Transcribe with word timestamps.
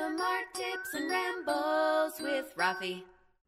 Random 0.00 0.20
art 0.20 0.44
tips 0.54 0.94
and 0.94 1.10
rambles 1.10 2.12
with 2.20 2.54
Rafi 2.56 3.02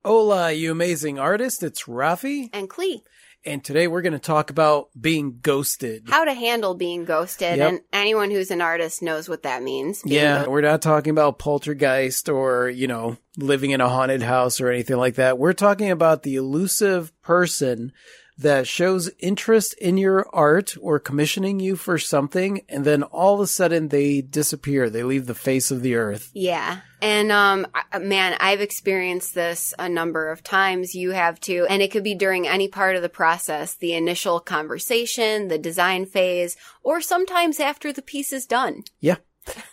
Hola, 0.05 0.53
you 0.53 0.71
amazing 0.73 1.19
artist. 1.19 1.63
It's 1.63 1.85
Rafi. 1.85 2.51
and 2.53 2.69
Klee. 2.69 3.03
And 3.45 3.65
today 3.65 3.87
we're 3.89 4.03
going 4.03 4.13
to 4.13 4.19
talk 4.19 4.51
about 4.51 4.89
being 5.01 5.39
ghosted. 5.41 6.05
How 6.09 6.25
to 6.25 6.35
handle 6.35 6.75
being 6.75 7.05
ghosted, 7.05 7.57
Yep. 7.59 7.69
and 7.69 7.81
anyone 7.93 8.31
who's 8.31 8.51
an 8.51 8.61
artist 8.61 9.01
knows 9.03 9.29
what 9.29 9.45
that 9.45 9.63
means. 9.63 10.03
Yeah, 10.05 10.45
gho- 10.45 10.51
we're 10.51 10.61
not 10.61 10.83
talking 10.83 11.11
about 11.11 11.39
poltergeist 11.39 12.29
or, 12.29 12.69
you 12.69 12.87
know, 12.87 13.17
living 13.39 13.71
in 13.71 13.81
a 13.81 13.89
haunted 13.89 14.23
house 14.23 14.61
or 14.61 14.69
anything 14.69 14.97
like 14.97 15.15
that. 15.15 15.39
We're 15.39 15.55
talking 15.55 15.91
about 15.91 16.23
the 16.23 16.37
elusive 16.37 17.13
person 17.23 17.93
that 18.39 18.67
shows 18.67 19.11
interest 19.19 19.75
in 19.75 19.97
your 19.97 20.27
art 20.35 20.77
or 20.81 20.99
commissioning 20.99 21.61
you 21.61 21.77
for 21.77 21.99
something 21.99 22.63
and 22.69 22.85
then 22.85 23.03
all 23.03 23.35
of 23.35 23.41
a 23.41 23.47
sudden 23.47 23.89
they 23.89 24.21
disappear. 24.21 24.89
They 24.89 25.03
leave 25.03 25.27
the 25.27 25.35
face 25.35 25.71
of 25.71 25.83
the 25.83 25.95
earth. 25.97 26.31
Yeah. 26.35 26.81
And, 27.01 27.33
um, 27.33 27.67
man, 28.01 28.37
I've 28.39 28.61
experienced 28.61 29.35
this 29.35 29.75
a 29.79 29.89
number 29.89 30.31
of 30.31 30.43
times. 30.43 30.95
You 30.95 31.11
have 31.11 31.41
too. 31.41 31.67
And 31.69 31.83
it 31.83 31.91
could 31.91 32.05
be 32.05 32.15
during 32.15 32.47
any 32.47 32.69
part 32.69 32.97
of 32.97 33.03
the 33.03 33.09
process, 33.09 33.75
the 33.75 33.95
initial 33.95 34.39
conversation, 34.41 35.49
the 35.49 35.59
design 35.59 36.07
phase, 36.07 36.57
or 36.83 37.01
sometimes 37.01 37.59
after 37.59 37.93
the 37.93 38.03
piece 38.03 38.33
is 38.33 38.47
done. 38.47 38.85
Yeah. 39.01 39.17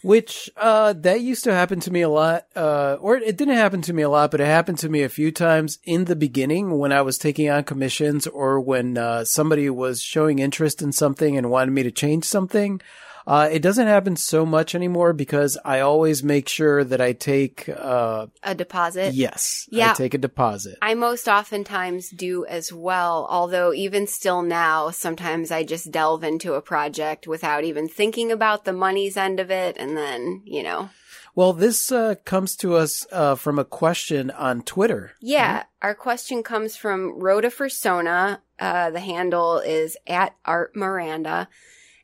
Which 0.01 0.49
uh 0.57 0.93
that 0.93 1.21
used 1.21 1.43
to 1.43 1.53
happen 1.53 1.79
to 1.81 1.91
me 1.91 2.01
a 2.01 2.09
lot. 2.09 2.45
Uh 2.55 2.97
or 2.99 3.17
it 3.17 3.37
didn't 3.37 3.55
happen 3.55 3.81
to 3.83 3.93
me 3.93 4.01
a 4.03 4.09
lot, 4.09 4.31
but 4.31 4.41
it 4.41 4.45
happened 4.45 4.79
to 4.79 4.89
me 4.89 5.03
a 5.03 5.09
few 5.09 5.31
times 5.31 5.79
in 5.83 6.05
the 6.05 6.15
beginning 6.15 6.77
when 6.77 6.91
I 6.91 7.01
was 7.01 7.17
taking 7.17 7.49
on 7.49 7.63
commissions 7.63 8.27
or 8.27 8.59
when 8.59 8.97
uh 8.97 9.25
somebody 9.25 9.69
was 9.69 10.01
showing 10.01 10.39
interest 10.39 10.81
in 10.81 10.91
something 10.91 11.37
and 11.37 11.51
wanted 11.51 11.71
me 11.71 11.83
to 11.83 11.91
change 11.91 12.25
something. 12.25 12.81
Uh 13.29 13.47
it 13.51 13.61
doesn't 13.61 13.87
happen 13.95 14.15
so 14.15 14.45
much 14.45 14.73
anymore 14.73 15.13
because 15.13 15.57
I 15.63 15.79
always 15.81 16.23
make 16.23 16.49
sure 16.49 16.83
that 16.83 16.99
I 16.99 17.13
take 17.13 17.69
uh 17.69 18.27
A 18.43 18.55
deposit. 18.55 19.13
yes, 19.13 19.67
Yeah. 19.71 19.91
I 19.91 19.93
take 19.93 20.15
a 20.15 20.17
deposit. 20.29 20.77
I 20.81 20.95
most 20.95 21.27
oftentimes 21.27 22.09
do 22.09 22.45
as 22.45 22.73
well, 22.73 23.27
although 23.29 23.71
even 23.85 24.07
still 24.07 24.41
now, 24.41 24.89
sometimes 24.89 25.51
I 25.51 25.63
just 25.63 25.91
delve 25.91 26.23
into 26.23 26.53
a 26.55 26.61
project 26.73 27.27
without 27.27 27.63
even 27.63 27.87
thinking 27.87 28.31
about 28.31 28.65
the 28.65 28.73
money's 28.73 29.15
end 29.17 29.39
of 29.39 29.49
it. 29.51 29.77
And 29.77 29.95
then, 29.95 30.41
you 30.45 30.63
know, 30.63 30.89
Well, 31.35 31.53
this 31.53 31.91
uh 31.91 32.15
comes 32.25 32.55
to 32.57 32.75
us 32.83 33.05
uh 33.11 33.35
from 33.35 33.59
a 33.59 33.65
question 33.81 34.31
on 34.31 34.63
Twitter. 34.63 35.03
yeah, 35.21 35.63
our 35.81 35.95
question 35.95 36.41
comes 36.43 36.75
from 36.75 36.99
Rhoda 37.23 37.49
Fursona. 37.49 38.39
Uh, 38.59 38.89
the 38.91 38.99
handle 38.99 39.59
is 39.59 39.95
at 40.07 40.35
Art 40.43 40.75
Miranda. 40.75 41.47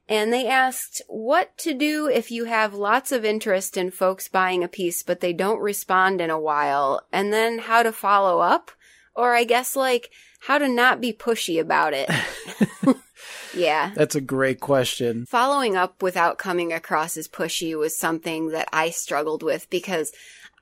And 0.08 0.32
they 0.32 0.48
asked 0.48 1.02
what 1.08 1.58
to 1.60 1.74
do 1.74 2.08
if 2.08 2.30
you 2.30 2.46
have 2.46 2.76
lots 2.76 3.12
of 3.12 3.26
interest 3.26 3.76
in 3.76 3.90
folks 3.90 4.28
buying 4.28 4.64
a 4.64 4.68
piece, 4.68 5.02
but 5.02 5.20
they 5.20 5.34
don't 5.34 5.60
respond 5.60 6.22
in 6.22 6.30
a 6.30 6.40
while, 6.40 7.02
and 7.12 7.34
then 7.34 7.58
how 7.60 7.82
to 7.82 7.92
follow 7.92 8.40
up, 8.40 8.72
or 9.16 9.34
I 9.34 9.46
guess 9.46 9.76
like 9.76 10.12
how 10.42 10.60
to 10.60 10.68
not 10.68 11.02
be 11.02 11.12
pushy 11.12 11.60
about 11.60 11.94
it. 11.96 12.10
yeah. 13.56 13.92
That's 13.96 14.14
a 14.14 14.22
great 14.22 14.60
question. 14.60 15.26
Following 15.26 15.76
up 15.76 16.04
without 16.04 16.38
coming 16.38 16.72
across 16.72 17.18
as 17.18 17.28
pushy 17.28 17.76
was 17.76 17.98
something 17.98 18.50
that 18.50 18.68
I 18.72 18.92
struggled 18.92 19.42
with 19.42 19.68
because 19.72 20.12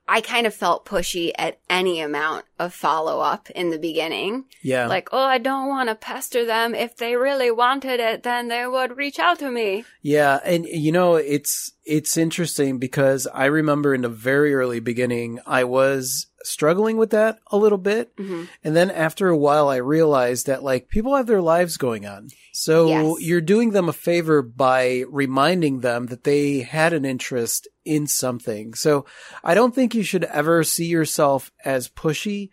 I 0.07 0.21
kind 0.21 0.47
of 0.47 0.53
felt 0.53 0.85
pushy 0.85 1.31
at 1.37 1.59
any 1.69 1.99
amount 1.99 2.45
of 2.63 2.73
follow 2.73 3.19
up 3.19 3.49
in 3.51 3.69
the 3.69 3.77
beginning. 3.79 4.45
Yeah. 4.61 4.87
Like, 4.87 5.09
oh, 5.11 5.23
I 5.23 5.37
don't 5.37 5.67
want 5.69 5.89
to 5.89 5.95
pester 5.95 6.45
them. 6.45 6.73
If 6.75 6.95
they 6.97 7.15
really 7.15 7.51
wanted 7.51 7.99
it, 7.99 8.23
then 8.23 8.47
they 8.47 8.65
would 8.65 8.97
reach 8.97 9.19
out 9.19 9.39
to 9.39 9.49
me. 9.51 9.85
Yeah, 10.01 10.39
and 10.43 10.65
you 10.65 10.91
know, 10.91 11.15
it's 11.15 11.71
it's 11.85 12.15
interesting 12.15 12.79
because 12.79 13.27
I 13.27 13.45
remember 13.45 13.93
in 13.93 14.01
the 14.01 14.09
very 14.09 14.53
early 14.55 14.79
beginning 14.79 15.39
I 15.45 15.65
was 15.65 16.27
struggling 16.45 16.95
with 16.97 17.09
that 17.11 17.39
a 17.51 17.57
little 17.57 17.77
bit. 17.77 18.15
Mhm. 18.17 18.47
And 18.63 18.75
then 18.75 18.89
after 18.91 19.27
a 19.29 19.37
while 19.37 19.67
I 19.69 19.77
realized 19.77 20.45
that 20.47 20.63
like 20.63 20.87
people 20.89 21.15
have 21.15 21.27
their 21.27 21.41
lives 21.41 21.75
going 21.77 22.05
on. 22.05 22.29
So 22.53 22.87
Yes. 22.87 23.15
you're 23.21 23.41
doing 23.41 23.71
them 23.71 23.89
a 23.89 23.93
favor 23.93 24.41
by 24.41 25.03
reminding 25.09 25.79
them 25.81 26.05
that 26.07 26.23
they 26.23 26.59
had 26.59 26.93
an 26.93 27.03
interest 27.05 27.67
in 27.85 28.07
something. 28.07 28.73
So 28.75 29.05
I 29.43 29.53
don't 29.53 29.73
think 29.75 29.93
you 29.95 30.03
should 30.03 30.23
ever 30.25 30.63
see 30.63 30.85
yourself 30.85 31.51
as 31.65 31.89
pushy 31.89 32.49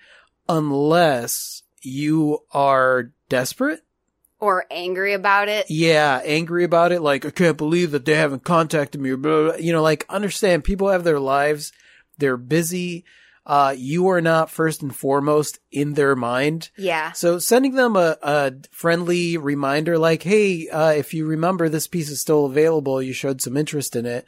unless 0.50 1.62
you 1.82 2.40
are 2.52 3.12
desperate 3.28 3.80
Or 4.38 4.64
angry 4.70 5.12
about 5.14 5.48
it. 5.48 5.66
yeah, 5.70 6.20
angry 6.24 6.64
about 6.64 6.92
it. 6.92 7.00
Like, 7.02 7.24
I 7.24 7.30
can't 7.30 7.56
believe 7.56 7.90
that 7.92 8.04
they 8.04 8.14
haven't 8.16 8.44
contacted 8.44 9.00
me. 9.00 9.14
Blah, 9.14 9.42
blah. 9.44 9.54
You 9.56 9.72
know, 9.72 9.82
like, 9.82 10.04
understand 10.08 10.64
people 10.64 10.88
have 10.88 11.04
their 11.04 11.20
lives. 11.20 11.72
They're 12.18 12.36
busy. 12.36 13.04
Uh, 13.46 13.74
you 13.76 14.08
are 14.08 14.20
not 14.20 14.50
first 14.50 14.82
and 14.82 14.94
foremost 14.94 15.58
in 15.72 15.94
their 15.94 16.14
mind. 16.14 16.70
Yeah. 16.76 17.12
So 17.12 17.38
sending 17.38 17.74
them 17.74 17.96
a, 17.96 18.16
a 18.22 18.52
friendly 18.70 19.36
reminder 19.38 19.98
like, 19.98 20.22
Hey, 20.22 20.68
uh, 20.68 20.90
if 20.92 21.14
you 21.14 21.26
remember 21.26 21.68
this 21.68 21.86
piece 21.88 22.10
is 22.10 22.20
still 22.20 22.44
available, 22.44 23.00
you 23.02 23.12
showed 23.14 23.40
some 23.40 23.56
interest 23.56 23.96
in 23.96 24.04
it. 24.06 24.26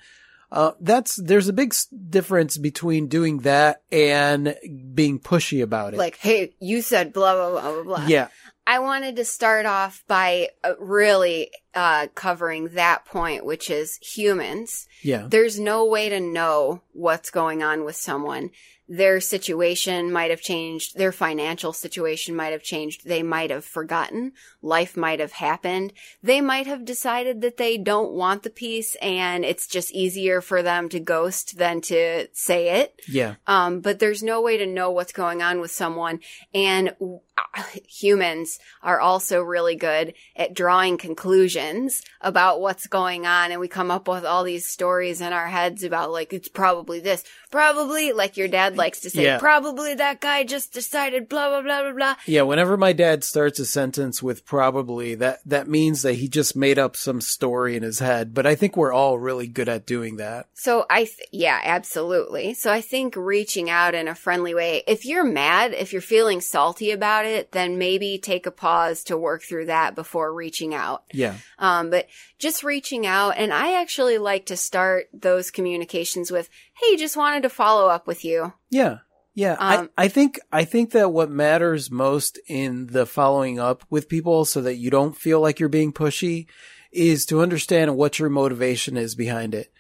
Uh, 0.53 0.73
that's, 0.81 1.17
there's 1.17 1.49
a 1.49 1.53
big 1.53 1.75
difference 2.11 2.59
between 2.59 3.09
doing 3.09 3.39
that 3.39 3.83
and 3.91 4.55
being 4.95 5.19
pushy 5.19 5.63
about 5.63 5.95
it. 5.95 5.97
Like, 5.97 6.19
hey, 6.19 6.53
you 6.61 6.83
said 6.83 7.15
blah, 7.15 7.35
blah, 7.35 7.51
blah, 7.51 7.73
blah, 7.73 7.83
blah. 7.83 8.07
yeah. 8.07 8.29
I 8.67 8.79
wanted 8.79 9.17
to 9.17 9.25
start 9.25 9.65
off 9.67 10.05
by 10.07 10.51
uh, 10.63 10.75
really 10.79 11.51
uh, 11.75 12.09
covering 12.15 12.69
that 12.75 13.07
point, 13.07 13.47
which 13.47 13.71
is 13.71 13.97
humans. 13.97 14.87
Yeah. 15.03 15.27
There's 15.29 15.59
no 15.59 15.87
way 15.87 16.11
to 16.11 16.21
know 16.21 16.83
what's 16.93 17.31
going 17.31 17.63
on 17.63 17.85
with 17.85 17.97
someone. 17.97 18.51
Their 18.89 19.21
situation 19.21 20.13
might 20.13 20.31
have 20.31 20.41
changed. 20.41 20.97
Their 20.97 21.13
financial 21.13 21.73
situation 21.73 22.35
might 22.35 22.53
have 22.53 22.63
changed. 22.63 23.07
They 23.07 23.23
might 23.23 23.51
have 23.51 23.65
forgotten. 23.65 24.33
Life 24.61 24.97
might 24.97 25.21
have 25.21 25.33
happened. 25.33 25.93
They 26.23 26.41
might 26.41 26.67
have 26.67 26.85
decided 26.85 27.41
that 27.41 27.57
they 27.57 27.79
don't 27.79 28.13
want 28.13 28.43
the 28.43 28.51
piece 28.51 28.97
and 28.97 29.45
it's 29.45 29.67
just 29.67 29.93
easier 29.93 30.41
for 30.41 30.63
them 30.63 30.89
to 30.91 31.01
ghost 31.01 31.59
than 31.59 31.81
to 31.83 32.29
say 32.33 32.81
it. 32.81 33.01
Yeah. 33.09 33.37
Um, 33.47 33.81
but 33.81 33.99
there's 33.99 34.23
no 34.23 34.43
way 34.43 34.57
to 34.59 34.67
know 34.67 34.91
what's 34.91 35.13
going 35.13 35.43
on 35.43 35.61
with 35.61 35.71
someone. 35.71 36.21
And 36.53 36.95
humans 37.89 38.59
are 38.83 39.01
also 39.01 39.43
really 39.43 39.77
good 39.77 40.15
at 40.37 40.55
drawing 40.55 40.99
conclusions 40.99 42.03
about 42.21 42.61
what's 42.61 42.87
going 42.87 43.27
on. 43.27 43.51
And 43.53 43.61
we 43.61 43.69
come 43.69 43.91
up 43.91 44.09
with 44.09 44.25
all 44.25 44.45
these 44.45 44.67
stories 44.67 45.21
in 45.21 45.33
our 45.33 45.49
heads 45.49 45.83
about 45.83 46.11
like, 46.11 46.33
it's 46.33 46.49
probably 46.49 47.01
this, 47.01 47.25
probably 47.51 48.13
like 48.13 48.37
your 48.37 48.49
dad 48.49 48.77
likes 48.77 49.01
to 49.01 49.11
say, 49.11 49.25
Yeah. 49.25 49.39
probably 49.39 49.95
that 49.95 50.21
guy 50.21 50.45
just 50.45 50.73
decided 50.73 51.29
blah, 51.29 51.49
blah, 51.49 51.63
blah, 51.63 51.83
blah, 51.83 51.93
blah. 51.93 52.15
Yeah, 52.27 52.43
whenever 52.43 52.77
my 52.77 52.93
dad 52.93 53.25
starts 53.25 53.59
a 53.59 53.67
sentence 53.67 54.23
with 54.23 54.45
probably, 54.45 55.15
that 55.17 55.41
that 55.47 55.69
means 55.69 56.03
that 56.03 56.15
he 56.15 56.29
just 56.29 56.57
made 56.57 56.79
up 56.79 56.97
some 56.97 57.21
story 57.21 57.77
in 57.77 57.83
his 57.83 57.99
head. 57.99 58.35
But 58.35 58.47
I 58.47 58.55
think 58.55 58.77
we're 58.77 58.93
all 58.93 59.19
really 59.19 59.47
good 59.47 59.69
at 59.69 59.87
doing 59.87 60.17
that. 60.17 60.47
So 60.55 60.87
I, 60.89 61.05
th- 61.05 61.29
yeah, 61.33 61.61
absolutely. 61.65 62.55
So 62.55 62.71
I 62.73 62.81
think 62.81 63.17
reaching 63.17 63.69
out 63.71 63.95
in 63.95 64.09
a 64.09 64.15
friendly 64.15 64.55
way, 64.55 64.83
if 64.87 65.05
you're 65.05 65.25
mad, 65.25 65.73
if 65.73 65.93
you're 65.93 66.03
feeling 66.03 66.41
salty 66.41 66.91
about 66.91 67.22
it, 67.27 67.53
then 67.53 67.79
maybe 67.79 68.19
take 68.19 68.47
a 68.47 68.51
pause 68.51 69.05
to 69.05 69.17
work 69.17 69.43
through 69.43 69.67
that 69.67 69.95
before 69.95 70.33
reaching 70.33 70.75
out. 70.75 71.05
Yeah. 71.13 71.37
Um, 71.59 71.91
but 71.91 72.09
just 72.39 72.65
reaching 72.65 73.07
out, 73.07 73.35
and 73.37 73.53
I 73.53 73.81
actually 73.81 74.19
like 74.19 74.47
to 74.47 74.57
start 74.57 75.09
those 75.13 75.51
communications 75.51 76.31
with, 76.31 76.49
"Hey, 76.75 76.97
just 76.97 77.17
wanted 77.17 77.43
to 77.45 77.51
follow 77.51 77.89
up 77.89 78.07
with 78.07 78.25
you." 78.25 78.53
Yeah. 78.71 78.99
Yeah. 79.35 79.53
Um, 79.59 79.91
I, 79.97 80.05
I 80.05 80.09
think 80.09 80.41
I 80.53 80.65
think 80.65 80.91
that 80.91 81.13
what 81.13 81.31
matters 81.31 81.91
most 81.91 82.39
in 82.49 82.89
the 82.89 83.07
following 83.07 83.59
up 83.59 83.85
with 83.89 84.09
people 84.09 84.45
so 84.45 84.61
that 84.63 84.77
you 84.77 84.91
don't 84.91 85.17
feel 85.17 85.41
like 85.41 85.59
you're 85.59 85.69
being 85.69 85.93
pushy 85.93 86.47
is 86.93 87.25
to 87.27 87.41
understand 87.41 87.97
what 87.97 88.19
your 88.19 88.29
motivation 88.29 88.97
is 88.97 89.15
behind 89.15 89.55
it. 89.55 89.73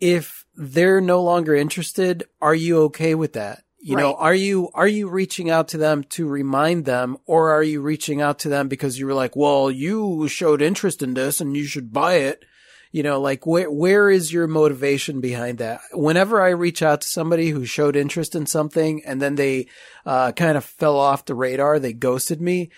If 0.00 0.44
they're 0.54 1.00
no 1.00 1.22
longer 1.22 1.54
interested, 1.54 2.24
are 2.42 2.54
you 2.54 2.82
okay 2.84 3.14
with 3.14 3.34
that? 3.34 3.62
You 3.78 3.94
know, 3.96 4.14
are 4.14 4.34
you 4.34 4.70
are 4.74 4.88
you 4.88 5.08
reaching 5.08 5.50
out 5.50 5.68
to 5.68 5.78
them 5.78 6.02
to 6.10 6.26
remind 6.26 6.86
them 6.86 7.18
or 7.26 7.50
are 7.50 7.62
you 7.62 7.80
reaching 7.80 8.20
out 8.20 8.38
to 8.40 8.48
them 8.48 8.68
because 8.68 8.98
you 8.98 9.06
were 9.06 9.14
like, 9.14 9.36
"Well, 9.36 9.70
you 9.70 10.26
showed 10.28 10.62
interest 10.62 11.02
in 11.02 11.14
this 11.14 11.40
and 11.40 11.56
you 11.56 11.64
should 11.64 11.92
buy 11.92 12.14
it." 12.14 12.44
You 12.90 13.02
know, 13.02 13.20
like 13.20 13.46
where 13.46 13.70
where 13.70 14.08
is 14.08 14.32
your 14.32 14.46
motivation 14.46 15.20
behind 15.20 15.58
that? 15.58 15.80
Whenever 15.92 16.40
I 16.40 16.48
reach 16.48 16.82
out 16.82 17.02
to 17.02 17.08
somebody 17.08 17.50
who 17.50 17.66
showed 17.66 17.94
interest 17.94 18.34
in 18.34 18.46
something 18.46 19.04
and 19.04 19.20
then 19.20 19.34
they 19.34 19.66
uh, 20.06 20.32
kind 20.32 20.56
of 20.56 20.64
fell 20.64 20.98
off 20.98 21.26
the 21.26 21.34
radar, 21.34 21.78
they 21.78 21.92
ghosted 21.92 22.40
me. 22.40 22.70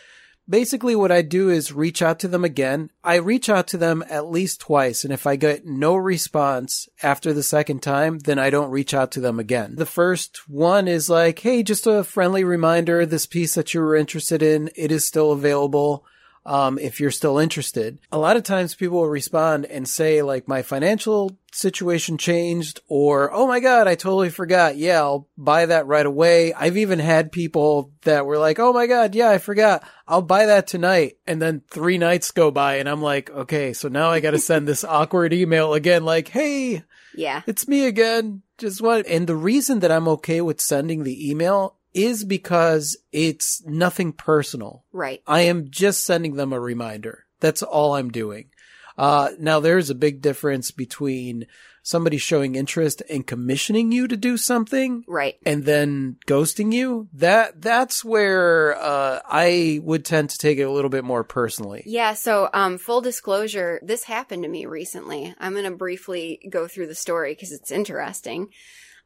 Basically, 0.48 0.96
what 0.96 1.12
I 1.12 1.20
do 1.20 1.50
is 1.50 1.72
reach 1.72 2.00
out 2.00 2.18
to 2.20 2.28
them 2.28 2.42
again. 2.42 2.90
I 3.04 3.16
reach 3.16 3.50
out 3.50 3.66
to 3.68 3.76
them 3.76 4.02
at 4.08 4.30
least 4.30 4.60
twice, 4.60 5.04
and 5.04 5.12
if 5.12 5.26
I 5.26 5.36
get 5.36 5.66
no 5.66 5.94
response 5.94 6.88
after 7.02 7.34
the 7.34 7.42
second 7.42 7.82
time, 7.82 8.18
then 8.20 8.38
I 8.38 8.48
don't 8.48 8.70
reach 8.70 8.94
out 8.94 9.12
to 9.12 9.20
them 9.20 9.38
again. 9.38 9.74
The 9.76 9.84
first 9.84 10.48
one 10.48 10.88
is 10.88 11.10
like, 11.10 11.38
hey, 11.40 11.62
just 11.62 11.86
a 11.86 12.02
friendly 12.02 12.44
reminder, 12.44 13.04
this 13.04 13.26
piece 13.26 13.54
that 13.54 13.74
you 13.74 13.80
were 13.80 13.94
interested 13.94 14.42
in, 14.42 14.70
it 14.74 14.90
is 14.90 15.04
still 15.04 15.32
available. 15.32 16.06
Um, 16.48 16.78
if 16.78 16.98
you're 16.98 17.10
still 17.10 17.38
interested. 17.38 17.98
A 18.10 18.18
lot 18.18 18.36
of 18.36 18.42
times 18.42 18.74
people 18.74 18.98
will 19.00 19.08
respond 19.08 19.66
and 19.66 19.86
say 19.86 20.22
like 20.22 20.48
my 20.48 20.62
financial 20.62 21.36
situation 21.52 22.16
changed 22.18 22.80
or, 22.88 23.30
oh 23.32 23.46
my 23.46 23.60
God, 23.60 23.86
I 23.86 23.94
totally 23.94 24.30
forgot. 24.30 24.76
Yeah, 24.76 25.00
I'll 25.00 25.28
buy 25.36 25.66
that 25.66 25.86
right 25.86 26.06
away. 26.06 26.52
I've 26.54 26.76
even 26.78 26.98
had 26.98 27.32
people 27.32 27.92
that 28.02 28.24
were 28.26 28.38
like, 28.38 28.58
oh 28.58 28.72
my 28.72 28.86
God, 28.86 29.14
yeah, 29.14 29.28
I 29.30 29.38
forgot. 29.38 29.86
I'll 30.06 30.22
buy 30.22 30.46
that 30.46 30.66
tonight. 30.66 31.18
And 31.26 31.40
then 31.40 31.62
three 31.70 31.98
nights 31.98 32.30
go 32.30 32.50
by 32.50 32.76
and 32.76 32.88
I'm 32.88 33.02
like, 33.02 33.28
okay, 33.30 33.72
so 33.74 33.88
now 33.88 34.08
I 34.10 34.20
got 34.20 34.30
to 34.32 34.38
send 34.38 34.66
this 34.66 34.84
awkward 34.98 35.32
email 35.32 35.74
again, 35.74 36.04
like, 36.04 36.28
hey, 36.28 36.82
Yeah. 37.14 37.42
it's 37.46 37.68
me 37.68 37.84
again. 37.86 38.42
Just 38.56 38.80
what? 38.82 39.06
And 39.06 39.26
the 39.26 39.36
reason 39.36 39.80
that 39.80 39.92
I'm 39.92 40.08
okay 40.08 40.40
with 40.40 40.60
sending 40.60 41.04
the 41.04 41.30
email 41.30 41.76
is 41.94 42.24
because 42.24 42.96
it's 43.12 43.62
nothing 43.66 44.12
personal. 44.12 44.84
Right. 44.92 45.22
I 45.26 45.42
am 45.42 45.70
just 45.70 46.04
sending 46.04 46.34
them 46.36 46.52
a 46.52 46.60
reminder. 46.60 47.24
That's 47.40 47.62
all 47.62 47.94
I'm 47.94 48.10
doing. 48.10 48.50
Uh, 48.96 49.30
now 49.38 49.60
there's 49.60 49.90
a 49.90 49.94
big 49.94 50.20
difference 50.20 50.70
between 50.72 51.46
somebody 51.84 52.18
showing 52.18 52.54
interest 52.56 53.00
and 53.08 53.26
commissioning 53.26 53.92
you 53.92 54.06
to 54.08 54.16
do 54.16 54.36
something 54.36 55.04
Right. 55.06 55.36
and 55.46 55.64
then 55.64 56.16
ghosting 56.26 56.72
you. 56.74 57.08
That, 57.14 57.62
that's 57.62 58.04
where, 58.04 58.76
uh, 58.76 59.20
I 59.24 59.80
would 59.84 60.04
tend 60.04 60.30
to 60.30 60.38
take 60.38 60.58
it 60.58 60.62
a 60.64 60.70
little 60.70 60.90
bit 60.90 61.04
more 61.04 61.24
personally. 61.24 61.82
Yeah, 61.86 62.12
so 62.14 62.50
um 62.52 62.76
full 62.76 63.00
disclosure, 63.00 63.80
this 63.82 64.02
happened 64.04 64.42
to 64.42 64.48
me 64.50 64.66
recently. 64.66 65.32
I'm 65.38 65.52
going 65.52 65.64
to 65.64 65.70
briefly 65.70 66.46
go 66.50 66.66
through 66.68 66.88
the 66.88 66.94
story 66.94 67.34
cuz 67.36 67.52
it's 67.52 67.70
interesting. 67.70 68.48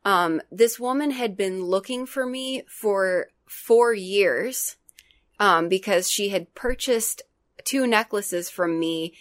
Um 0.04 0.40
this 0.50 0.78
woman 0.81 1.10
had 1.12 1.37
been 1.37 1.64
looking 1.64 2.06
for 2.06 2.26
me 2.26 2.62
for 2.66 3.28
4 3.46 3.94
years 3.94 4.76
um 5.38 5.69
because 5.69 6.10
she 6.10 6.31
had 6.31 6.54
purchased 6.54 7.22
two 7.64 7.87
necklaces 7.87 8.50
from 8.50 8.78
me 8.78 9.14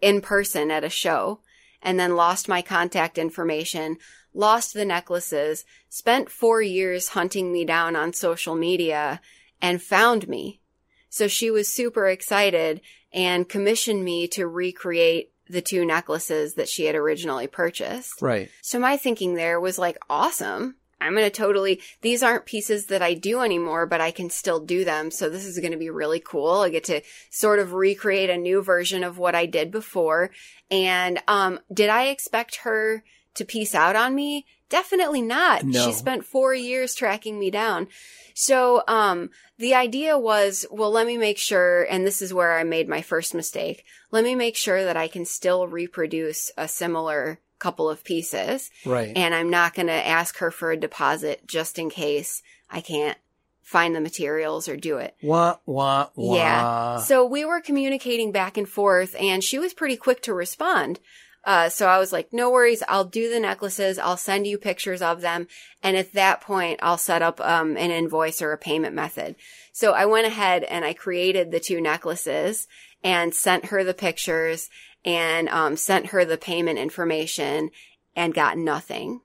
in 0.00 0.20
person 0.20 0.70
at 0.70 0.84
a 0.84 0.90
show 0.90 1.40
and 1.82 1.98
then 1.98 2.16
lost 2.16 2.48
my 2.48 2.62
contact 2.62 3.18
information, 3.18 3.98
lost 4.32 4.72
the 4.72 4.84
necklaces, 4.84 5.64
spent 5.88 6.30
4 6.30 6.62
years 6.62 7.08
hunting 7.08 7.52
me 7.52 7.64
down 7.64 7.96
on 7.96 8.12
social 8.12 8.54
media 8.54 9.20
and 9.60 9.82
found 9.82 10.28
me. 10.28 10.60
So 11.08 11.28
she 11.28 11.50
was 11.50 11.68
super 11.68 12.08
excited 12.08 12.80
and 13.12 13.48
commissioned 13.48 14.04
me 14.04 14.28
to 14.28 14.46
recreate 14.46 15.31
the 15.52 15.62
two 15.62 15.84
necklaces 15.84 16.54
that 16.54 16.68
she 16.68 16.86
had 16.86 16.94
originally 16.94 17.46
purchased. 17.46 18.20
Right. 18.20 18.50
So 18.62 18.78
my 18.78 18.96
thinking 18.96 19.34
there 19.34 19.60
was 19.60 19.78
like, 19.78 19.98
awesome. 20.10 20.76
I'm 21.00 21.14
going 21.14 21.24
to 21.24 21.30
totally, 21.30 21.80
these 22.00 22.22
aren't 22.22 22.46
pieces 22.46 22.86
that 22.86 23.02
I 23.02 23.14
do 23.14 23.40
anymore, 23.40 23.86
but 23.86 24.00
I 24.00 24.12
can 24.12 24.30
still 24.30 24.60
do 24.60 24.84
them. 24.84 25.10
So 25.10 25.28
this 25.28 25.44
is 25.44 25.58
going 25.58 25.72
to 25.72 25.78
be 25.78 25.90
really 25.90 26.20
cool. 26.20 26.60
I 26.60 26.70
get 26.70 26.84
to 26.84 27.02
sort 27.28 27.58
of 27.58 27.72
recreate 27.72 28.30
a 28.30 28.36
new 28.36 28.62
version 28.62 29.02
of 29.02 29.18
what 29.18 29.34
I 29.34 29.46
did 29.46 29.72
before. 29.72 30.30
And, 30.70 31.20
um, 31.26 31.58
did 31.72 31.90
I 31.90 32.06
expect 32.06 32.56
her 32.56 33.02
to 33.34 33.44
piece 33.44 33.74
out 33.74 33.96
on 33.96 34.14
me? 34.14 34.46
Definitely 34.72 35.22
not. 35.22 35.64
No. 35.64 35.84
She 35.84 35.92
spent 35.92 36.24
four 36.24 36.54
years 36.54 36.94
tracking 36.94 37.38
me 37.38 37.50
down. 37.50 37.88
So, 38.34 38.82
um, 38.88 39.28
the 39.58 39.74
idea 39.74 40.18
was, 40.18 40.64
well, 40.70 40.90
let 40.90 41.06
me 41.06 41.18
make 41.18 41.36
sure, 41.36 41.82
and 41.84 42.06
this 42.06 42.22
is 42.22 42.32
where 42.32 42.58
I 42.58 42.64
made 42.64 42.88
my 42.88 43.02
first 43.02 43.34
mistake. 43.34 43.84
Let 44.10 44.24
me 44.24 44.34
make 44.34 44.56
sure 44.56 44.82
that 44.82 44.96
I 44.96 45.08
can 45.08 45.24
still 45.26 45.68
reproduce 45.68 46.50
a 46.56 46.66
similar 46.66 47.38
couple 47.58 47.88
of 47.90 48.02
pieces 48.02 48.70
Right. 48.84 49.12
and 49.16 49.32
I'm 49.34 49.48
not 49.50 49.74
going 49.74 49.86
to 49.86 49.92
ask 49.92 50.38
her 50.38 50.50
for 50.50 50.72
a 50.72 50.76
deposit 50.76 51.46
just 51.46 51.78
in 51.78 51.90
case 51.90 52.42
I 52.68 52.80
can't 52.80 53.16
find 53.60 53.94
the 53.94 54.00
materials 54.00 54.66
or 54.68 54.76
do 54.76 54.96
it. 54.96 55.14
wah, 55.22 55.58
wah, 55.66 56.08
wah. 56.16 56.34
Yeah. 56.36 56.96
So 56.98 57.24
we 57.24 57.44
were 57.44 57.60
communicating 57.60 58.32
back 58.32 58.56
and 58.56 58.68
forth 58.68 59.14
and 59.20 59.44
she 59.44 59.58
was 59.60 59.74
pretty 59.74 59.96
quick 59.96 60.22
to 60.22 60.34
respond. 60.34 60.98
Uh, 61.44 61.68
so 61.68 61.88
I 61.88 61.98
was 61.98 62.12
like, 62.12 62.32
no 62.32 62.50
worries. 62.50 62.82
I'll 62.88 63.04
do 63.04 63.28
the 63.28 63.40
necklaces. 63.40 63.98
I'll 63.98 64.16
send 64.16 64.46
you 64.46 64.58
pictures 64.58 65.02
of 65.02 65.20
them. 65.20 65.48
And 65.82 65.96
at 65.96 66.12
that 66.12 66.40
point, 66.40 66.78
I'll 66.82 66.98
set 66.98 67.22
up, 67.22 67.40
um, 67.40 67.76
an 67.76 67.90
invoice 67.90 68.40
or 68.40 68.52
a 68.52 68.58
payment 68.58 68.94
method. 68.94 69.34
So 69.72 69.92
I 69.92 70.06
went 70.06 70.26
ahead 70.26 70.62
and 70.64 70.84
I 70.84 70.92
created 70.92 71.50
the 71.50 71.60
two 71.60 71.80
necklaces 71.80 72.68
and 73.02 73.34
sent 73.34 73.66
her 73.66 73.82
the 73.82 73.94
pictures 73.94 74.70
and, 75.04 75.48
um, 75.48 75.76
sent 75.76 76.06
her 76.06 76.24
the 76.24 76.38
payment 76.38 76.78
information 76.78 77.70
and 78.14 78.34
got 78.34 78.56
nothing. 78.56 79.22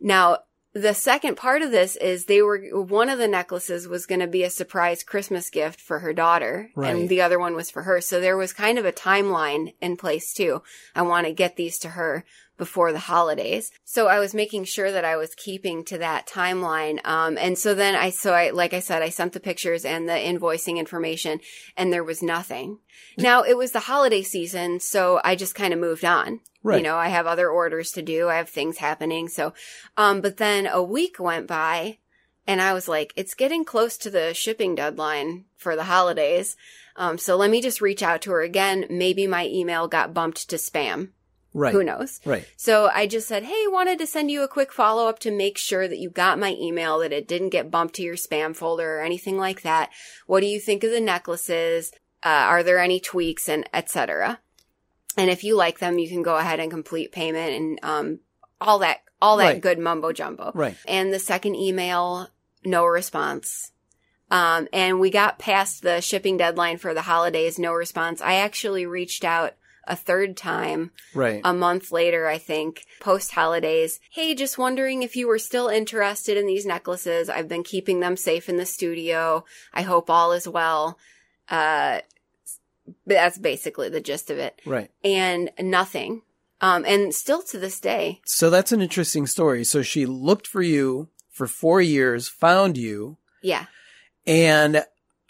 Now, 0.00 0.38
the 0.76 0.92
second 0.92 1.36
part 1.36 1.62
of 1.62 1.70
this 1.70 1.96
is 1.96 2.26
they 2.26 2.42
were 2.42 2.58
one 2.72 3.08
of 3.08 3.18
the 3.18 3.26
necklaces 3.26 3.88
was 3.88 4.04
going 4.04 4.20
to 4.20 4.26
be 4.26 4.42
a 4.42 4.50
surprise 4.50 5.02
Christmas 5.02 5.48
gift 5.48 5.80
for 5.80 6.00
her 6.00 6.12
daughter 6.12 6.70
Right. 6.76 6.94
and 6.94 7.08
the 7.08 7.22
other 7.22 7.38
one 7.38 7.54
was 7.54 7.70
for 7.70 7.84
her. 7.84 8.00
So 8.02 8.20
there 8.20 8.36
was 8.36 8.52
kind 8.52 8.78
of 8.78 8.84
a 8.84 8.92
timeline 8.92 9.72
in 9.80 9.96
place 9.96 10.34
too. 10.34 10.62
I 10.94 11.00
want 11.02 11.26
to 11.26 11.32
get 11.32 11.56
these 11.56 11.78
to 11.78 11.90
her 11.90 12.24
before 12.58 12.92
the 12.92 12.98
holidays. 12.98 13.70
So 13.84 14.06
I 14.06 14.18
was 14.18 14.34
making 14.34 14.64
sure 14.64 14.90
that 14.92 15.04
I 15.04 15.16
was 15.16 15.34
keeping 15.34 15.82
to 15.86 15.98
that 15.98 16.26
timeline. 16.26 17.00
Um, 17.06 17.36
and 17.38 17.58
so 17.58 17.74
then 17.74 17.94
I, 17.94 18.10
so 18.10 18.32
I, 18.34 18.50
like 18.50 18.74
I 18.74 18.80
said, 18.80 19.02
I 19.02 19.08
sent 19.10 19.32
the 19.32 19.40
pictures 19.40 19.84
and 19.84 20.06
the 20.08 20.12
invoicing 20.12 20.76
information 20.78 21.40
and 21.76 21.92
there 21.92 22.04
was 22.04 22.22
nothing. 22.22 22.78
Now 23.18 23.42
it 23.42 23.56
was 23.56 23.72
the 23.72 23.80
holiday 23.80 24.22
season. 24.22 24.80
So 24.80 25.20
I 25.24 25.36
just 25.36 25.54
kind 25.54 25.72
of 25.72 25.80
moved 25.80 26.04
on. 26.04 26.40
Right. 26.66 26.78
You 26.78 26.82
know, 26.82 26.96
I 26.96 27.08
have 27.08 27.28
other 27.28 27.48
orders 27.48 27.92
to 27.92 28.02
do. 28.02 28.28
I 28.28 28.36
have 28.36 28.48
things 28.48 28.78
happening. 28.78 29.28
So, 29.28 29.54
um, 29.96 30.20
but 30.20 30.36
then 30.38 30.66
a 30.66 30.82
week 30.82 31.20
went 31.20 31.46
by 31.46 31.98
and 32.44 32.60
I 32.60 32.72
was 32.72 32.88
like, 32.88 33.12
it's 33.14 33.34
getting 33.34 33.64
close 33.64 33.96
to 33.98 34.10
the 34.10 34.34
shipping 34.34 34.74
deadline 34.74 35.44
for 35.56 35.76
the 35.76 35.84
holidays. 35.84 36.56
Um, 36.96 37.18
so 37.18 37.36
let 37.36 37.50
me 37.50 37.62
just 37.62 37.80
reach 37.80 38.02
out 38.02 38.22
to 38.22 38.32
her 38.32 38.42
again. 38.42 38.86
Maybe 38.90 39.28
my 39.28 39.46
email 39.46 39.86
got 39.86 40.12
bumped 40.12 40.50
to 40.50 40.56
spam. 40.56 41.10
Right. 41.54 41.72
Who 41.72 41.84
knows? 41.84 42.20
Right. 42.24 42.44
So 42.56 42.90
I 42.92 43.06
just 43.06 43.28
said, 43.28 43.44
Hey, 43.44 43.66
wanted 43.68 44.00
to 44.00 44.06
send 44.06 44.32
you 44.32 44.42
a 44.42 44.48
quick 44.48 44.72
follow 44.72 45.08
up 45.08 45.20
to 45.20 45.30
make 45.30 45.58
sure 45.58 45.86
that 45.86 45.98
you 45.98 46.10
got 46.10 46.38
my 46.40 46.56
email, 46.58 46.98
that 46.98 47.12
it 47.12 47.28
didn't 47.28 47.50
get 47.50 47.70
bumped 47.70 47.94
to 47.94 48.02
your 48.02 48.16
spam 48.16 48.56
folder 48.56 48.98
or 48.98 49.02
anything 49.02 49.38
like 49.38 49.62
that. 49.62 49.90
What 50.26 50.40
do 50.40 50.46
you 50.46 50.58
think 50.58 50.82
of 50.82 50.90
the 50.90 51.00
necklaces? 51.00 51.92
Uh, 52.24 52.28
are 52.28 52.64
there 52.64 52.80
any 52.80 52.98
tweaks 52.98 53.48
and 53.48 53.68
etc. 53.72 54.40
And 55.16 55.30
if 55.30 55.44
you 55.44 55.56
like 55.56 55.78
them, 55.78 55.98
you 55.98 56.08
can 56.08 56.22
go 56.22 56.36
ahead 56.36 56.60
and 56.60 56.70
complete 56.70 57.12
payment 57.12 57.54
and, 57.54 57.78
um, 57.82 58.20
all 58.60 58.78
that, 58.80 59.00
all 59.20 59.36
that 59.38 59.44
Right. 59.44 59.60
good 59.60 59.78
mumbo 59.78 60.12
jumbo. 60.12 60.52
Right. 60.54 60.76
And 60.86 61.12
the 61.12 61.18
second 61.18 61.56
email, 61.56 62.28
no 62.64 62.84
response. 62.84 63.72
Um, 64.30 64.68
and 64.72 64.98
we 64.98 65.10
got 65.10 65.38
past 65.38 65.82
the 65.82 66.00
shipping 66.00 66.36
deadline 66.36 66.78
for 66.78 66.92
the 66.94 67.02
holidays, 67.02 67.58
no 67.58 67.72
response. 67.72 68.20
I 68.20 68.34
actually 68.34 68.84
reached 68.84 69.24
out 69.24 69.54
a 69.88 69.94
third 69.94 70.36
time 70.36 70.90
Right. 71.14 71.40
a 71.44 71.54
month 71.54 71.92
later, 71.92 72.26
I 72.26 72.38
think, 72.38 72.84
post 72.98 73.30
holidays. 73.30 74.00
Hey, 74.10 74.34
just 74.34 74.58
wondering 74.58 75.04
if 75.04 75.14
you 75.14 75.28
were 75.28 75.38
still 75.38 75.68
interested 75.68 76.36
in 76.36 76.46
these 76.46 76.66
necklaces. 76.66 77.28
I've 77.28 77.46
been 77.46 77.62
keeping 77.62 78.00
them 78.00 78.16
safe 78.16 78.48
in 78.48 78.56
the 78.56 78.66
studio. 78.66 79.44
I 79.72 79.82
hope 79.82 80.10
all 80.10 80.32
is 80.32 80.48
well. 80.48 80.98
Uh, 81.48 82.00
that's 83.06 83.38
basically 83.38 83.88
the 83.88 84.00
gist 84.00 84.30
of 84.30 84.38
it. 84.38 84.60
right. 84.66 84.90
And 85.04 85.50
nothing. 85.60 86.22
Um, 86.60 86.84
and 86.86 87.14
still 87.14 87.42
to 87.44 87.58
this 87.58 87.80
day. 87.80 88.20
So 88.24 88.48
that's 88.48 88.72
an 88.72 88.80
interesting 88.80 89.26
story. 89.26 89.62
So 89.64 89.82
she 89.82 90.06
looked 90.06 90.46
for 90.46 90.62
you 90.62 91.08
for 91.30 91.46
four 91.46 91.82
years, 91.82 92.28
found 92.28 92.78
you, 92.78 93.18
Yeah. 93.42 93.66
and 94.26 94.84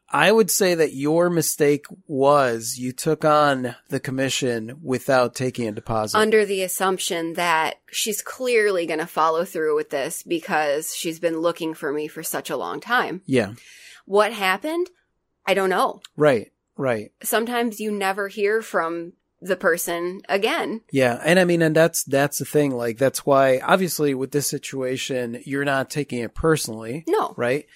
I 0.08 0.30
would 0.30 0.52
say 0.52 0.76
that 0.76 0.94
your 0.94 1.28
mistake 1.28 1.86
was 2.06 2.78
you 2.78 2.92
took 2.92 3.24
on 3.24 3.74
the 3.88 3.98
commission 3.98 4.78
without 4.80 5.34
taking 5.34 5.66
a 5.66 5.72
deposit. 5.72 6.16
Under 6.16 6.46
the 6.46 6.62
assumption 6.62 7.32
that 7.34 7.80
she's 7.90 8.22
clearly 8.22 8.86
going 8.86 9.00
to 9.00 9.06
follow 9.06 9.44
through 9.44 9.74
with 9.74 9.90
this 9.90 10.22
because 10.22 10.94
she's 10.94 11.18
been 11.18 11.38
looking 11.40 11.74
for 11.74 11.92
me 11.92 12.06
for 12.06 12.22
such 12.22 12.50
a 12.50 12.56
long 12.56 12.78
time. 12.78 13.22
yeah. 13.26 13.54
What 14.04 14.32
happened? 14.32 14.86
I 15.44 15.54
don't 15.54 15.70
know. 15.70 16.00
Right. 16.16 16.52
Right. 16.76 17.12
Sometimes 17.22 17.80
you 17.80 17.90
never 17.90 18.28
hear 18.28 18.62
from 18.62 19.14
the 19.40 19.56
person 19.56 20.22
again. 20.28 20.82
Yeah. 20.90 21.20
And 21.24 21.38
I 21.38 21.44
mean, 21.44 21.62
and 21.62 21.76
that's, 21.76 22.04
that's 22.04 22.38
the 22.38 22.44
thing. 22.44 22.72
Like, 22.72 22.98
that's 22.98 23.24
why 23.26 23.58
obviously 23.58 24.14
with 24.14 24.32
this 24.32 24.46
situation, 24.46 25.42
you're 25.44 25.64
not 25.64 25.90
taking 25.90 26.20
it 26.20 26.34
personally. 26.34 27.04
No. 27.06 27.34
right? 27.36 27.66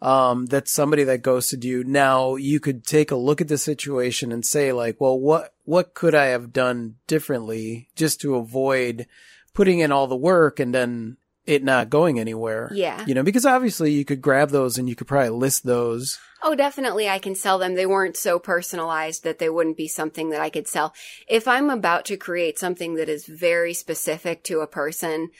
Um, 0.00 0.46
that's 0.46 0.70
somebody 0.70 1.02
that 1.04 1.22
ghosted 1.22 1.64
you. 1.64 1.82
Now 1.82 2.36
you 2.36 2.60
could 2.60 2.84
take 2.84 3.10
a 3.10 3.16
look 3.16 3.40
at 3.40 3.48
the 3.48 3.58
situation 3.58 4.30
and 4.30 4.44
say 4.44 4.72
like, 4.72 5.00
well, 5.00 5.18
what, 5.18 5.54
what 5.64 5.94
could 5.94 6.14
I 6.14 6.26
have 6.26 6.52
done 6.52 6.96
differently 7.08 7.88
just 7.96 8.20
to 8.20 8.36
avoid 8.36 9.06
putting 9.54 9.80
in 9.80 9.90
all 9.90 10.06
the 10.06 10.16
work 10.16 10.60
and 10.60 10.72
then 10.72 11.16
it 11.48 11.64
not 11.64 11.90
going 11.90 12.20
anywhere? 12.20 12.70
Yeah. 12.72 13.04
You 13.06 13.14
know, 13.14 13.22
because 13.22 13.46
obviously 13.46 13.90
you 13.92 14.04
could 14.04 14.20
grab 14.20 14.50
those 14.50 14.78
and 14.78 14.88
you 14.88 14.94
could 14.94 15.08
probably 15.08 15.30
list 15.30 15.64
those. 15.64 16.18
Oh, 16.42 16.54
definitely 16.54 17.08
I 17.08 17.18
can 17.18 17.34
sell 17.34 17.58
them. 17.58 17.74
They 17.74 17.86
weren't 17.86 18.16
so 18.16 18.38
personalized 18.38 19.24
that 19.24 19.38
they 19.38 19.48
wouldn't 19.48 19.76
be 19.76 19.88
something 19.88 20.30
that 20.30 20.40
I 20.40 20.50
could 20.50 20.68
sell. 20.68 20.94
If 21.28 21.48
I'm 21.48 21.70
about 21.70 22.04
to 22.06 22.16
create 22.16 22.58
something 22.58 22.94
that 22.94 23.08
is 23.08 23.26
very 23.26 23.74
specific 23.74 24.44
to 24.44 24.60
a 24.60 24.68
person, 24.68 25.30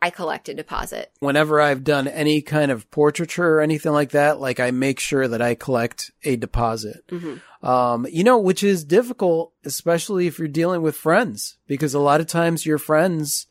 I 0.00 0.10
collect 0.10 0.48
a 0.48 0.54
deposit. 0.54 1.10
Whenever 1.20 1.60
I've 1.60 1.82
done 1.82 2.06
any 2.06 2.42
kind 2.42 2.70
of 2.70 2.88
portraiture 2.90 3.54
or 3.56 3.60
anything 3.60 3.92
like 3.92 4.10
that, 4.10 4.38
like 4.38 4.60
I 4.60 4.70
make 4.70 5.00
sure 5.00 5.26
that 5.26 5.40
I 5.42 5.54
collect 5.54 6.12
a 6.22 6.36
deposit. 6.36 7.02
hmm 7.08 7.36
Um, 7.66 8.06
you 8.10 8.22
know, 8.22 8.38
which 8.38 8.62
is 8.62 8.84
difficult, 8.84 9.52
especially 9.64 10.26
if 10.26 10.38
you're 10.38 10.48
dealing 10.48 10.82
with 10.82 10.94
friends, 10.96 11.56
because 11.66 11.94
a 11.94 11.98
lot 11.98 12.20
of 12.20 12.26
times 12.26 12.66
your 12.66 12.78
friends, 12.78 13.46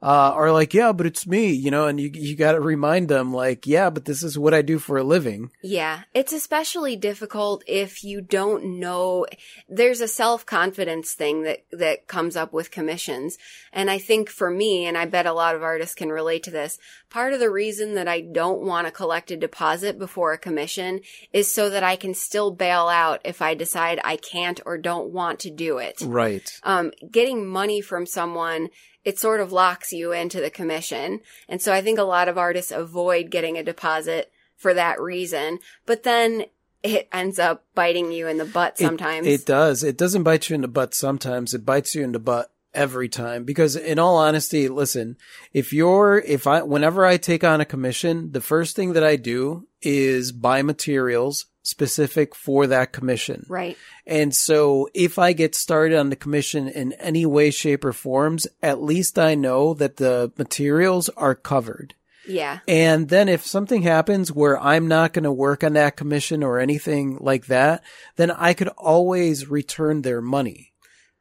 uh, 0.00 0.32
are 0.34 0.52
like, 0.52 0.74
yeah, 0.74 0.92
but 0.92 1.06
it's 1.06 1.26
me, 1.26 1.50
you 1.50 1.72
know, 1.72 1.88
and 1.88 1.98
you, 1.98 2.08
you 2.14 2.36
gotta 2.36 2.60
remind 2.60 3.08
them 3.08 3.32
like, 3.34 3.66
yeah, 3.66 3.90
but 3.90 4.04
this 4.04 4.22
is 4.22 4.38
what 4.38 4.54
I 4.54 4.62
do 4.62 4.78
for 4.78 4.96
a 4.96 5.02
living. 5.02 5.50
Yeah, 5.60 6.02
it's 6.14 6.32
especially 6.32 6.94
difficult 6.94 7.64
if 7.66 8.04
you 8.04 8.20
don't 8.20 8.78
know. 8.78 9.26
There's 9.68 10.00
a 10.00 10.06
self 10.06 10.46
confidence 10.46 11.14
thing 11.14 11.42
that 11.42 11.64
that 11.72 12.06
comes 12.06 12.36
up 12.36 12.52
with 12.52 12.70
commissions, 12.70 13.38
and 13.72 13.90
I 13.90 13.98
think 13.98 14.28
for 14.28 14.50
me, 14.50 14.86
and 14.86 14.96
I 14.96 15.04
bet 15.06 15.26
a 15.26 15.32
lot 15.32 15.56
of 15.56 15.64
artists 15.64 15.96
can 15.96 16.10
relate 16.10 16.44
to 16.44 16.52
this. 16.52 16.78
Part 17.10 17.32
of 17.32 17.40
the 17.40 17.50
reason 17.50 17.94
that 17.94 18.06
I 18.06 18.20
don't 18.20 18.60
want 18.60 18.86
to 18.86 18.92
collect 18.92 19.32
a 19.32 19.36
deposit 19.36 19.98
before 19.98 20.32
a 20.32 20.38
commission 20.38 21.00
is 21.32 21.52
so 21.52 21.70
that 21.70 21.82
I 21.82 21.96
can 21.96 22.14
still 22.14 22.52
bail 22.52 22.86
out 22.86 23.20
if 23.24 23.42
I 23.42 23.54
decide 23.54 23.98
I 24.04 24.16
can't 24.16 24.60
or 24.64 24.78
don't 24.78 25.10
want 25.10 25.40
to 25.40 25.50
do 25.50 25.78
it. 25.78 26.00
Right. 26.02 26.48
Um, 26.62 26.92
getting 27.10 27.46
money 27.46 27.80
from 27.80 28.06
someone 28.06 28.68
it 29.08 29.18
sort 29.18 29.40
of 29.40 29.52
locks 29.52 29.90
you 29.90 30.12
into 30.12 30.38
the 30.38 30.50
commission. 30.50 31.20
And 31.48 31.62
so 31.62 31.72
I 31.72 31.80
think 31.80 31.98
a 31.98 32.02
lot 32.02 32.28
of 32.28 32.36
artists 32.36 32.70
avoid 32.70 33.30
getting 33.30 33.56
a 33.56 33.64
deposit 33.64 34.30
for 34.54 34.74
that 34.74 35.00
reason. 35.00 35.60
But 35.86 36.02
then 36.02 36.44
it 36.82 37.08
ends 37.10 37.38
up 37.38 37.64
biting 37.74 38.12
you 38.12 38.28
in 38.28 38.36
the 38.36 38.44
butt 38.44 38.74
It- 38.78 38.84
sometimes. 38.84 39.26
It, 39.26 39.46
does. 39.46 39.82
It 39.82 39.96
doesn't 39.96 40.24
bite 40.24 40.50
you 40.50 40.56
in 40.56 40.60
the 40.60 40.68
butt 40.68 40.92
sometimes. 40.92 41.54
It 41.54 41.64
bites 41.64 41.94
you 41.94 42.04
in 42.04 42.12
the 42.12 42.18
butt 42.18 42.50
every 42.74 43.08
time. 43.08 43.44
Because 43.44 43.76
in 43.76 43.98
all 43.98 44.18
honesty, 44.18 44.68
listen, 44.68 45.16
if 45.54 45.72
you're, 45.72 46.18
if 46.18 46.46
I, 46.46 46.60
whenever 46.60 47.06
I 47.06 47.16
take 47.16 47.42
on 47.42 47.62
a 47.62 47.64
commission, 47.64 48.32
the 48.32 48.42
first 48.42 48.76
thing 48.76 48.92
that 48.92 49.04
I 49.04 49.16
do 49.16 49.68
is 49.80 50.32
buy 50.32 50.60
materials 50.60 51.46
specific 51.68 52.34
for 52.34 52.66
that 52.66 52.92
commission. 52.92 53.44
right. 53.48 53.76
And 54.06 54.34
so 54.34 54.88
if 54.94 55.18
I 55.18 55.32
get 55.32 55.54
started 55.54 55.98
on 55.98 56.08
the 56.08 56.16
commission 56.16 56.66
in 56.68 56.94
any 56.94 57.26
way, 57.26 57.50
shape 57.50 57.84
or 57.84 57.92
forms, 57.92 58.46
at 58.62 58.82
least 58.82 59.18
I 59.18 59.34
know 59.34 59.74
that 59.74 59.96
the 59.96 60.32
materials 60.38 61.08
are 61.10 61.34
covered. 61.34 61.94
Yeah. 62.26 62.60
And 62.68 63.08
then 63.08 63.28
if 63.28 63.44
something 63.44 63.82
happens 63.82 64.30
where 64.30 64.58
I'm 64.58 64.86
not 64.88 65.12
going 65.12 65.24
to 65.24 65.32
work 65.32 65.64
on 65.64 65.72
that 65.74 65.96
commission 65.96 66.42
or 66.42 66.58
anything 66.58 67.18
like 67.20 67.46
that, 67.46 67.82
then 68.16 68.30
I 68.30 68.52
could 68.54 68.68
always 68.68 69.48
return 69.48 70.02
their 70.02 70.20
money. 70.20 70.72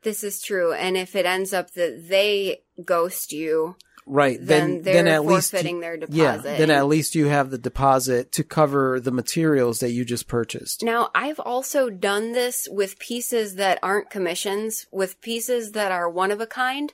This 0.03 0.23
is 0.23 0.41
true. 0.41 0.73
And 0.73 0.95
if 0.95 1.15
it 1.15 1.25
ends 1.25 1.53
up 1.53 1.71
that 1.71 2.07
they 2.09 2.61
ghost 2.83 3.31
you, 3.31 3.75
Right. 4.07 4.39
then, 4.39 4.47
Then, 4.47 4.81
they're 4.81 4.93
then 4.93 5.07
at 5.07 5.25
least, 5.25 5.51
forfeiting 5.51 5.81
their 5.81 5.97
deposit. 5.97 6.17
yeah, 6.17 6.37
then 6.37 6.71
at 6.71 6.87
least 6.87 7.13
you 7.13 7.25
have 7.27 7.49
the 7.49 7.57
deposit 7.57 8.31
to 8.33 8.43
cover 8.43 8.99
the 8.99 9.11
materials 9.11 9.79
that 9.79 9.91
you 9.91 10.05
just 10.05 10.27
purchased. 10.27 10.81
Now, 10.81 11.11
I've 11.13 11.39
also 11.39 11.89
done 11.89 12.31
this 12.31 12.67
with 12.71 12.99
pieces 12.99 13.55
that 13.55 13.79
aren't 13.83 14.09
commissions, 14.09 14.87
with 14.91 15.19
pieces 15.21 15.73
that 15.73 15.91
are 15.91 16.09
one 16.09 16.31
of 16.31 16.39
a 16.39 16.47
kind, 16.47 16.93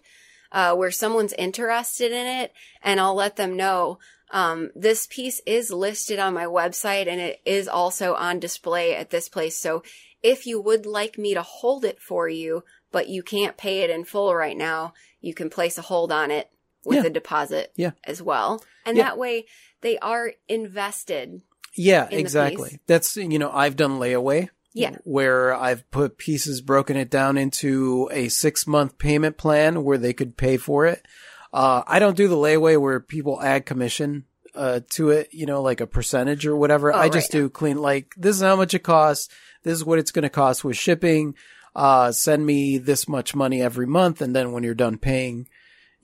uh, 0.52 0.76
where 0.76 0.92
someone's 0.92 1.34
interested 1.34 2.12
in 2.12 2.26
it, 2.26 2.52
and 2.82 3.00
I'll 3.00 3.16
let 3.16 3.36
them 3.36 3.56
know. 3.56 4.00
Um, 4.32 4.72
this 4.76 5.06
piece 5.08 5.40
is 5.46 5.70
listed 5.72 6.18
on 6.18 6.34
my 6.34 6.46
website 6.46 7.08
and 7.08 7.22
it 7.22 7.40
is 7.46 7.68
also 7.68 8.16
on 8.16 8.40
display 8.40 8.96
at 8.96 9.12
this 9.12 9.30
place. 9.30 9.56
So 9.56 9.84
if 10.24 10.48
you 10.48 10.60
would 10.60 10.88
like 10.88 11.20
me 11.20 11.36
to 11.36 11.44
hold 11.44 11.86
it 11.86 12.02
for 12.02 12.28
you, 12.28 12.64
but 12.92 13.08
you 13.08 13.22
can't 13.22 13.58
pay 13.58 13.82
it 13.82 13.92
in 13.92 14.06
full 14.06 14.34
right 14.34 14.58
now, 14.58 14.96
you 15.22 15.36
can 15.36 15.52
place 15.52 15.78
a 15.78 15.84
hold 15.84 16.12
on 16.12 16.32
it 16.32 16.50
with 16.86 16.98
Yeah. 17.00 17.06
a 17.06 17.10
deposit 17.10 17.72
Yeah. 17.76 17.92
as 18.04 18.22
well. 18.22 18.64
And 18.86 18.98
Yeah. 18.98 19.04
that 19.04 19.18
way 19.18 19.46
they 19.82 19.98
are 20.00 20.34
invested. 20.48 21.42
Yeah, 21.76 22.08
in 22.10 22.20
exactly. 22.20 22.80
That's, 22.88 23.18
you 23.18 23.40
know, 23.40 23.52
I've 23.52 23.76
done 23.76 24.00
layaway. 24.00 24.50
Yeah. 24.74 24.96
Where 25.04 25.54
I've 25.54 25.90
put 25.92 26.18
pieces, 26.18 26.62
broken 26.62 26.98
it 26.98 27.10
down 27.10 27.38
into 27.38 28.10
a 28.12 28.28
six 28.30 28.66
month 28.66 28.98
payment 28.98 29.38
plan 29.38 29.84
where 29.84 29.98
they 29.98 30.14
could 30.14 30.36
pay 30.36 30.58
for 30.58 30.86
it. 30.88 31.06
Uh, 31.52 31.84
I 31.86 32.00
don't 32.00 32.18
do 32.18 32.28
the 32.28 32.36
layaway 32.36 32.80
where 32.82 33.00
people 33.00 33.40
add 33.42 33.68
commission, 33.68 34.26
uh, 34.56 34.80
to 34.92 35.10
it, 35.12 35.30
you 35.32 35.46
know, 35.46 35.62
like 35.62 35.82
a 35.82 35.88
percentage 35.88 36.48
or 36.48 36.56
whatever. 36.56 36.92
Oh, 36.94 36.98
I 36.98 37.10
just 37.10 37.34
right. 37.34 37.42
do 37.42 37.50
clean, 37.50 37.78
like, 37.78 38.14
this 38.18 38.36
is 38.36 38.42
how 38.42 38.56
much 38.56 38.74
it 38.74 38.80
costs. 38.80 39.30
This 39.64 39.74
is 39.74 39.86
what 39.86 40.00
it's 40.00 40.12
going 40.12 40.24
to 40.24 40.30
cost 40.30 40.64
with 40.64 40.78
shipping. 40.78 41.36
Uh, 41.76 42.12
send 42.12 42.46
me 42.46 42.78
this 42.80 43.08
much 43.08 43.36
money 43.36 43.62
every 43.62 43.88
month. 43.88 44.22
And 44.22 44.36
then 44.36 44.52
when 44.52 44.64
you're 44.64 44.74
done 44.74 44.98
paying, 44.98 45.48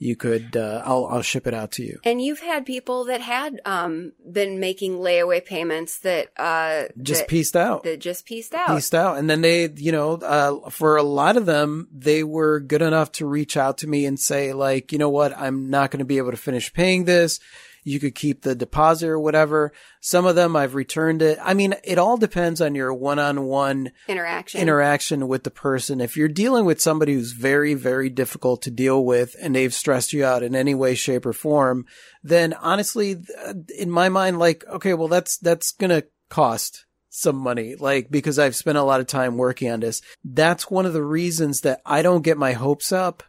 you 0.00 0.16
could, 0.16 0.56
uh, 0.56 0.82
I'll, 0.84 1.04
I'll 1.06 1.22
ship 1.22 1.46
it 1.46 1.52
out 1.52 1.72
to 1.72 1.84
you. 1.84 2.00
And 2.04 2.22
you've 2.22 2.40
had 2.40 2.64
people 2.64 3.04
that 3.04 3.20
had 3.20 3.60
um 3.66 4.12
been 4.28 4.58
making 4.58 4.94
layaway 4.94 5.44
payments 5.44 5.98
that 5.98 6.28
uh 6.38 6.84
Just 7.00 7.20
that, 7.20 7.28
pieced 7.28 7.54
out. 7.54 7.84
that 7.84 8.00
just 8.00 8.24
pieced 8.24 8.54
out. 8.54 8.68
pieced 8.68 8.94
out. 8.94 9.18
And 9.18 9.28
then 9.28 9.42
they, 9.42 9.68
you 9.68 9.92
know, 9.92 10.14
uh, 10.14 10.70
for 10.70 10.96
a 10.96 11.02
lot 11.02 11.36
of 11.36 11.44
them, 11.44 11.86
they 11.92 12.24
were 12.24 12.60
good 12.60 12.82
enough 12.82 13.12
to 13.12 13.26
reach 13.26 13.56
out 13.58 13.78
to 13.78 13.86
me 13.86 14.06
and 14.06 14.18
say, 14.18 14.54
like, 14.54 14.90
you 14.90 14.98
know 14.98 15.10
what, 15.10 15.36
I'm 15.36 15.68
not 15.68 15.90
going 15.90 15.98
to 15.98 16.04
be 16.06 16.16
able 16.18 16.30
to 16.30 16.36
finish 16.38 16.72
paying 16.72 17.04
this. 17.04 17.38
You 17.82 17.98
could 17.98 18.14
keep 18.14 18.42
the 18.42 18.54
deposit 18.54 19.08
or 19.08 19.18
whatever. 19.18 19.72
Some 20.00 20.26
of 20.26 20.36
them 20.36 20.54
I've 20.54 20.74
returned 20.74 21.22
it. 21.22 21.38
I 21.42 21.54
mean, 21.54 21.74
it 21.82 21.98
all 21.98 22.16
depends 22.16 22.60
on 22.60 22.74
your 22.74 22.92
one-on-one 22.92 23.92
interaction. 24.06 24.60
interaction 24.60 25.28
with 25.28 25.44
the 25.44 25.50
person. 25.50 26.00
If 26.00 26.16
you're 26.16 26.28
dealing 26.28 26.64
with 26.64 26.80
somebody 26.80 27.14
who's 27.14 27.32
very, 27.32 27.74
very 27.74 28.10
difficult 28.10 28.62
to 28.62 28.70
deal 28.70 29.04
with 29.04 29.34
and 29.40 29.54
they've 29.54 29.72
stressed 29.72 30.12
you 30.12 30.24
out 30.24 30.42
in 30.42 30.54
any 30.54 30.74
way, 30.74 30.94
shape 30.94 31.24
or 31.24 31.32
form, 31.32 31.86
then 32.22 32.52
honestly, 32.54 33.16
uh, 33.44 33.54
in 33.78 33.90
my 33.90 34.08
mind, 34.08 34.38
like, 34.38 34.64
okay, 34.68 34.94
well, 34.94 35.08
that's, 35.08 35.38
that's 35.38 35.72
going 35.72 35.90
to 35.90 36.06
cost 36.28 36.84
some 37.08 37.36
money, 37.36 37.74
like, 37.74 38.08
because 38.10 38.38
I've 38.38 38.54
spent 38.54 38.78
a 38.78 38.84
lot 38.84 39.00
of 39.00 39.06
time 39.06 39.36
working 39.36 39.70
on 39.70 39.80
this. 39.80 40.00
That's 40.22 40.70
one 40.70 40.86
of 40.86 40.92
the 40.92 41.02
reasons 41.02 41.62
that 41.62 41.80
I 41.84 42.02
don't 42.02 42.22
get 42.22 42.38
my 42.38 42.52
hopes 42.52 42.92
up 42.92 43.22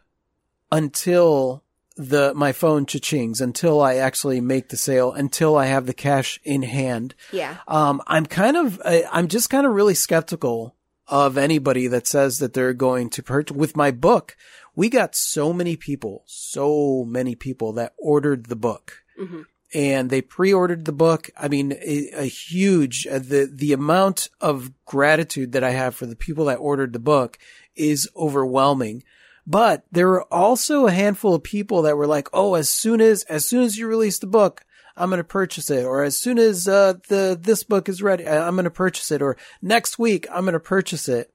until 0.70 1.64
the, 1.96 2.32
my 2.34 2.52
phone 2.52 2.86
cha-chings, 2.86 3.40
until 3.40 3.80
I 3.82 3.96
actually 3.96 4.40
make 4.40 4.68
the 4.68 4.76
sale, 4.76 5.12
until 5.12 5.56
I 5.56 5.66
have 5.66 5.86
the 5.86 5.94
cash 5.94 6.40
in 6.44 6.62
hand. 6.62 7.14
yeah. 7.32 7.58
Um, 7.68 8.00
I'm 8.06 8.26
kind 8.26 8.56
of, 8.56 8.80
I- 8.84 9.04
I'm 9.12 9.28
just 9.28 9.50
kind 9.50 9.66
of 9.66 9.72
really 9.72 9.94
skeptical 9.94 10.74
of 11.08 11.36
anybody 11.36 11.86
that 11.88 12.06
says 12.06 12.38
that 12.38 12.54
they're 12.54 12.72
going 12.72 13.10
to 13.10 13.22
purchase. 13.22 13.56
With 13.56 13.76
my 13.76 13.90
book, 13.90 14.36
we 14.74 14.88
got 14.88 15.14
so 15.14 15.52
many 15.52 15.76
people, 15.76 16.22
so 16.26 17.04
many 17.06 17.34
people 17.34 17.72
that 17.74 17.92
ordered 17.98 18.46
the 18.46 18.56
book. 18.56 19.02
hmm 19.18 19.42
And 19.74 20.08
they 20.10 20.22
pre-ordered 20.22 20.84
the 20.86 20.92
book. 20.92 21.30
I 21.36 21.48
mean, 21.48 21.72
a, 21.72 22.08
a 22.14 22.24
huge, 22.24 23.06
uh, 23.06 23.18
the, 23.18 23.50
the 23.52 23.72
amount 23.72 24.28
of 24.40 24.70
gratitude 24.86 25.52
that 25.52 25.64
I 25.64 25.70
have 25.70 25.94
for 25.94 26.06
the 26.06 26.16
people 26.16 26.46
that 26.46 26.56
ordered 26.58 26.92
the 26.94 26.98
book 26.98 27.38
is 27.76 28.08
overwhelming. 28.16 29.02
But 29.46 29.84
there 29.90 30.08
were 30.08 30.32
also 30.32 30.86
a 30.86 30.92
handful 30.92 31.34
of 31.34 31.42
people 31.42 31.82
that 31.82 31.96
were 31.96 32.06
like, 32.06 32.28
"Oh, 32.32 32.54
as 32.54 32.68
soon 32.68 33.00
as 33.00 33.24
as 33.24 33.46
soon 33.46 33.62
as 33.62 33.76
you 33.76 33.86
release 33.88 34.18
the 34.18 34.26
book, 34.26 34.64
I'm 34.96 35.10
going 35.10 35.18
to 35.18 35.24
purchase 35.24 35.68
it," 35.70 35.84
or 35.84 36.04
as 36.04 36.16
soon 36.16 36.38
as 36.38 36.68
uh, 36.68 36.94
the 37.08 37.38
this 37.40 37.64
book 37.64 37.88
is 37.88 38.02
ready, 38.02 38.26
I- 38.26 38.46
I'm 38.46 38.54
going 38.54 38.64
to 38.64 38.70
purchase 38.70 39.10
it, 39.10 39.20
or 39.22 39.36
next 39.60 39.98
week 39.98 40.26
I'm 40.30 40.42
going 40.44 40.52
to 40.52 40.60
purchase 40.60 41.08
it. 41.08 41.32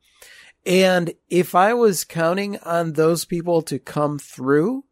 And 0.66 1.14
if 1.30 1.56
I 1.56 1.74
was 1.74 2.04
counting 2.04 2.58
on 2.60 2.94
those 2.94 3.26
people 3.26 3.62
to 3.64 3.80
come 3.80 4.20
through, 4.20 4.84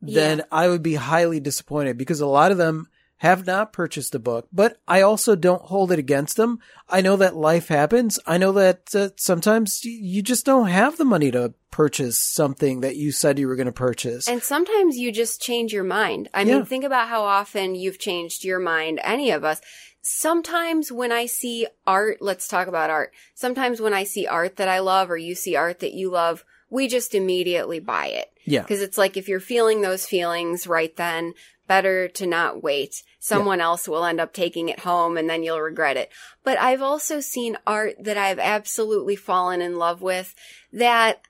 then 0.00 0.42
I 0.50 0.68
would 0.68 0.82
be 0.82 0.94
highly 0.94 1.38
disappointed 1.38 1.96
because 1.96 2.20
a 2.20 2.26
lot 2.26 2.50
of 2.50 2.58
them 2.58 2.88
have 3.22 3.46
not 3.46 3.72
purchased 3.72 4.10
the 4.10 4.18
book, 4.18 4.48
but 4.52 4.78
I 4.88 5.00
also 5.02 5.36
don't 5.36 5.62
hold 5.62 5.92
it 5.92 5.98
against 6.00 6.36
them. 6.36 6.58
I 6.88 7.00
know 7.00 7.14
that 7.16 7.36
life 7.36 7.68
happens. 7.68 8.18
I 8.26 8.36
know 8.36 8.50
that 8.52 8.92
uh, 8.94 9.10
sometimes 9.16 9.84
you 9.84 10.22
just 10.22 10.44
don't 10.44 10.66
have 10.66 10.96
the 10.98 11.04
money 11.04 11.30
to 11.30 11.54
purchase 11.70 12.18
something 12.18 12.80
that 12.80 12.96
you 12.96 13.12
said 13.12 13.38
you 13.38 13.46
were 13.46 13.54
going 13.54 13.66
to 13.66 13.72
purchase. 13.72 14.26
And 14.28 14.42
sometimes 14.42 14.96
you 14.96 15.12
just 15.12 15.40
change 15.40 15.72
your 15.72 15.84
mind. 15.84 16.30
I 16.34 16.42
Yeah. 16.42 16.56
mean, 16.56 16.64
think 16.64 16.82
about 16.84 17.08
how 17.08 17.22
often 17.22 17.76
you've 17.76 18.00
changed 18.00 18.42
your 18.44 18.58
mind, 18.58 18.98
any 19.04 19.30
of 19.30 19.44
us. 19.44 19.60
Sometimes 20.02 20.90
when 20.90 21.12
I 21.12 21.26
see 21.26 21.66
art, 21.86 22.18
let's 22.20 22.48
talk 22.48 22.66
about 22.66 22.90
art. 22.90 23.12
Sometimes 23.34 23.80
when 23.80 23.94
I 23.94 24.02
see 24.04 24.26
art 24.26 24.56
that 24.56 24.68
I 24.68 24.80
love 24.80 25.10
or 25.10 25.16
you 25.16 25.34
see 25.36 25.54
art 25.54 25.78
that 25.78 25.94
you 25.94 26.10
love, 26.10 26.44
we 26.70 26.88
just 26.88 27.14
immediately 27.14 27.78
buy 27.78 28.06
it. 28.08 28.32
yeah. 28.44 28.62
Because 28.62 28.82
it's 28.82 28.98
like 28.98 29.16
if 29.16 29.28
you're 29.28 29.38
feeling 29.40 29.80
those 29.80 30.04
feelings 30.06 30.66
right 30.66 30.94
then, 30.96 31.34
better 31.72 32.06
to 32.06 32.26
not 32.26 32.62
wait. 32.62 33.02
Someone 33.18 33.62
else 33.62 33.88
will 33.88 34.04
end 34.04 34.20
up 34.20 34.34
taking 34.34 34.68
it 34.68 34.80
home 34.80 35.16
and 35.16 35.30
then 35.30 35.42
you'll 35.42 35.60
regret 35.60 35.96
it. 35.96 36.10
But 36.44 36.58
I've 36.58 36.82
also 36.82 37.20
seen 37.20 37.56
art 37.66 37.94
that 37.98 38.18
I've 38.18 38.38
absolutely 38.38 39.16
fallen 39.16 39.62
in 39.62 39.78
love 39.78 40.02
with 40.02 40.34
that 40.70 41.22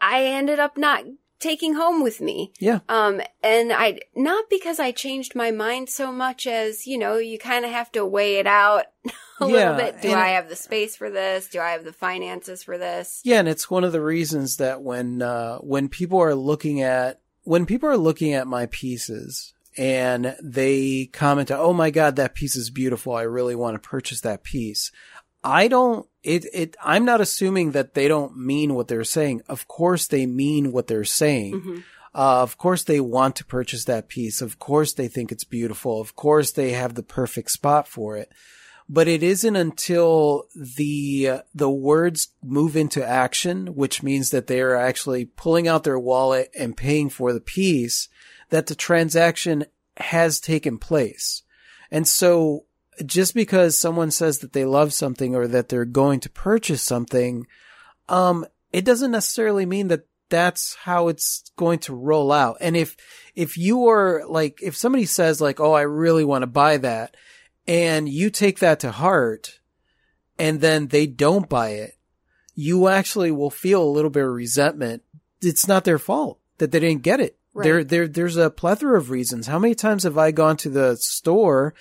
I 0.00 0.24
ended 0.24 0.58
up 0.58 0.78
not 0.78 1.04
taking 1.40 1.74
home 1.74 2.02
with 2.02 2.22
me. 2.22 2.52
Yeah. 2.58 2.78
Um, 2.88 3.20
and 3.42 3.70
I, 3.70 3.98
not 4.16 4.46
because 4.48 4.80
I 4.80 4.92
changed 4.92 5.34
my 5.34 5.50
mind 5.50 5.90
so 5.90 6.10
much 6.10 6.46
as, 6.46 6.86
you 6.86 6.96
know, 6.96 7.18
you 7.18 7.38
kind 7.38 7.66
of 7.66 7.70
have 7.70 7.92
to 7.92 8.06
weigh 8.06 8.36
it 8.36 8.46
out 8.46 8.84
a 9.40 9.46
Yeah, 9.46 9.46
little 9.46 9.74
bit. 9.74 10.00
Do 10.00 10.14
I 10.14 10.28
have 10.28 10.48
the 10.48 10.56
space 10.56 10.96
for 10.96 11.10
this? 11.10 11.48
Do 11.48 11.60
I 11.60 11.72
have 11.72 11.84
the 11.84 11.92
finances 11.92 12.62
for 12.62 12.78
this? 12.78 13.20
Yeah, 13.24 13.40
and 13.40 13.48
it's 13.48 13.70
one 13.70 13.84
of 13.84 13.92
the 13.92 14.00
reasons 14.00 14.56
that 14.56 14.80
when 14.80 15.20
uh, 15.20 15.58
when 15.58 15.90
people 15.90 16.18
are 16.20 16.34
looking 16.34 16.80
at 16.80 17.20
when 17.42 17.66
people 17.66 17.88
are 17.88 17.96
looking 17.98 18.32
at 18.34 18.46
my 18.46 18.66
pieces 18.66 19.52
and 19.76 20.36
they 20.42 21.06
comment, 21.12 21.50
"Oh 21.50 21.72
my 21.72 21.90
god, 21.90 22.16
that 22.16 22.34
piece 22.34 22.56
is 22.56 22.70
beautiful. 22.70 23.14
I 23.14 23.22
really 23.22 23.54
want 23.54 23.80
to 23.80 23.88
purchase 23.88 24.20
that 24.20 24.42
piece." 24.42 24.90
I 25.44 25.68
don't 25.68 26.06
it 26.22 26.46
it 26.52 26.76
I'm 26.82 27.04
not 27.04 27.20
assuming 27.20 27.72
that 27.72 27.94
they 27.94 28.08
don't 28.08 28.36
mean 28.36 28.74
what 28.74 28.88
they're 28.88 29.04
saying. 29.04 29.42
Of 29.48 29.68
course 29.68 30.06
they 30.06 30.26
mean 30.26 30.72
what 30.72 30.86
they're 30.86 31.04
saying. 31.04 31.54
Mm-hmm. 31.54 31.78
Uh, 32.14 32.42
of 32.42 32.58
course 32.58 32.84
they 32.84 33.00
want 33.00 33.36
to 33.36 33.44
purchase 33.44 33.84
that 33.86 34.08
piece. 34.08 34.40
Of 34.42 34.58
course 34.58 34.92
they 34.92 35.08
think 35.08 35.32
it's 35.32 35.44
beautiful. 35.44 36.00
Of 36.00 36.14
course 36.14 36.52
they 36.52 36.72
have 36.72 36.94
the 36.94 37.02
perfect 37.02 37.50
spot 37.50 37.88
for 37.88 38.16
it. 38.16 38.30
But 38.88 39.08
it 39.08 39.22
isn't 39.22 39.56
until 39.56 40.48
the 40.54 41.28
uh, 41.28 41.38
the 41.54 41.70
words 41.70 42.28
move 42.42 42.76
into 42.76 43.04
action, 43.04 43.68
which 43.68 44.02
means 44.02 44.30
that 44.30 44.48
they 44.48 44.60
are 44.60 44.76
actually 44.76 45.24
pulling 45.24 45.66
out 45.66 45.84
their 45.84 45.98
wallet 45.98 46.50
and 46.56 46.76
paying 46.76 47.08
for 47.08 47.32
the 47.32 47.40
piece, 47.40 48.08
that 48.52 48.66
the 48.66 48.74
transaction 48.74 49.64
has 49.96 50.38
taken 50.38 50.76
place. 50.76 51.42
And 51.90 52.06
so 52.06 52.66
just 53.04 53.34
because 53.34 53.78
someone 53.78 54.10
says 54.10 54.40
that 54.40 54.52
they 54.52 54.66
love 54.66 54.92
something 54.92 55.34
or 55.34 55.48
that 55.48 55.70
they're 55.70 55.86
going 55.86 56.20
to 56.20 56.28
purchase 56.28 56.82
something, 56.82 57.46
um, 58.10 58.44
it 58.70 58.84
doesn't 58.84 59.10
necessarily 59.10 59.64
mean 59.64 59.88
that 59.88 60.06
that's 60.28 60.74
how 60.82 61.08
it's 61.08 61.50
going 61.56 61.78
to 61.78 61.94
roll 61.94 62.30
out. 62.30 62.58
And 62.60 62.76
if, 62.76 62.94
if 63.34 63.56
you 63.56 63.88
are 63.88 64.22
like, 64.28 64.60
if 64.62 64.76
somebody 64.76 65.06
says 65.06 65.40
like, 65.40 65.58
Oh, 65.58 65.72
I 65.72 65.82
really 65.82 66.24
want 66.24 66.42
to 66.42 66.46
buy 66.46 66.76
that 66.76 67.16
and 67.66 68.06
you 68.06 68.28
take 68.28 68.58
that 68.58 68.80
to 68.80 68.90
heart 68.90 69.60
and 70.38 70.60
then 70.60 70.88
they 70.88 71.06
don't 71.06 71.48
buy 71.48 71.70
it, 71.70 71.96
you 72.54 72.88
actually 72.88 73.30
will 73.30 73.50
feel 73.50 73.82
a 73.82 73.88
little 73.88 74.10
bit 74.10 74.24
of 74.24 74.30
resentment. 74.30 75.04
It's 75.40 75.66
not 75.66 75.84
their 75.84 75.98
fault 75.98 76.38
that 76.58 76.70
they 76.70 76.80
didn't 76.80 77.02
get 77.02 77.18
it. 77.18 77.38
Right. 77.54 77.64
There, 77.64 77.84
there, 77.84 78.08
there's 78.08 78.36
a 78.36 78.50
plethora 78.50 78.98
of 78.98 79.10
reasons. 79.10 79.46
How 79.46 79.58
many 79.58 79.74
times 79.74 80.04
have 80.04 80.16
I 80.16 80.30
gone 80.30 80.56
to 80.58 80.70
the 80.70 80.96
store 80.96 81.74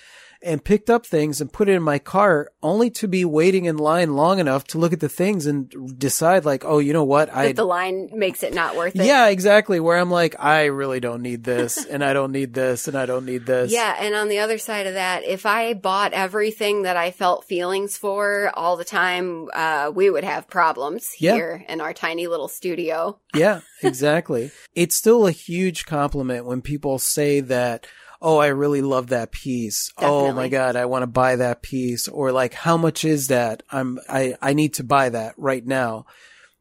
and 0.44 0.64
picked 0.64 0.90
up 0.90 1.06
things 1.06 1.40
and 1.40 1.52
put 1.54 1.70
it 1.70 1.74
in 1.74 1.84
my 1.84 2.00
cart 2.00 2.52
only 2.64 2.90
to 2.90 3.08
be 3.08 3.24
waiting 3.24 3.66
in 3.66 3.78
line 3.78 4.16
long 4.16 4.40
enough 4.40 4.64
to 4.66 4.78
look 4.80 4.92
at 4.94 5.00
the 5.00 5.10
things 5.10 5.46
and 5.46 5.98
decide 6.00 6.46
like, 6.46 6.66
oh, 6.66 6.80
you 6.80 6.94
know 6.94 7.04
what? 7.04 7.32
I, 7.34 7.52
the 7.52 7.64
line 7.64 8.10
makes 8.14 8.42
it 8.42 8.54
not 8.54 8.76
worth 8.76 8.96
it. 8.96 9.06
yeah, 9.06 9.28
exactly. 9.28 9.80
Where 9.80 9.98
I'm 9.98 10.10
like, 10.10 10.36
I 10.40 10.66
really 10.66 11.00
don't 11.00 11.22
need 11.22 11.44
this 11.44 11.86
and 11.90 12.04
I 12.04 12.14
don't 12.14 12.32
need 12.32 12.54
this 12.54 12.88
and 12.88 12.98
I 12.98 13.06
don't 13.06 13.26
need 13.26 13.46
this. 13.46 13.72
Yeah, 13.72 13.96
and 14.00 14.16
on 14.16 14.30
the 14.30 14.40
other 14.40 14.58
side 14.58 14.88
of 14.88 14.96
that, 14.96 15.24
if 15.24 15.46
I 15.46 15.74
bought 15.74 16.14
everything 16.14 16.84
that 16.84 16.98
I 16.98 17.12
felt 17.12 17.46
feelings 17.46 17.98
for 17.98 18.52
all 18.56 18.78
the 18.78 18.86
time, 18.86 19.48
uh, 19.54 19.92
we 19.94 20.10
would 20.10 20.24
have 20.24 20.48
problems 20.48 21.08
Yeah. 21.20 21.34
here 21.36 21.66
in 21.70 21.82
our 21.82 21.94
tiny 21.94 22.28
little 22.28 22.48
studio. 22.48 23.20
Yeah, 23.36 23.62
exactly. 23.84 24.52
it's 24.76 24.96
still 24.96 25.28
a 25.28 25.32
huge 25.32 25.86
compliment 25.86 26.46
when 26.46 26.62
people 26.62 26.98
say 27.00 27.42
that, 27.42 27.86
oh, 28.22 28.38
I 28.38 28.48
really 28.48 28.82
love 28.82 29.08
that 29.08 29.32
piece. 29.32 29.92
Oh 29.98 30.32
my 30.32 30.48
God, 30.48 30.76
I 30.76 30.86
want 30.86 31.04
to 31.04 31.08
buy 31.08 31.38
that 31.38 31.62
piece. 31.62 32.08
Or 32.08 32.32
like, 32.32 32.54
how 32.54 32.78
much 32.78 33.04
is 33.04 33.28
that? 33.30 33.64
I'm, 33.72 34.00
I, 34.08 34.36
I 34.42 34.54
need 34.54 34.76
to 34.76 34.84
buy 34.84 35.10
that 35.10 35.34
right 35.38 35.66
now. 35.66 36.06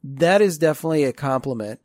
That 0.03 0.41
is 0.41 0.59
definitely 0.59 1.05
a 1.05 1.13
compliment. 1.13 1.81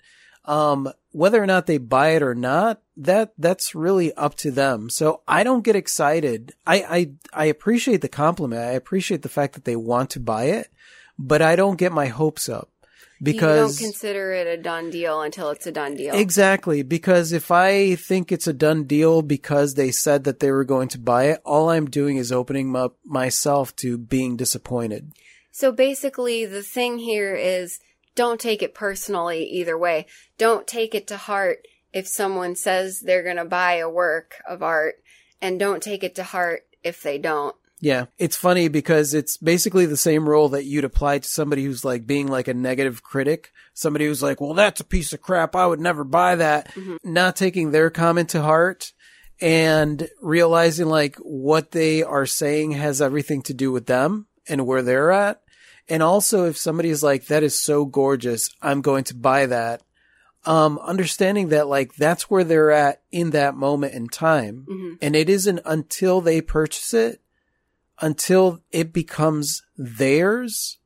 Um, 0.46 0.92
whether 1.12 1.42
or 1.42 1.46
not 1.46 1.66
they 1.66 1.78
buy 1.78 2.10
it 2.10 2.24
or 2.24 2.36
not, 2.36 2.82
that, 2.98 3.34
that's 3.38 3.76
really 3.76 4.14
up 4.14 4.36
to 4.36 4.52
them. 4.52 4.90
So 4.90 5.22
I 5.28 5.44
don't 5.44 5.64
get 5.64 5.76
excited. 5.76 6.54
I, 6.66 6.76
I, 6.84 7.12
I 7.34 7.46
appreciate 7.46 8.02
the 8.02 8.08
compliment. 8.08 8.62
I 8.62 8.72
appreciate 8.72 9.24
the 9.24 9.30
fact 9.30 9.56
that 9.56 9.66
they 9.66 9.76
want 9.76 10.12
to 10.12 10.20
buy 10.20 10.46
it, 10.46 10.70
but 11.20 11.42
I 11.42 11.56
don't 11.56 11.78
get 11.78 11.92
my 11.92 12.08
hopes 12.08 12.48
up 12.48 12.70
because 13.22 13.80
you 13.80 13.86
don't 13.86 13.92
consider 13.92 14.34
it 14.34 14.48
a 14.48 14.62
done 14.62 14.90
deal 14.90 15.22
until 15.22 15.50
it's 15.50 15.68
a 15.68 15.72
done 15.72 15.96
deal. 15.96 16.16
Exactly, 16.16 16.84
because 16.84 17.32
if 17.32 17.52
I 17.52 17.96
think 17.96 18.32
it's 18.32 18.48
a 18.48 18.54
done 18.54 18.84
deal 18.84 19.22
because 19.22 19.76
they 19.76 19.92
said 19.92 20.24
that 20.26 20.40
they 20.40 20.52
were 20.52 20.64
going 20.64 20.90
to 20.90 21.00
buy 21.00 21.26
it, 21.26 21.42
all 21.46 21.70
I'm 21.70 21.90
doing 21.90 22.18
is 22.18 22.32
opening 22.32 22.76
up 22.76 22.98
myself 23.06 23.76
to 23.78 23.98
being 23.98 24.36
disappointed. 24.36 25.14
So 25.52 25.72
basically, 25.72 26.46
the 26.46 26.64
thing 26.64 26.98
here 26.98 27.36
is 27.36 27.80
don't 28.16 28.40
take 28.40 28.62
it 28.62 28.74
personally 28.74 29.46
either 29.46 29.78
way. 29.78 30.06
Don't 30.38 30.68
take 30.68 30.94
it 30.94 31.08
to 31.08 31.18
heart 31.18 31.68
if 31.94 32.08
someone 32.08 32.56
says 32.56 33.00
they're 33.00 33.24
going 33.24 33.38
to 33.38 33.46
buy 33.46 33.76
a 33.76 33.90
work 33.90 34.36
of 34.48 34.62
art, 34.62 34.96
and 35.42 35.60
don't 35.60 35.82
take 35.82 36.04
it 36.04 36.16
to 36.16 36.24
heart 36.24 36.66
if 36.84 37.02
they 37.02 37.18
don't. 37.18 37.56
Yeah, 37.86 38.06
it's 38.18 38.36
funny 38.36 38.68
because 38.68 39.14
it's 39.14 39.38
basically 39.38 39.86
the 39.86 39.96
same 39.96 40.28
rule 40.28 40.50
that 40.50 40.66
you'd 40.66 40.86
apply 40.86 41.20
to 41.20 41.28
somebody 41.28 41.66
who's 41.66 41.86
like 41.86 42.08
being 42.08 42.26
like 42.26 42.48
a 42.48 42.54
negative 42.56 43.04
critic. 43.04 43.52
Somebody 43.76 44.08
who's 44.08 44.24
like, 44.24 44.42
well, 44.42 44.56
that's 44.56 44.82
a 44.82 44.86
piece 44.86 45.14
of 45.14 45.22
crap. 45.22 45.56
I 45.56 45.68
would 45.68 45.80
never 45.80 46.04
buy 46.04 46.34
that. 46.38 46.76
Not 47.04 47.36
taking 47.36 47.70
their 47.70 47.92
comment 47.92 48.30
to 48.30 48.42
heart 48.42 48.92
and 49.40 50.10
realizing 50.20 50.88
like 50.88 51.18
what 51.18 51.74
they 51.74 52.02
are 52.02 52.26
saying 52.26 52.72
has 52.72 53.04
everything 53.04 53.44
to 53.44 53.54
do 53.54 53.72
with 53.72 53.86
them 53.86 54.26
and 54.50 54.66
where 54.66 54.82
they're 54.82 55.12
at. 55.12 55.44
And 55.88 56.02
also 56.02 56.46
if 56.46 56.58
somebody 56.58 56.90
is 56.90 57.04
like, 57.04 57.28
that 57.28 57.44
is 57.44 57.62
so 57.62 57.86
gorgeous, 57.86 58.50
I'm 58.64 58.82
going 58.82 59.04
to 59.04 59.16
buy 59.16 59.46
that. 59.46 59.84
Um, 60.44 60.80
understanding 60.80 61.50
that 61.50 61.68
like 61.68 61.94
that's 61.94 62.32
where 62.32 62.44
they're 62.44 62.72
at 62.72 63.04
in 63.12 63.30
that 63.32 63.54
moment 63.54 63.94
in 63.94 64.08
time. 64.08 64.66
Mhm. 64.68 64.98
And 65.04 65.16
it 65.16 65.30
isn't 65.30 65.60
until 65.66 66.20
they 66.20 66.42
purchase 66.42 66.92
it 66.92 67.22
until 68.02 68.60
it 68.72 68.92
becomes 68.94 69.62
theirs 69.78 70.78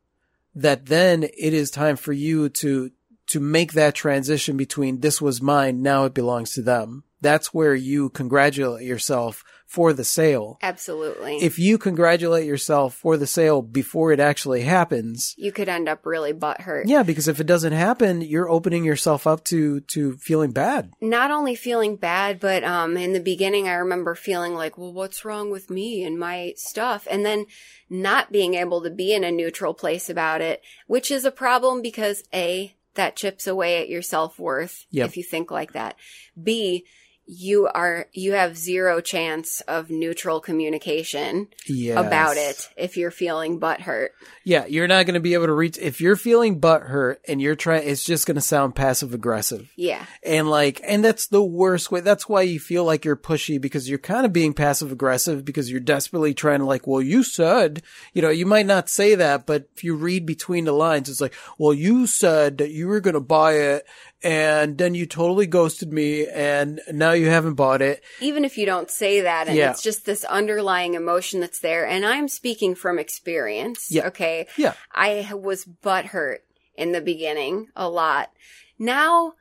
that 0.56 0.88
then 0.88 1.24
it 1.24 1.54
is 1.54 1.72
time 1.72 1.96
for 1.96 2.14
you 2.14 2.50
to 2.50 2.92
to 3.28 3.40
make 3.40 3.74
that 3.74 3.94
transition 3.94 4.58
between 4.58 5.02
this 5.02 5.22
was 5.22 5.42
mine 5.42 5.84
now 5.84 6.06
it 6.06 6.16
belongs 6.16 6.52
to 6.54 6.64
them. 6.64 7.04
That's 7.22 7.54
where 7.54 7.76
you 7.76 8.10
congratulate 8.10 8.86
yourself 8.86 9.44
for 9.70 9.94
the 9.94 10.04
sale 10.04 10.58
Absolutely. 10.64 11.38
if 11.38 11.60
you 11.60 11.78
congratulate 11.78 12.46
yourself 12.48 12.96
for 12.96 13.18
the 13.18 13.28
sale 13.28 13.62
before 13.62 14.12
it 14.12 14.20
actually 14.20 14.62
happens 14.64 15.36
you 15.38 15.52
could 15.52 15.70
end 15.70 15.88
up 15.88 16.06
really 16.08 16.34
butthurt. 16.34 16.84
yeah 16.88 17.04
because 17.04 17.28
if 17.28 17.40
it 17.40 17.46
doesn't 17.46 17.74
happen 17.74 18.20
you're 18.22 18.50
opening 18.50 18.84
yourself 18.84 19.28
up 19.28 19.44
to 19.44 19.80
to 19.82 20.18
feeling 20.18 20.52
bad 20.52 20.92
Not 21.02 21.30
only 21.30 21.54
feeling 21.56 21.96
bad, 21.98 22.40
but 22.40 22.64
um, 22.64 22.98
in 22.98 23.14
the 23.14 23.20
beginning, 23.20 23.68
I 23.68 23.74
remember 23.74 24.16
feeling 24.16 24.56
like, 24.56 24.78
well, 24.78 24.92
what's 24.94 25.24
wrong 25.24 25.52
with 25.52 25.70
me 25.70 26.04
and 26.04 26.18
my 26.18 26.54
stuff? 26.58 27.08
And 27.12 27.24
then 27.26 27.46
not 27.90 28.32
being 28.32 28.56
able 28.56 28.82
to 28.84 28.90
be 28.90 29.14
in 29.14 29.24
a 29.24 29.32
neutral 29.32 29.74
place 29.76 30.10
about 30.10 30.42
it, 30.42 30.62
which 30.88 31.12
is 31.12 31.26
a 31.26 31.32
problem 31.32 31.82
because 31.84 32.24
A, 32.34 32.76
that 32.96 33.16
chips 33.16 33.46
away 33.48 33.82
at 33.82 33.90
your 33.90 34.02
self 34.02 34.40
worth 34.40 34.86
Yep. 34.92 35.08
if 35.10 35.18
you 35.18 35.24
think 35.24 35.52
like 35.52 35.74
that. 35.74 35.96
B, 36.42 36.86
you 37.32 37.68
are, 37.68 38.08
you 38.12 38.34
have 38.34 38.58
zero 38.58 39.02
chance 39.02 39.62
of 39.62 39.92
neutral 39.92 40.40
communication 40.40 41.48
yeah 41.68 42.00
about 42.00 42.38
it 42.38 42.68
if 42.76 42.98
you're 42.98 43.12
feeling 43.12 43.60
butthurt. 43.60 44.10
Yeah, 44.44 44.66
you're 44.66 44.88
not 44.88 45.06
going 45.06 45.14
to 45.14 45.20
be 45.20 45.36
able 45.36 45.46
to 45.46 45.54
reach 45.54 45.78
if 45.78 46.02
you're 46.02 46.16
feeling 46.16 46.60
butthurt 46.60 47.18
and 47.28 47.40
you're 47.40 47.56
trying. 47.56 47.88
It's 47.88 48.04
just 48.04 48.26
going 48.26 48.36
to 48.36 48.42
sound 48.42 48.74
passive 48.74 49.14
aggressive, 49.14 49.72
Yeah. 49.76 50.04
and 50.24 50.50
like, 50.50 50.82
and 50.84 51.06
that's 51.06 51.28
the 51.28 51.44
worst 51.44 51.92
way. 51.92 52.00
That's 52.00 52.28
why 52.28 52.42
you 52.42 52.60
feel 52.60 52.84
like 52.84 53.06
you're 53.06 53.16
pushy 53.16 53.62
because 53.62 53.88
you're 53.88 54.00
kind 54.00 54.26
of 54.26 54.34
being 54.34 54.54
passive 54.56 54.92
aggressive 54.92 55.46
because 55.46 55.70
you're 55.70 55.80
desperately 55.80 56.34
trying 56.34 56.60
to 56.60 56.66
like, 56.66 56.88
well, 56.88 57.02
you 57.02 57.24
said, 57.24 57.84
you 58.14 58.24
know, 58.24 58.30
you 58.32 58.48
might 58.48 58.66
not 58.66 58.90
say 58.90 59.14
that, 59.14 59.46
but 59.46 59.70
if 59.76 59.84
you 59.84 59.94
read 59.96 60.26
between 60.26 60.66
the 60.66 60.72
lines, 60.72 61.10
it's 61.10 61.22
like, 61.22 61.36
well, 61.60 61.74
you 61.76 62.08
said 62.08 62.58
that 62.58 62.72
you 62.72 62.88
were 62.88 63.02
going 63.02 63.14
to 63.14 63.20
buy 63.20 63.54
it, 63.54 63.86
and 64.24 64.78
then 64.78 64.96
you 64.96 65.06
totally 65.06 65.48
ghosted 65.48 65.94
me, 65.94 66.28
and 66.28 66.82
now 66.92 67.12
you 67.14 67.28
haven't 67.30 67.54
bought 67.56 67.82
it. 67.82 68.04
even 68.20 68.44
if 68.46 68.58
you 68.58 68.66
don't 68.66 68.92
say 68.92 69.22
that 69.22 69.48
and 69.48 69.56
Yeah. 69.58 69.72
it's 69.72 69.82
just 69.82 70.06
this 70.06 70.24
underlying 70.26 70.94
emotion 70.96 71.40
that's 71.40 71.60
there 71.60 71.86
and 71.88 72.06
i'm 72.06 72.28
speaking 72.28 72.76
from 72.76 73.00
experience 73.00 73.88
Yeah. 73.90 74.08
okay 74.08 74.48
Yeah. 74.58 74.74
i 74.92 75.30
was 75.34 75.66
butthurt 75.66 76.40
in 76.76 76.92
the 76.92 77.02
beginning 77.02 77.68
a 77.76 77.88
lot 77.90 78.32
now 78.78 79.34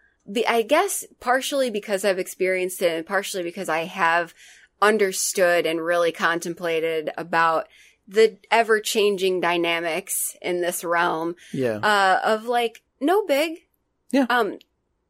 i 0.47 0.63
guess 0.63 1.05
partially 1.21 1.71
because 1.71 2.05
i've 2.05 2.19
experienced 2.19 2.83
it 2.83 2.93
and 2.97 3.07
partially 3.07 3.43
because 3.43 3.69
i 3.69 3.85
have 3.85 4.35
understood 4.83 5.67
and 5.67 5.81
really 5.85 6.13
contemplated 6.13 7.11
about 7.19 7.67
the 8.07 8.37
ever 8.51 8.81
changing 8.81 9.41
dynamics 9.41 10.37
in 10.41 10.61
this 10.61 10.83
realm 10.85 11.35
Yeah, 11.53 11.77
uh, 11.79 12.21
of 12.25 12.45
like 12.47 12.83
no 13.01 13.27
big. 13.27 13.59
Yeah. 14.11 14.25
Um, 14.31 14.59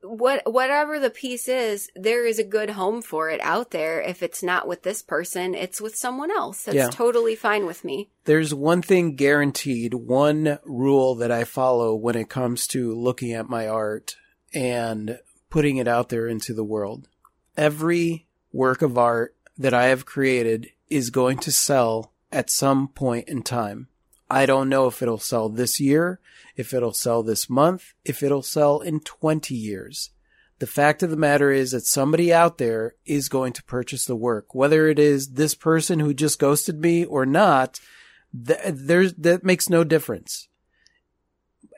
what 0.02 0.42
whatever 0.50 0.98
the 0.98 1.10
piece 1.10 1.48
is, 1.48 1.90
there 1.96 2.26
is 2.26 2.38
a 2.38 2.44
good 2.44 2.70
home 2.70 3.02
for 3.02 3.30
it 3.30 3.40
out 3.42 3.70
there. 3.70 4.00
If 4.00 4.22
it's 4.22 4.42
not 4.42 4.68
with 4.68 4.82
this 4.82 5.02
person, 5.02 5.54
it's 5.54 5.80
with 5.80 5.96
someone 5.96 6.30
else. 6.30 6.64
That's 6.64 6.76
Yeah. 6.76 6.90
totally 6.90 7.34
fine 7.34 7.66
with 7.66 7.84
me. 7.84 8.10
There's 8.24 8.54
one 8.54 8.82
thing 8.82 9.16
guaranteed, 9.16 9.94
one 9.94 10.58
rule 10.64 11.14
that 11.16 11.32
I 11.32 11.44
follow 11.44 11.94
when 11.94 12.16
it 12.16 12.28
comes 12.28 12.66
to 12.68 12.94
looking 12.94 13.32
at 13.32 13.48
my 13.48 13.66
art 13.66 14.16
and 14.54 15.18
putting 15.50 15.76
it 15.78 15.88
out 15.88 16.08
there 16.08 16.26
into 16.26 16.54
the 16.54 16.64
world. 16.64 17.08
Every 17.56 18.26
work 18.52 18.82
of 18.82 18.96
art 18.96 19.34
that 19.56 19.74
I 19.74 19.86
have 19.86 20.06
created 20.06 20.68
is 20.88 21.10
going 21.10 21.38
to 21.38 21.52
sell 21.52 22.12
at 22.30 22.50
some 22.50 22.88
point 22.88 23.28
in 23.28 23.42
time. 23.42 23.88
I 24.30 24.46
don't 24.46 24.68
know 24.68 24.86
if 24.86 25.00
it'll 25.02 25.18
sell 25.18 25.48
this 25.48 25.80
year, 25.80 26.20
if 26.56 26.74
it'll 26.74 26.92
sell 26.92 27.22
this 27.22 27.48
month, 27.48 27.94
if 28.04 28.22
it'll 28.22 28.42
sell 28.42 28.80
in 28.80 29.00
20 29.00 29.54
years. 29.54 30.10
The 30.58 30.66
fact 30.66 31.02
of 31.02 31.10
the 31.10 31.16
matter 31.16 31.52
is 31.52 31.70
that 31.70 31.86
somebody 31.86 32.32
out 32.32 32.58
there 32.58 32.96
is 33.06 33.28
going 33.28 33.52
to 33.54 33.62
purchase 33.62 34.04
the 34.04 34.16
work, 34.16 34.54
whether 34.54 34.88
it 34.88 34.98
is 34.98 35.30
this 35.32 35.54
person 35.54 36.00
who 36.00 36.12
just 36.12 36.38
ghosted 36.38 36.80
me 36.80 37.04
or 37.04 37.24
not. 37.24 37.80
Th- 38.46 38.58
there's 38.64 39.14
that 39.14 39.44
makes 39.44 39.70
no 39.70 39.84
difference. 39.84 40.48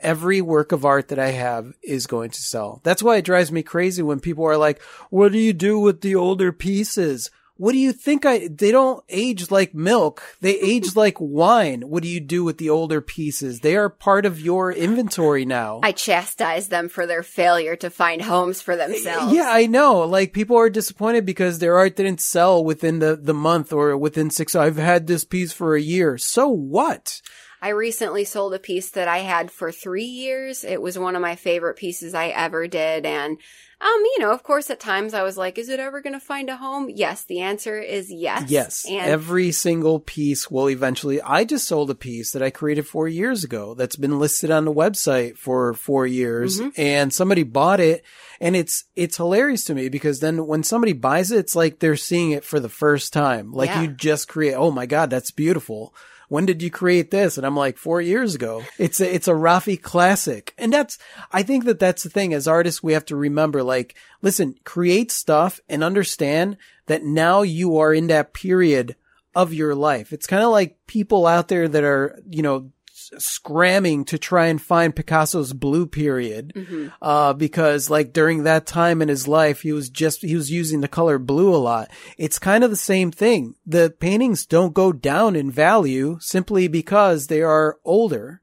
Every 0.01 0.41
work 0.41 0.73
of 0.73 0.87
art 0.87 1.09
that 1.09 1.19
I 1.19 1.33
have 1.33 1.75
is 1.83 2.07
going 2.07 2.31
to 2.31 2.41
sell. 2.41 2.81
That's 2.83 3.03
why 3.03 3.17
it 3.17 3.25
drives 3.27 3.53
me 3.53 3.63
crazy 3.63 4.03
when 4.03 4.19
people 4.19 4.47
are 4.47 4.57
like, 4.57 4.81
"What 5.11 5.33
do 5.33 5.39
you 5.39 5.53
do 5.53 5.79
with 5.79 6.01
the 6.01 6.15
older 6.15 6.51
pieces?" 6.51 7.31
What 7.61 7.73
do 7.73 7.79
you 7.79 7.93
think 7.93 8.25
I, 8.25 8.49
they 8.49 8.73
don't 8.73 9.05
age 9.11 9.51
like 9.51 9.75
milk. 9.75 10.23
They 10.41 10.59
age 10.59 10.97
like 10.97 11.19
wine. 11.21 11.83
What 11.83 12.03
do 12.03 12.09
you 12.09 12.19
do 12.19 12.43
with 12.43 12.57
the 12.57 12.71
older 12.71 13.03
pieces? 13.03 13.61
They 13.61 13.77
are 13.77 13.91
part 13.91 14.25
of 14.25 14.41
your 14.41 14.73
inventory 14.73 15.45
now. 15.45 15.81
I 15.83 15.93
chastise 15.93 16.69
them 16.69 16.89
for 16.89 17.05
their 17.05 17.23
failure 17.23 17.77
to 17.77 17.91
find 17.91 18.23
homes 18.23 18.63
for 18.63 18.77
themselves. 18.77 19.35
Yeah, 19.35 19.51
I 19.51 19.67
know. 19.67 20.07
Like 20.07 20.33
people 20.33 20.57
are 20.57 20.71
disappointed 20.71 21.27
because 21.27 21.59
their 21.59 21.77
art 21.77 21.97
didn't 21.97 22.23
sell 22.23 22.65
within 22.65 22.99
the, 22.99 23.15
the 23.15 23.35
month 23.35 23.75
or 23.75 23.95
within 23.95 24.31
six. 24.31 24.57
I've 24.57 24.79
had 24.79 25.07
this 25.07 25.27
piece 25.27 25.53
for 25.53 25.77
a 25.77 25.83
year. 25.83 26.17
So 26.17 26.49
what? 26.49 27.21
I 27.63 27.71
recently 27.71 28.25
sold 28.25 28.55
a 28.55 28.59
piece 28.59 28.91
that 28.91 29.09
I 29.09 29.19
had 29.19 29.51
for 29.51 29.71
three 29.71 30.05
years. 30.05 30.65
It 30.65 30.81
was 30.81 30.99
one 30.99 31.17
of 31.17 31.23
my 31.23 31.37
favorite 31.37 31.77
pieces 31.77 32.15
I 32.15 32.29
ever 32.29 32.67
did. 32.67 33.05
And, 33.05 33.37
um, 33.83 34.01
you 34.05 34.19
know, 34.21 34.33
of 34.33 34.43
course, 34.43 34.71
at 34.71 34.81
times 34.81 35.13
I 35.15 35.23
was 35.23 35.37
like, 35.37 35.59
is 35.59 35.69
it 35.69 35.79
ever 35.81 36.01
going 36.01 36.15
to 36.15 36.21
find 36.21 36.49
a 36.49 36.57
home? 36.57 36.89
Yes. 36.89 37.25
The 37.25 37.41
answer 37.41 37.79
is 37.79 38.11
yes. 38.11 38.51
Yes. 38.51 38.87
And 38.89 39.11
Every 39.11 39.53
single 39.53 40.01
piece 40.01 40.51
will 40.51 40.69
eventually, 40.71 41.21
I 41.21 41.45
just 41.45 41.67
sold 41.69 41.91
a 41.91 41.95
piece 41.95 42.33
that 42.33 42.43
I 42.43 42.49
created 42.51 42.87
four 42.87 43.09
years 43.09 43.45
ago 43.45 43.75
that's 43.75 43.97
been 43.97 44.19
listed 44.19 44.51
on 44.51 44.65
the 44.65 44.73
website 44.73 45.37
for 45.37 45.75
four 45.75 46.07
years 46.07 46.61
Mhm. 46.61 46.73
and 46.79 47.13
somebody 47.13 47.43
bought 47.43 47.81
it. 47.81 48.05
And 48.41 48.57
it's, 48.57 48.85
it's 48.97 49.19
hilarious 49.19 49.65
to 49.65 49.75
me 49.75 49.89
because 49.91 50.21
then 50.21 50.47
when 50.47 50.63
somebody 50.63 50.95
buys 50.95 51.31
it, 51.31 51.39
it's 51.39 51.57
like 51.57 51.79
they're 51.79 51.97
seeing 51.97 52.31
it 52.31 52.45
for 52.45 52.59
the 52.59 52.69
first 52.71 53.13
time. 53.13 53.53
Like 53.53 53.69
Yeah. 53.69 53.83
you 53.83 53.89
just 53.89 54.29
create, 54.29 54.55
oh 54.55 54.71
my 54.71 54.87
God, 54.87 55.11
that's 55.11 55.31
beautiful. 55.31 55.95
When 56.31 56.47
did 56.47 56.63
you 56.63 56.71
create 56.71 57.11
this? 57.11 57.37
And 57.37 57.45
I'm 57.45 57.57
like, 57.57 57.77
four 57.77 58.01
years 58.01 58.37
ago. 58.37 58.63
It's 58.79 59.01
a, 59.01 59.15
it's 59.15 59.27
a 59.27 59.33
Rafi 59.33 59.83
classic. 59.83 60.55
And 60.57 60.73
that's, 60.73 60.97
I 61.33 61.43
think 61.43 61.65
that 61.65 61.81
that's 61.81 62.05
the 62.05 62.09
thing 62.09 62.33
as 62.33 62.47
artists, 62.47 62.85
we 62.85 62.93
have 62.93 63.05
to 63.07 63.17
remember, 63.17 63.65
like, 63.65 63.97
listen, 64.23 64.55
create 64.65 65.11
stuff 65.11 65.59
and 65.69 65.83
understand 65.83 66.57
that 66.87 67.03
now 67.03 67.43
you 67.43 67.79
are 67.79 67.93
in 67.93 68.07
that 68.07 68.33
period 68.33 68.95
of 69.35 69.53
your 69.53 69.75
life. 69.75 70.13
It's 70.13 70.29
kind 70.29 70.45
of 70.45 70.51
like 70.51 70.79
people 70.87 71.27
out 71.27 71.49
there 71.49 71.67
that 71.67 71.83
are, 71.83 72.21
you 72.31 72.43
know, 72.43 72.71
scramming 73.19 74.05
to 74.07 74.19
try 74.19 74.47
and 74.47 74.61
find 74.61 74.95
Picasso's 74.95 75.53
blue 75.53 75.87
period. 75.87 76.53
Mhm. 76.55 76.93
Uh, 77.03 77.33
because 77.33 77.91
like 77.91 78.13
during 78.13 78.45
that 78.45 78.67
time 78.67 79.03
in 79.03 79.09
his 79.09 79.27
life, 79.27 79.63
he 79.63 79.73
was 79.73 79.91
just, 79.91 80.23
he 80.23 80.37
was 80.37 80.51
using 80.51 80.81
the 80.81 80.89
color 80.89 81.19
blue 81.19 81.55
a 81.55 81.59
lot. 81.59 81.91
It's 82.19 82.39
kind 82.39 82.65
of 82.65 82.71
the 82.71 82.77
same 82.77 83.11
thing. 83.11 83.55
The 83.67 83.95
paintings 83.99 84.47
don't 84.47 84.75
go 84.75 84.93
down 84.93 85.37
in 85.37 85.51
value 85.51 86.19
simply 86.21 86.69
because 86.69 87.27
they 87.27 87.43
are 87.43 87.79
older 87.85 88.41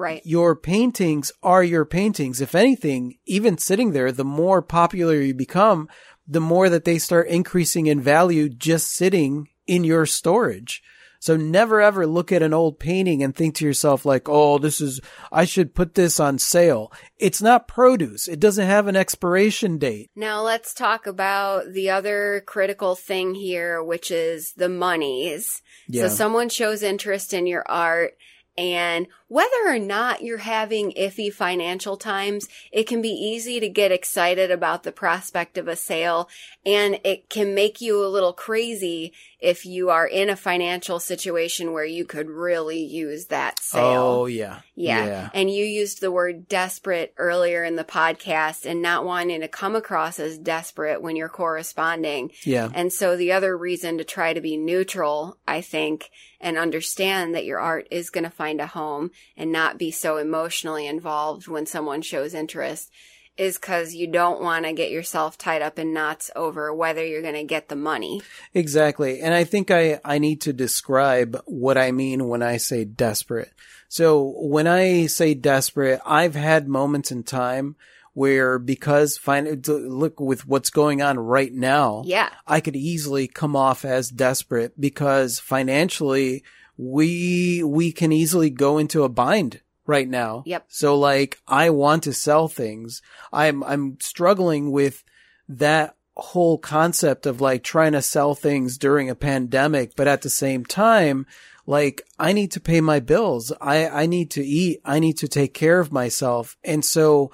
right. 0.00 0.22
your 0.24 0.56
paintings 0.56 1.30
are 1.42 1.62
your 1.62 1.84
paintings. 1.84 2.40
If 2.40 2.54
anything, 2.54 3.18
even 3.26 3.58
sitting 3.58 3.92
there, 3.92 4.10
the 4.10 4.24
more 4.24 4.62
popular 4.62 5.20
you 5.20 5.34
become, 5.34 5.88
the 6.26 6.40
more 6.40 6.68
that 6.68 6.84
they 6.84 6.98
start 6.98 7.28
increasing 7.28 7.86
in 7.86 8.00
value 8.00 8.48
just 8.48 8.88
sitting 8.88 9.48
in 9.66 9.84
your 9.84 10.06
storage. 10.06 10.82
So 11.20 11.36
never 11.36 11.82
ever 11.82 12.06
look 12.06 12.32
at 12.32 12.42
an 12.42 12.54
old 12.54 12.78
painting 12.78 13.22
and 13.22 13.36
think 13.36 13.54
to 13.56 13.64
yourself 13.66 14.06
like, 14.06 14.26
oh, 14.26 14.58
this 14.58 14.80
is, 14.80 15.00
I 15.30 15.44
should 15.44 15.74
put 15.74 15.94
this 15.94 16.18
on 16.18 16.38
sale. 16.38 16.90
It's 17.18 17.42
not 17.42 17.68
produce. 17.68 18.26
It 18.26 18.40
doesn't 18.40 18.66
have 18.66 18.86
an 18.86 18.96
expiration 18.96 19.76
date. 19.76 20.10
Now 20.16 20.42
let's 20.42 20.72
talk 20.72 21.06
about 21.06 21.72
the 21.72 21.90
other 21.90 22.42
critical 22.46 22.94
thing 22.94 23.34
here, 23.34 23.84
which 23.84 24.10
is 24.10 24.54
the 24.54 24.70
monies. 24.70 25.60
Yeah. 25.86 26.08
So 26.08 26.14
someone 26.14 26.48
shows 26.48 26.82
interest 26.82 27.34
in 27.34 27.46
your 27.46 27.64
art 27.68 28.16
and 28.56 29.06
whether 29.30 29.68
or 29.68 29.78
not 29.78 30.22
you're 30.22 30.38
having 30.38 30.90
iffy 30.94 31.32
financial 31.32 31.96
times, 31.96 32.48
it 32.72 32.88
can 32.88 33.00
be 33.00 33.10
easy 33.10 33.60
to 33.60 33.68
get 33.68 33.92
excited 33.92 34.50
about 34.50 34.82
the 34.82 34.90
prospect 34.90 35.56
of 35.56 35.68
a 35.68 35.76
sale 35.76 36.28
and 36.66 36.98
it 37.04 37.30
can 37.30 37.54
make 37.54 37.80
you 37.80 38.04
a 38.04 38.10
little 38.10 38.32
crazy 38.32 39.12
if 39.38 39.64
you 39.64 39.88
are 39.88 40.06
in 40.06 40.28
a 40.28 40.36
financial 40.36 40.98
situation 40.98 41.72
where 41.72 41.84
you 41.84 42.04
could 42.04 42.28
really 42.28 42.82
use 42.82 43.26
that 43.26 43.60
sale. 43.60 44.02
Oh, 44.02 44.26
yeah. 44.26 44.60
Yeah. 44.74 45.06
Yeah. 45.06 45.30
And 45.32 45.48
you 45.48 45.64
used 45.64 46.00
the 46.00 46.10
word 46.10 46.48
desperate 46.48 47.14
earlier 47.16 47.62
in 47.64 47.76
the 47.76 47.84
podcast 47.84 48.66
and 48.66 48.82
not 48.82 49.04
wanting 49.04 49.40
to 49.42 49.48
come 49.48 49.76
across 49.76 50.18
as 50.18 50.38
desperate 50.38 51.00
when 51.00 51.16
you're 51.16 51.28
corresponding. 51.28 52.32
Yeah. 52.42 52.68
And 52.74 52.92
so 52.92 53.16
the 53.16 53.32
other 53.32 53.56
reason 53.56 53.96
to 53.98 54.04
try 54.04 54.34
to 54.34 54.40
be 54.40 54.56
neutral, 54.56 55.38
I 55.46 55.60
think, 55.60 56.10
and 56.40 56.58
understand 56.58 57.34
that 57.34 57.44
your 57.44 57.60
art 57.60 57.86
is 57.90 58.10
going 58.10 58.24
to 58.24 58.30
find 58.30 58.60
a 58.60 58.66
home 58.66 59.10
and 59.36 59.52
not 59.52 59.78
be 59.78 59.90
so 59.90 60.16
emotionally 60.16 60.86
involved 60.86 61.48
when 61.48 61.66
someone 61.66 62.02
shows 62.02 62.34
interest 62.34 62.90
is 63.36 63.56
because 63.56 63.94
you 63.94 64.06
don't 64.06 64.42
want 64.42 64.66
to 64.66 64.72
get 64.72 64.90
yourself 64.90 65.38
tied 65.38 65.62
up 65.62 65.78
in 65.78 65.94
knots 65.94 66.30
over 66.36 66.74
whether 66.74 67.04
you're 67.04 67.22
going 67.22 67.34
to 67.34 67.44
get 67.44 67.68
the 67.68 67.76
money. 67.76 68.20
Exactly. 68.52 69.20
And 69.20 69.32
I 69.32 69.44
think 69.44 69.70
I, 69.70 69.98
I 70.04 70.18
need 70.18 70.42
to 70.42 70.52
describe 70.52 71.40
what 71.46 71.78
I 71.78 71.90
mean 71.90 72.28
when 72.28 72.42
I 72.42 72.58
say 72.58 72.84
desperate. 72.84 73.52
So 73.88 74.34
when 74.36 74.66
I 74.66 75.06
say 75.06 75.32
desperate, 75.34 76.00
I've 76.04 76.34
had 76.34 76.68
moments 76.68 77.10
in 77.10 77.22
time 77.22 77.76
where 78.12 78.58
because 78.58 79.16
fin- 79.16 79.62
look 79.66 80.20
with 80.20 80.46
what's 80.46 80.70
going 80.70 81.00
on 81.00 81.18
right 81.18 81.52
now, 81.52 82.02
Yeah. 82.04 82.28
I 82.46 82.60
could 82.60 82.76
easily 82.76 83.26
come 83.26 83.56
off 83.56 83.84
as 83.84 84.10
desperate 84.10 84.78
because 84.78 85.38
financially 85.38 86.42
we, 86.80 87.62
we 87.62 87.92
can 87.92 88.10
easily 88.10 88.48
go 88.48 88.78
into 88.78 89.02
a 89.02 89.08
bind 89.08 89.60
right 89.86 90.08
now. 90.08 90.42
Yep. 90.46 90.64
So 90.68 90.98
like 90.98 91.38
I 91.46 91.68
want 91.68 92.04
to 92.04 92.14
sell 92.14 92.48
things. 92.48 93.02
I'm, 93.32 93.62
I'm 93.64 93.98
struggling 94.00 94.70
with 94.70 95.04
that 95.48 95.94
whole 96.16 96.56
concept 96.56 97.26
of 97.26 97.40
like 97.40 97.62
trying 97.62 97.92
to 97.92 98.02
sell 98.02 98.34
things 98.34 98.78
during 98.78 99.10
a 99.10 99.14
pandemic, 99.14 99.94
but 99.94 100.08
at 100.08 100.22
the 100.22 100.30
same 100.30 100.64
time, 100.64 101.26
like 101.66 102.02
I 102.18 102.32
need 102.32 102.52
to 102.52 102.60
pay 102.60 102.80
my 102.80 103.00
bills. 103.00 103.52
I, 103.60 103.86
I 103.88 104.06
need 104.06 104.30
to 104.32 104.44
eat. 104.44 104.80
I 104.84 105.00
need 105.00 105.18
to 105.18 105.28
take 105.28 105.52
care 105.52 105.80
of 105.80 105.92
myself. 105.92 106.56
And 106.64 106.84
so 106.84 107.30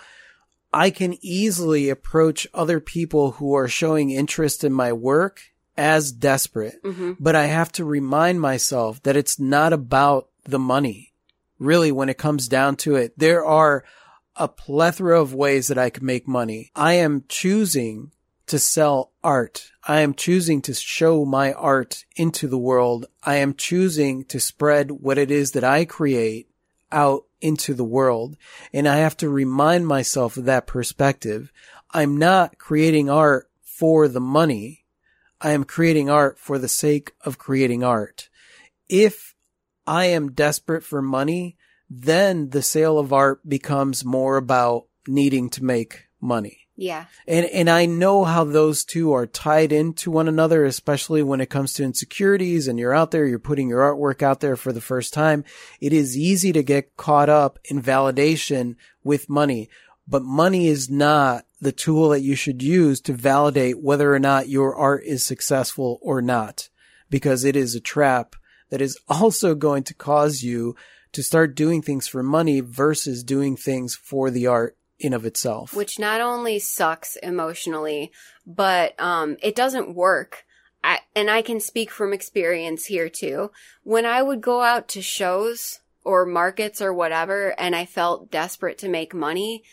I 0.73 0.91
can 0.91 1.17
easily 1.23 1.89
approach 1.89 2.47
other 2.53 2.81
people 2.81 3.33
who 3.33 3.55
are 3.55 3.69
showing 3.69 4.11
interest 4.11 4.65
in 4.65 4.73
my 4.73 4.93
work 4.93 5.41
as 5.77 6.13
desperate, 6.13 6.79
hmm 6.83 7.13
but 7.19 7.37
I 7.37 7.47
have 7.47 7.73
to 7.73 7.85
remind 7.85 8.41
myself 8.41 9.03
that 9.03 9.17
it's 9.17 9.39
not 9.39 9.73
about 9.73 10.29
the 10.45 10.59
money. 10.59 11.13
Really, 11.59 11.91
when 11.91 12.09
it 12.09 12.19
comes 12.19 12.49
down 12.49 12.77
to 12.77 12.97
it, 12.97 13.19
there 13.19 13.45
are 13.45 13.85
a 14.37 14.49
plethora 14.49 15.21
of 15.21 15.35
ways 15.35 15.69
that 15.69 15.79
I 15.79 15.91
can 15.91 16.05
make 16.05 16.29
money. 16.29 16.71
I 16.77 16.95
am 16.95 17.25
choosing 17.29 18.13
to 18.47 18.59
sell 18.59 19.13
art. 19.25 19.71
I 19.87 20.01
am 20.01 20.15
choosing 20.15 20.63
to 20.63 20.75
show 20.75 21.25
my 21.25 21.53
art 21.53 22.05
into 22.15 22.47
the 22.47 22.59
world. 22.59 23.07
I 23.23 23.37
am 23.37 23.55
choosing 23.55 24.25
to 24.27 24.39
spread 24.39 24.91
what 24.91 25.19
it 25.19 25.31
is 25.31 25.53
that 25.53 25.65
I 25.65 25.85
create 25.85 26.49
out 26.93 27.25
into 27.41 27.75
the 27.75 27.85
world. 27.85 28.37
And 28.73 28.87
I 28.87 28.97
have 28.97 29.17
to 29.19 29.29
remind 29.29 29.87
myself 29.87 30.37
of 30.37 30.45
that 30.45 30.67
perspective. 30.67 31.53
I'm 31.91 32.17
not 32.17 32.59
creating 32.59 33.11
art 33.11 33.51
for 33.63 34.09
the 34.09 34.21
money. 34.21 34.85
I 35.41 35.53
am 35.53 35.65
creating 35.65 36.09
art 36.09 36.39
for 36.39 36.59
the 36.59 36.69
sake 36.69 37.13
of 37.25 37.39
creating 37.39 37.85
art. 37.85 38.29
If 38.89 39.35
I 39.87 40.07
am 40.07 40.33
desperate 40.33 40.83
for 40.83 41.03
money, 41.03 41.57
then 41.89 42.51
the 42.51 42.63
sale 42.63 42.99
of 42.99 43.13
art 43.13 43.47
becomes 43.49 44.05
more 44.05 44.37
about 44.37 44.87
needing 45.07 45.51
to 45.51 45.65
make 45.65 46.07
money. 46.21 46.67
Yeah. 46.79 47.07
And 47.27 47.47
and 47.47 47.71
I 47.71 47.87
know 47.87 48.25
how 48.25 48.45
those 48.45 48.85
two 48.85 49.13
are 49.13 49.27
tied 49.27 49.73
into 49.73 50.11
one 50.11 50.29
another, 50.29 50.65
especially 50.65 51.23
when 51.23 51.41
it 51.41 51.49
comes 51.49 51.73
to 51.75 51.85
insecurities 51.85 52.69
and 52.69 52.79
you're 52.79 52.95
out 52.95 53.13
there, 53.13 53.27
you're 53.27 53.39
putting 53.39 53.69
your 53.69 53.81
artwork 53.81 54.23
out 54.23 54.41
there 54.41 54.57
for 54.57 54.73
the 54.73 54.81
first 54.81 55.15
time. 55.15 55.45
It 55.81 55.95
is 55.95 56.19
easy 56.19 56.53
to 56.53 56.63
get 56.63 56.97
caught 56.97 57.31
up 57.31 57.59
in 57.65 57.83
validation 57.83 58.77
with 59.03 59.31
money, 59.31 59.71
but 60.07 60.23
money 60.23 60.67
is 60.67 60.91
not 60.91 61.47
the 61.61 61.73
tool 61.73 62.11
that 62.11 62.21
you 62.21 62.35
should 62.35 62.63
use 62.63 63.01
to 63.03 63.13
validate 63.13 63.81
whether 63.81 64.15
or 64.15 64.19
not 64.19 64.49
your 64.49 64.75
art 64.75 65.05
is 65.05 65.25
successful 65.25 65.99
or 66.03 66.21
not, 66.21 66.69
because 67.09 67.45
it 67.45 67.57
is 67.57 67.75
a 67.75 67.81
trap 67.81 68.37
that 68.71 68.81
is 68.81 68.99
also 69.09 69.55
going 69.55 69.83
to 69.85 69.95
cause 69.95 70.43
you 70.43 70.77
to 71.13 71.23
start 71.23 71.55
doing 71.55 71.81
things 71.81 72.07
for 72.07 72.23
money 72.23 72.61
versus 72.61 73.23
doing 73.23 73.57
things 73.57 73.95
for 73.95 74.31
the 74.31 74.47
art 74.47 74.77
in 74.99 75.13
of 75.13 75.27
itself. 75.27 75.75
which 75.75 75.99
not 75.99 76.21
only 76.21 76.59
sucks 76.59 77.17
emotionally, 77.17 78.11
but 78.47 78.99
um, 79.01 79.37
it 79.43 79.55
doesn't 79.55 79.95
work. 79.95 80.45
I, 80.83 81.01
and 81.15 81.31
I 81.31 81.43
can 81.43 81.61
speak 81.61 81.91
from 81.91 82.13
experience 82.13 82.87
here 82.87 83.09
too. 83.09 83.51
When 83.83 84.07
I 84.07 84.23
would 84.23 84.41
go 84.41 84.63
out 84.63 84.89
to 84.89 85.03
shows 85.03 85.81
or 86.03 86.25
markets 86.25 86.81
or 86.81 86.95
whatever, 86.95 87.55
and 87.59 87.75
I 87.77 87.85
felt 87.85 88.31
desperate 88.31 88.79
to 88.79 88.89
make 88.89 89.13
money, 89.13 89.65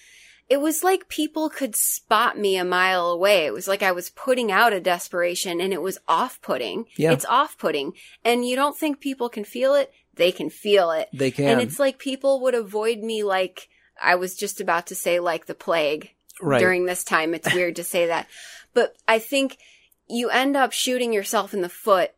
it 0.54 0.62
was 0.62 0.84
like 0.84 1.10
people 1.10 1.50
could 1.50 1.76
spot 1.76 2.38
me 2.38 2.58
a 2.58 2.63
mile 2.63 3.10
away. 3.10 3.48
It 3.48 3.54
was 3.54 3.68
like 3.68 3.82
I 3.82 3.92
was 3.92 4.12
putting 4.12 4.52
out 4.52 4.72
a 4.72 4.80
desperation 4.80 5.60
and 5.60 5.74
it 5.74 5.82
was 5.82 5.98
off 6.08 6.39
putting. 6.44 6.86
Yeah. 6.96 7.12
It's 7.12 7.26
off 7.26 7.58
putting. 7.58 7.94
And 8.24 8.46
you 8.48 8.56
don't 8.56 8.78
think 8.78 9.00
people 9.00 9.30
can 9.30 9.46
feel 9.46 9.74
it? 9.74 9.92
They 10.13 10.32
can 10.32 10.52
feel 10.52 10.92
it. 10.92 11.10
They 11.12 11.32
can. 11.32 11.48
And 11.48 11.60
it's 11.60 11.80
like 11.80 11.98
people 11.98 12.39
would 12.42 12.54
avoid 12.54 13.00
me 13.00 13.24
like 13.24 13.68
I 14.00 14.13
was 14.13 14.36
just 14.36 14.62
about 14.62 14.86
to 14.88 14.96
say 14.96 15.20
like 15.20 15.48
the 15.48 15.56
plague 15.56 16.12
right. 16.39 16.60
during 16.60 16.86
this 16.86 17.04
time. 17.04 17.34
It's 17.34 17.52
weird 17.52 17.76
to 17.78 17.84
say 17.84 18.06
that. 18.06 18.28
But 18.76 18.96
I 19.08 19.18
think 19.18 19.58
you 20.08 20.30
end 20.30 20.56
up 20.56 20.72
shooting 20.72 21.13
yourself 21.13 21.56
in 21.56 21.62
the 21.62 21.68
foot 21.68 22.12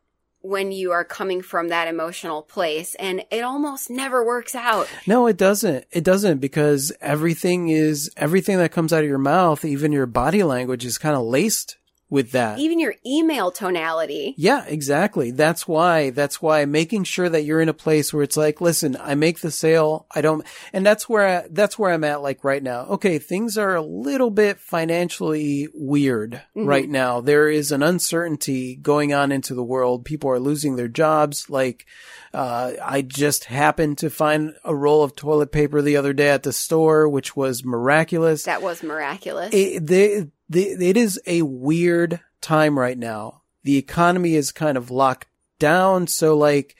when 0.45 0.71
you 0.71 0.91
are 0.91 1.03
coming 1.03 1.41
from 1.41 1.69
that 1.69 1.87
emotional 1.87 2.41
place 2.43 2.95
and 2.95 3.23
it 3.31 3.41
almost 3.43 3.89
never 3.89 4.23
works 4.23 4.53
out. 4.53 4.87
No, 5.07 5.25
it 5.27 5.37
doesn't. 5.37 5.85
It 5.91 6.03
doesn't 6.03 6.39
because 6.39 6.91
everything 7.01 7.69
is 7.69 8.11
everything 8.15 8.57
that 8.57 8.71
comes 8.71 8.93
out 8.93 9.03
of 9.03 9.09
your 9.09 9.17
mouth, 9.17 9.65
even 9.65 9.91
your 9.91 10.05
body 10.05 10.43
language 10.43 10.85
is 10.85 10.97
kind 10.97 11.15
of 11.15 11.23
laced 11.23 11.77
with 12.15 12.31
that. 12.31 12.57
Even 12.59 12.79
your 12.79 12.95
email 13.05 13.51
tonality. 13.51 14.33
Yeah, 14.37 14.65
exactly. 14.65 15.29
That's 15.31 15.67
why, 15.67 16.09
that's 16.09 16.41
why 16.41 16.65
making 16.65 17.03
sure 17.03 17.29
that 17.29 17.43
you're 17.43 17.61
in 17.61 17.69
a 17.69 17.73
place 17.73 18.11
where 18.13 18.23
it's 18.23 18.37
like, 18.37 18.61
listen, 18.61 18.97
I 18.99 19.13
make 19.15 19.41
the 19.41 19.51
sale. 19.51 20.07
I 20.09 20.21
don't, 20.21 20.43
and 20.73 20.85
that's 20.85 21.07
where, 21.07 21.27
I, 21.43 21.47
that's 21.51 21.77
where 21.77 21.91
I'm 21.91 22.03
at 22.03 22.21
like 22.23 22.43
right 22.43 22.63
now. 22.63 22.81
Okay. 22.95 23.19
Things 23.19 23.57
are 23.57 23.75
a 23.75 23.81
little 23.81 24.31
bit 24.31 24.57
financially 24.59 25.67
weird 25.73 26.41
Mhm. 26.55 26.65
right 26.67 26.89
now. 26.89 27.21
There 27.21 27.49
is 27.49 27.71
an 27.71 27.83
uncertainty 27.83 28.75
going 28.75 29.13
on 29.13 29.31
into 29.31 29.53
the 29.53 29.63
world. 29.63 30.05
People 30.05 30.29
are 30.31 30.39
losing 30.39 30.75
their 30.77 30.87
jobs. 30.87 31.49
Like, 31.49 31.85
uh, 32.33 32.71
I 32.81 33.01
just 33.01 33.45
happened 33.45 33.97
to 33.99 34.09
find 34.09 34.53
a 34.63 34.75
roll 34.75 35.03
of 35.03 35.15
toilet 35.15 35.51
paper 35.51 35.81
the 35.81 35.97
other 35.97 36.13
day 36.13 36.29
at 36.29 36.43
the 36.43 36.53
store, 36.53 37.07
which 37.07 37.35
was 37.35 37.63
miraculous 37.63 38.43
That 38.43 38.61
was 38.61 38.83
miraculous. 38.83 39.53
it, 39.53 39.85
they, 39.85 40.27
they, 40.49 40.69
it 40.69 40.97
is 40.97 41.19
a 41.25 41.41
weird 41.41 42.19
time 42.41 42.77
right 42.77 42.97
now. 42.97 43.41
The 43.63 43.77
economy 43.77 44.35
is 44.35 44.51
kind 44.51 44.77
of 44.77 44.91
locked 44.91 45.27
down. 45.59 46.07
So 46.07 46.37
like 46.37 46.75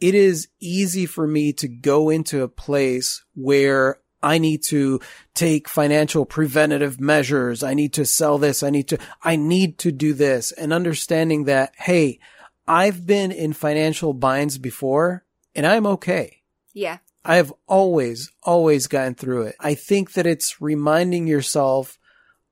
it 0.00 0.14
is 0.14 0.48
easy 0.60 1.06
for 1.06 1.26
me 1.26 1.52
to 1.54 1.68
go 1.68 2.10
into 2.10 2.42
a 2.42 2.48
place 2.48 3.24
where 3.34 3.98
I 4.22 4.38
need 4.38 4.62
to 4.64 5.00
take 5.34 5.68
financial 5.68 6.26
preventative 6.26 7.00
measures. 7.00 7.62
I 7.62 7.74
need 7.74 7.94
to 7.94 8.04
sell 8.04 8.38
this. 8.38 8.62
I 8.62 8.70
need 8.70 8.88
to, 8.88 8.98
I 9.22 9.36
need 9.36 9.78
to 9.78 9.92
do 9.92 10.12
this 10.12 10.52
and 10.52 10.72
understanding 10.72 11.44
that, 11.44 11.72
Hey, 11.76 12.20
I've 12.68 13.06
been 13.06 13.32
in 13.32 13.52
financial 13.52 14.12
binds 14.12 14.58
before 14.58 15.24
and 15.54 15.66
I'm 15.66 15.86
okay. 15.86 16.42
yeah. 16.72 16.98
I 17.22 17.36
have 17.36 17.52
always, 17.66 18.32
always 18.42 18.86
gotten 18.86 19.14
through 19.14 19.42
it. 19.42 19.56
I 19.60 19.74
think 19.74 20.14
that 20.14 20.26
it's 20.26 20.62
reminding 20.62 21.26
yourself 21.26 21.98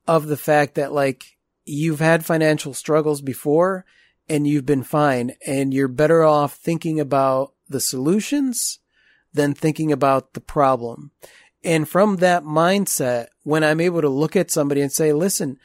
of 0.08 0.26
the 0.26 0.36
fact 0.36 0.74
that 0.74 0.92
like 0.92 1.36
you've 1.64 2.00
had 2.00 2.24
financial 2.24 2.74
struggles 2.74 3.20
before 3.20 3.84
and 4.28 4.46
you've 4.46 4.66
been 4.66 4.82
fine 4.82 5.34
and 5.46 5.72
you're 5.72 5.88
better 5.88 6.24
off 6.24 6.54
thinking 6.54 6.98
about 6.98 7.52
the 7.68 7.80
solutions 7.80 8.80
than 9.32 9.54
thinking 9.54 9.92
about 9.92 10.32
the 10.32 10.40
problem. 10.40 11.12
And 11.62 11.88
from 11.88 12.16
that 12.16 12.44
mindset, 12.44 13.26
when 13.42 13.62
I'm 13.62 13.80
able 13.80 14.00
to 14.00 14.08
look 14.08 14.34
at 14.34 14.50
somebody 14.50 14.80
and 14.80 14.90
say, 14.90 15.12
listen, 15.12 15.58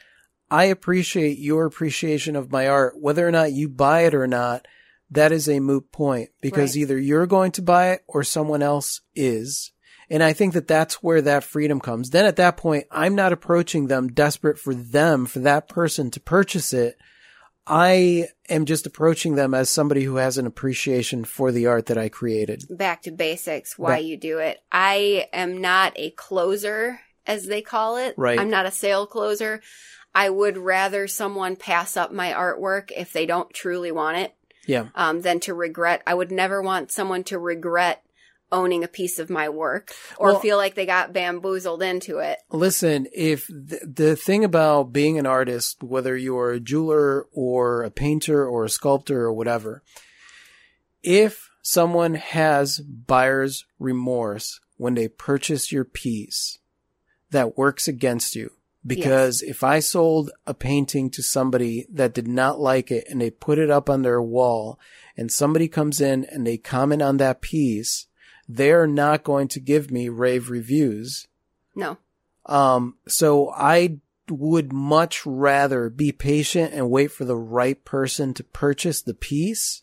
I 0.50 0.64
appreciate 0.64 1.38
your 1.38 1.64
appreciation 1.64 2.36
of 2.36 2.52
my 2.52 2.68
art, 2.68 3.00
whether 3.00 3.26
or 3.26 3.30
not 3.30 3.52
you 3.52 3.68
buy 3.68 4.02
it 4.02 4.14
or 4.14 4.26
not, 4.26 4.66
that 5.10 5.32
is 5.32 5.48
a 5.48 5.60
moot 5.60 5.90
point 5.92 6.30
because 6.40 6.76
Right. 6.76 6.82
either 6.82 6.98
you're 6.98 7.26
going 7.26 7.52
to 7.52 7.62
buy 7.62 7.92
it 7.92 8.02
or 8.06 8.22
someone 8.24 8.62
else 8.62 9.00
is. 9.14 9.72
And 10.10 10.22
I 10.22 10.32
think 10.32 10.52
that 10.54 10.68
that's 10.68 11.02
where 11.02 11.22
that 11.22 11.44
freedom 11.44 11.80
comes. 11.80 12.10
Then 12.10 12.26
at 12.26 12.36
that 12.36 12.56
point, 12.56 12.84
I'm 12.90 13.14
not 13.14 13.32
approaching 13.32 13.86
them 13.86 14.08
desperate 14.08 14.58
for 14.58 14.74
them, 14.74 15.26
for 15.26 15.38
that 15.40 15.68
person 15.68 16.10
to 16.12 16.20
purchase 16.20 16.72
it. 16.72 16.96
I 17.66 18.28
am 18.50 18.66
just 18.66 18.86
approaching 18.86 19.36
them 19.36 19.54
as 19.54 19.70
somebody 19.70 20.04
who 20.04 20.16
has 20.16 20.36
an 20.36 20.46
appreciation 20.46 21.24
for 21.24 21.50
the 21.50 21.66
art 21.66 21.86
that 21.86 21.96
I 21.96 22.10
created. 22.10 22.64
Back 22.68 23.02
to 23.02 23.10
basics, 23.10 23.78
why 23.78 23.96
Back- 23.96 24.04
you 24.04 24.16
do 24.18 24.38
it. 24.38 24.60
I 24.70 25.28
am 25.32 25.62
not 25.62 25.94
a 25.96 26.10
closer, 26.10 27.00
as 27.26 27.46
they 27.46 27.62
call 27.62 27.96
it. 27.96 28.14
Right. 28.18 28.38
I'm 28.38 28.50
not 28.50 28.66
a 28.66 28.70
sale 28.70 29.06
closer. 29.06 29.62
I 30.14 30.28
would 30.28 30.58
rather 30.58 31.08
someone 31.08 31.56
pass 31.56 31.96
up 31.96 32.12
my 32.12 32.32
artwork 32.32 32.92
if 32.94 33.12
they 33.12 33.24
don't 33.24 33.52
truly 33.52 33.90
want 33.90 34.18
it 34.18 34.34
Yeah. 34.66 34.88
um, 34.94 35.22
than 35.22 35.40
to 35.40 35.54
regret. 35.54 36.02
I 36.06 36.12
would 36.12 36.30
never 36.30 36.60
want 36.60 36.92
someone 36.92 37.24
to 37.24 37.38
regret 37.38 38.03
owning 38.54 38.84
a 38.84 38.88
piece 38.88 39.18
of 39.18 39.28
my 39.28 39.48
work 39.48 39.92
or 40.16 40.28
Well- 40.32 40.40
feel 40.40 40.56
like 40.56 40.74
they 40.74 40.86
got 40.86 41.12
bamboozled 41.12 41.82
into 41.82 42.18
it. 42.18 42.38
Listen, 42.50 43.08
if 43.12 43.46
th- 43.48 43.82
the 43.84 44.16
thing 44.16 44.44
about 44.44 44.92
being 44.92 45.18
an 45.18 45.26
artist, 45.26 45.82
whether 45.82 46.16
you're 46.16 46.52
a 46.52 46.60
jeweler 46.60 47.26
or 47.32 47.82
a 47.82 47.90
painter 47.90 48.46
or 48.46 48.64
a 48.64 48.70
sculptor 48.70 49.22
or 49.22 49.32
whatever, 49.32 49.82
if 51.02 51.50
someone 51.62 52.14
has 52.14 52.80
buyer's 52.80 53.64
remorse 53.78 54.60
when 54.76 54.94
they 54.94 55.08
purchase 55.08 55.72
your 55.72 55.84
piece, 55.84 56.58
that 57.30 57.58
works 57.58 57.88
against 57.88 58.36
you. 58.36 58.50
Because 58.86 59.40
if 59.40 59.64
I 59.64 59.80
sold 59.80 60.30
a 60.46 60.52
painting 60.52 61.08
to 61.10 61.22
somebody 61.22 61.86
that 61.90 62.12
did 62.12 62.28
not 62.28 62.60
like 62.60 62.90
it 62.90 63.06
and 63.08 63.18
they 63.18 63.30
put 63.30 63.58
it 63.58 63.70
up 63.70 63.88
on 63.88 64.02
their 64.02 64.20
wall 64.20 64.78
and 65.16 65.32
somebody 65.32 65.68
comes 65.68 66.02
in 66.02 66.24
and 66.26 66.46
they 66.46 66.58
comment 66.58 67.00
on 67.00 67.16
that 67.16 67.40
piece, 67.40 68.06
they're 68.48 68.86
not 68.86 69.24
going 69.24 69.48
to 69.48 69.60
give 69.60 69.90
me 69.90 70.08
rave 70.08 70.50
reviews. 70.50 71.28
No. 71.74 71.98
Um, 72.46 72.96
so 73.08 73.50
I 73.50 73.98
would 74.30 74.72
much 74.72 75.24
rather 75.26 75.90
be 75.90 76.12
patient 76.12 76.72
and 76.72 76.90
wait 76.90 77.10
for 77.10 77.24
the 77.24 77.36
right 77.36 77.84
person 77.84 78.34
to 78.34 78.44
purchase 78.44 79.02
the 79.02 79.14
piece 79.14 79.82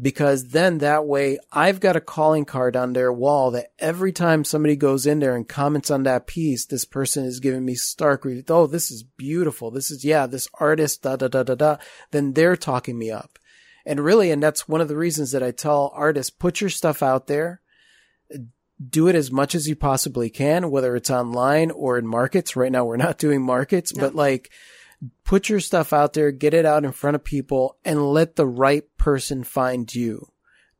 because 0.00 0.48
then 0.48 0.78
that 0.78 1.06
way 1.06 1.38
I've 1.52 1.80
got 1.80 1.96
a 1.96 2.00
calling 2.00 2.44
card 2.44 2.76
on 2.76 2.92
their 2.92 3.12
wall 3.12 3.50
that 3.52 3.72
every 3.78 4.12
time 4.12 4.44
somebody 4.44 4.74
goes 4.74 5.06
in 5.06 5.20
there 5.20 5.36
and 5.36 5.48
comments 5.48 5.90
on 5.90 6.02
that 6.04 6.26
piece, 6.26 6.66
this 6.66 6.84
person 6.84 7.24
is 7.24 7.40
giving 7.40 7.64
me 7.64 7.74
stark 7.74 8.24
review. 8.24 8.42
Oh, 8.48 8.66
this 8.66 8.90
is 8.90 9.04
beautiful. 9.04 9.70
This 9.70 9.90
is, 9.90 10.04
yeah, 10.04 10.26
this 10.26 10.48
artist, 10.54 11.02
da, 11.02 11.16
da, 11.16 11.28
da, 11.28 11.44
da, 11.44 11.54
da. 11.54 11.76
Then 12.10 12.32
they're 12.32 12.56
talking 12.56 12.98
me 12.98 13.10
up. 13.10 13.38
And 13.84 14.00
really, 14.00 14.30
and 14.30 14.42
that's 14.42 14.68
one 14.68 14.80
of 14.80 14.88
the 14.88 14.96
reasons 14.96 15.32
that 15.32 15.42
I 15.42 15.50
tell 15.50 15.92
artists, 15.94 16.30
put 16.30 16.60
your 16.60 16.70
stuff 16.70 17.02
out 17.02 17.26
there 17.26 17.61
do 18.88 19.08
it 19.08 19.14
as 19.14 19.30
much 19.30 19.54
as 19.54 19.68
you 19.68 19.76
possibly 19.76 20.30
can, 20.30 20.70
whether 20.70 20.96
it's 20.96 21.10
online 21.10 21.70
or 21.70 21.98
in 21.98 22.06
markets. 22.06 22.56
Right 22.56 22.72
now, 22.72 22.84
we're 22.84 22.96
not 22.96 23.18
doing 23.18 23.42
markets, 23.42 23.94
No. 23.94 24.04
but 24.04 24.14
like 24.14 24.50
put 25.24 25.48
your 25.48 25.60
stuff 25.60 25.92
out 25.92 26.12
there, 26.12 26.30
get 26.30 26.54
it 26.54 26.64
out 26.64 26.84
in 26.84 26.92
front 26.92 27.14
of 27.14 27.24
people 27.24 27.76
and 27.84 28.12
let 28.12 28.36
the 28.36 28.46
right 28.46 28.84
person 28.98 29.44
find 29.44 29.92
you. 29.94 30.28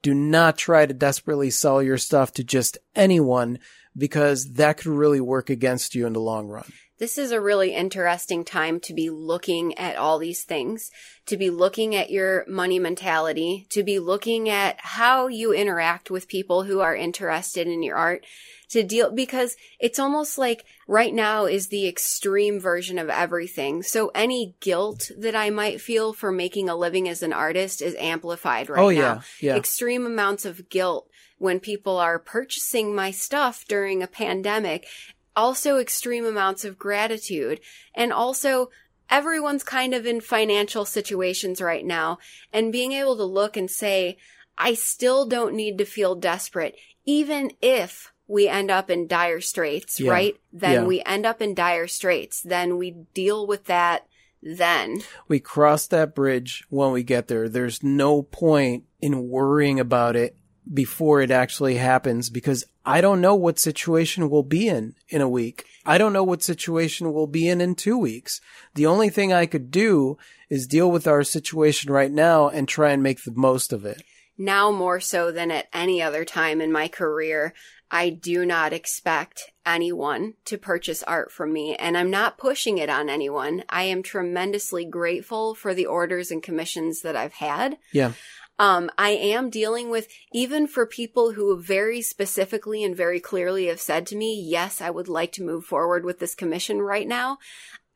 Do 0.00 0.14
not 0.14 0.58
try 0.58 0.86
to 0.86 0.94
desperately 0.94 1.50
sell 1.50 1.82
your 1.82 1.98
stuff 1.98 2.32
to 2.34 2.44
just 2.44 2.78
anyone 2.94 3.58
because 3.96 4.52
that 4.54 4.78
could 4.78 4.86
really 4.86 5.20
work 5.20 5.50
against 5.50 5.94
you 5.94 6.06
in 6.06 6.12
the 6.12 6.20
long 6.20 6.48
run. 6.48 6.64
This 7.02 7.18
is 7.18 7.32
a 7.32 7.40
really 7.40 7.74
interesting 7.74 8.44
time 8.44 8.78
to 8.82 8.94
be 8.94 9.10
looking 9.10 9.76
at 9.76 9.96
all 9.96 10.20
these 10.20 10.44
things, 10.44 10.92
to 11.26 11.36
be 11.36 11.50
looking 11.50 11.96
at 11.96 12.10
your 12.10 12.44
money 12.46 12.78
mentality, 12.78 13.66
to 13.70 13.82
be 13.82 13.98
looking 13.98 14.48
at 14.48 14.76
how 14.78 15.26
you 15.26 15.52
interact 15.52 16.12
with 16.12 16.28
people 16.28 16.62
who 16.62 16.78
are 16.78 16.94
interested 16.94 17.66
in 17.66 17.82
your 17.82 17.96
art, 17.96 18.24
to 18.68 18.84
deal, 18.84 19.10
because 19.10 19.56
it's 19.80 19.98
almost 19.98 20.38
like 20.38 20.64
right 20.86 21.12
now 21.12 21.46
is 21.46 21.66
the 21.66 21.88
extreme 21.88 22.60
version 22.60 23.00
of 23.00 23.10
everything. 23.10 23.82
So 23.82 24.12
any 24.14 24.54
guilt 24.60 25.10
that 25.18 25.34
I 25.34 25.50
might 25.50 25.80
feel 25.80 26.12
for 26.12 26.30
making 26.30 26.68
a 26.68 26.76
living 26.76 27.08
as 27.08 27.20
an 27.24 27.32
artist 27.32 27.82
is 27.82 27.96
amplified 27.96 28.70
right 28.70 28.80
oh 28.80 28.90
now 28.90 28.94
yeah. 28.94 29.20
Yeah. 29.40 29.56
extreme 29.56 30.06
amounts 30.06 30.44
of 30.44 30.68
guilt 30.68 31.08
when 31.38 31.58
people 31.58 31.98
are 31.98 32.20
purchasing 32.20 32.94
my 32.94 33.10
stuff 33.10 33.64
during 33.66 34.04
a 34.04 34.06
pandemic. 34.06 34.86
Also 35.34 35.78
extreme 35.78 36.24
amounts 36.24 36.64
of 36.64 36.78
gratitude. 36.78 37.60
And 37.94 38.12
also 38.12 38.70
everyone's 39.10 39.64
kind 39.64 39.94
of 39.94 40.06
in 40.06 40.20
financial 40.20 40.84
situations 40.84 41.60
right 41.60 41.84
now 41.84 42.18
and 42.52 42.72
being 42.72 42.92
able 42.92 43.16
to 43.16 43.24
look 43.24 43.56
and 43.56 43.70
say, 43.70 44.16
I 44.56 44.74
still 44.74 45.26
don't 45.26 45.54
need 45.54 45.78
to 45.78 45.84
feel 45.84 46.14
desperate, 46.14 46.76
even 47.04 47.52
if 47.60 48.12
we 48.28 48.48
end 48.48 48.70
up 48.70 48.88
in 48.90 49.06
dire 49.06 49.40
straits, 49.40 49.98
Yeah. 50.00 50.10
right? 50.10 50.36
Then 50.52 50.72
Yeah. 50.72 50.84
we 50.84 51.02
end 51.02 51.26
up 51.26 51.42
in 51.42 51.54
dire 51.54 51.86
straits. 51.88 52.40
Then 52.40 52.78
we 52.78 52.92
deal 53.14 53.46
with 53.46 53.64
that 53.64 54.06
then. 54.42 55.02
we 55.28 55.38
cross 55.38 55.86
that 55.86 56.14
bridge 56.14 56.64
when 56.68 56.90
we 56.92 57.02
get 57.02 57.28
there. 57.28 57.48
There's 57.48 57.82
no 57.82 58.22
point 58.22 58.84
in 59.00 59.28
worrying 59.28 59.78
about 59.78 60.16
it 60.16 60.36
before 60.72 61.20
it 61.22 61.30
actually 61.30 61.76
happens 61.76 62.30
because 62.30 62.64
I 62.84 63.00
don't 63.00 63.20
know 63.20 63.34
what 63.34 63.58
situation 63.58 64.28
we'll 64.30 64.42
be 64.42 64.68
in 64.68 64.94
in 65.08 65.20
a 65.20 65.28
week. 65.28 65.64
I 65.84 65.98
don't 65.98 66.12
know 66.12 66.24
what 66.24 66.42
situation 66.42 67.12
we'll 67.12 67.26
be 67.26 67.48
in 67.48 67.60
in 67.60 67.74
two 67.74 67.98
weeks. 67.98 68.40
The 68.74 68.86
only 68.86 69.08
thing 69.08 69.32
I 69.32 69.46
could 69.46 69.70
do 69.70 70.18
is 70.48 70.66
deal 70.66 70.90
with 70.90 71.06
our 71.06 71.22
situation 71.24 71.92
right 71.92 72.12
now 72.12 72.48
and 72.48 72.68
try 72.68 72.90
and 72.90 73.02
make 73.02 73.22
the 73.24 73.32
most 73.34 73.72
of 73.72 73.84
it. 73.84 74.02
now 74.38 74.70
more 74.70 75.00
so 75.00 75.30
than 75.30 75.50
at 75.50 75.68
any 75.72 76.02
other 76.02 76.24
time 76.24 76.60
in 76.60 76.72
my 76.72 76.88
career, 76.88 77.52
I 77.90 78.08
do 78.08 78.46
not 78.46 78.72
expect 78.72 79.52
anyone 79.66 80.34
to 80.46 80.56
purchase 80.56 81.02
art 81.02 81.30
from 81.30 81.52
me, 81.52 81.76
and 81.76 81.96
I'm 81.96 82.10
not 82.10 82.38
pushing 82.38 82.78
it 82.78 82.88
on 82.88 83.10
anyone. 83.10 83.64
I 83.68 83.82
am 83.84 84.02
tremendously 84.02 84.86
grateful 84.86 85.54
for 85.54 85.74
the 85.74 85.86
orders 85.86 86.30
and 86.30 86.42
commissions 86.42 87.02
that 87.02 87.16
I've 87.16 87.34
had. 87.34 87.76
Yeah. 87.92 88.12
Um, 88.58 88.90
I 88.98 89.10
am 89.10 89.50
dealing 89.50 89.90
with, 89.90 90.08
even 90.32 90.66
for 90.66 90.86
people 90.86 91.32
who 91.32 91.60
very 91.60 92.02
specifically 92.02 92.84
and 92.84 92.96
very 92.96 93.18
clearly 93.18 93.66
have 93.66 93.80
said 93.80 94.06
to 94.08 94.16
me, 94.16 94.40
yes, 94.40 94.80
I 94.80 94.90
would 94.90 95.08
like 95.08 95.32
to 95.32 95.42
move 95.42 95.64
forward 95.64 96.04
with 96.04 96.18
this 96.18 96.34
commission 96.34 96.80
right 96.80 97.08
now. 97.08 97.38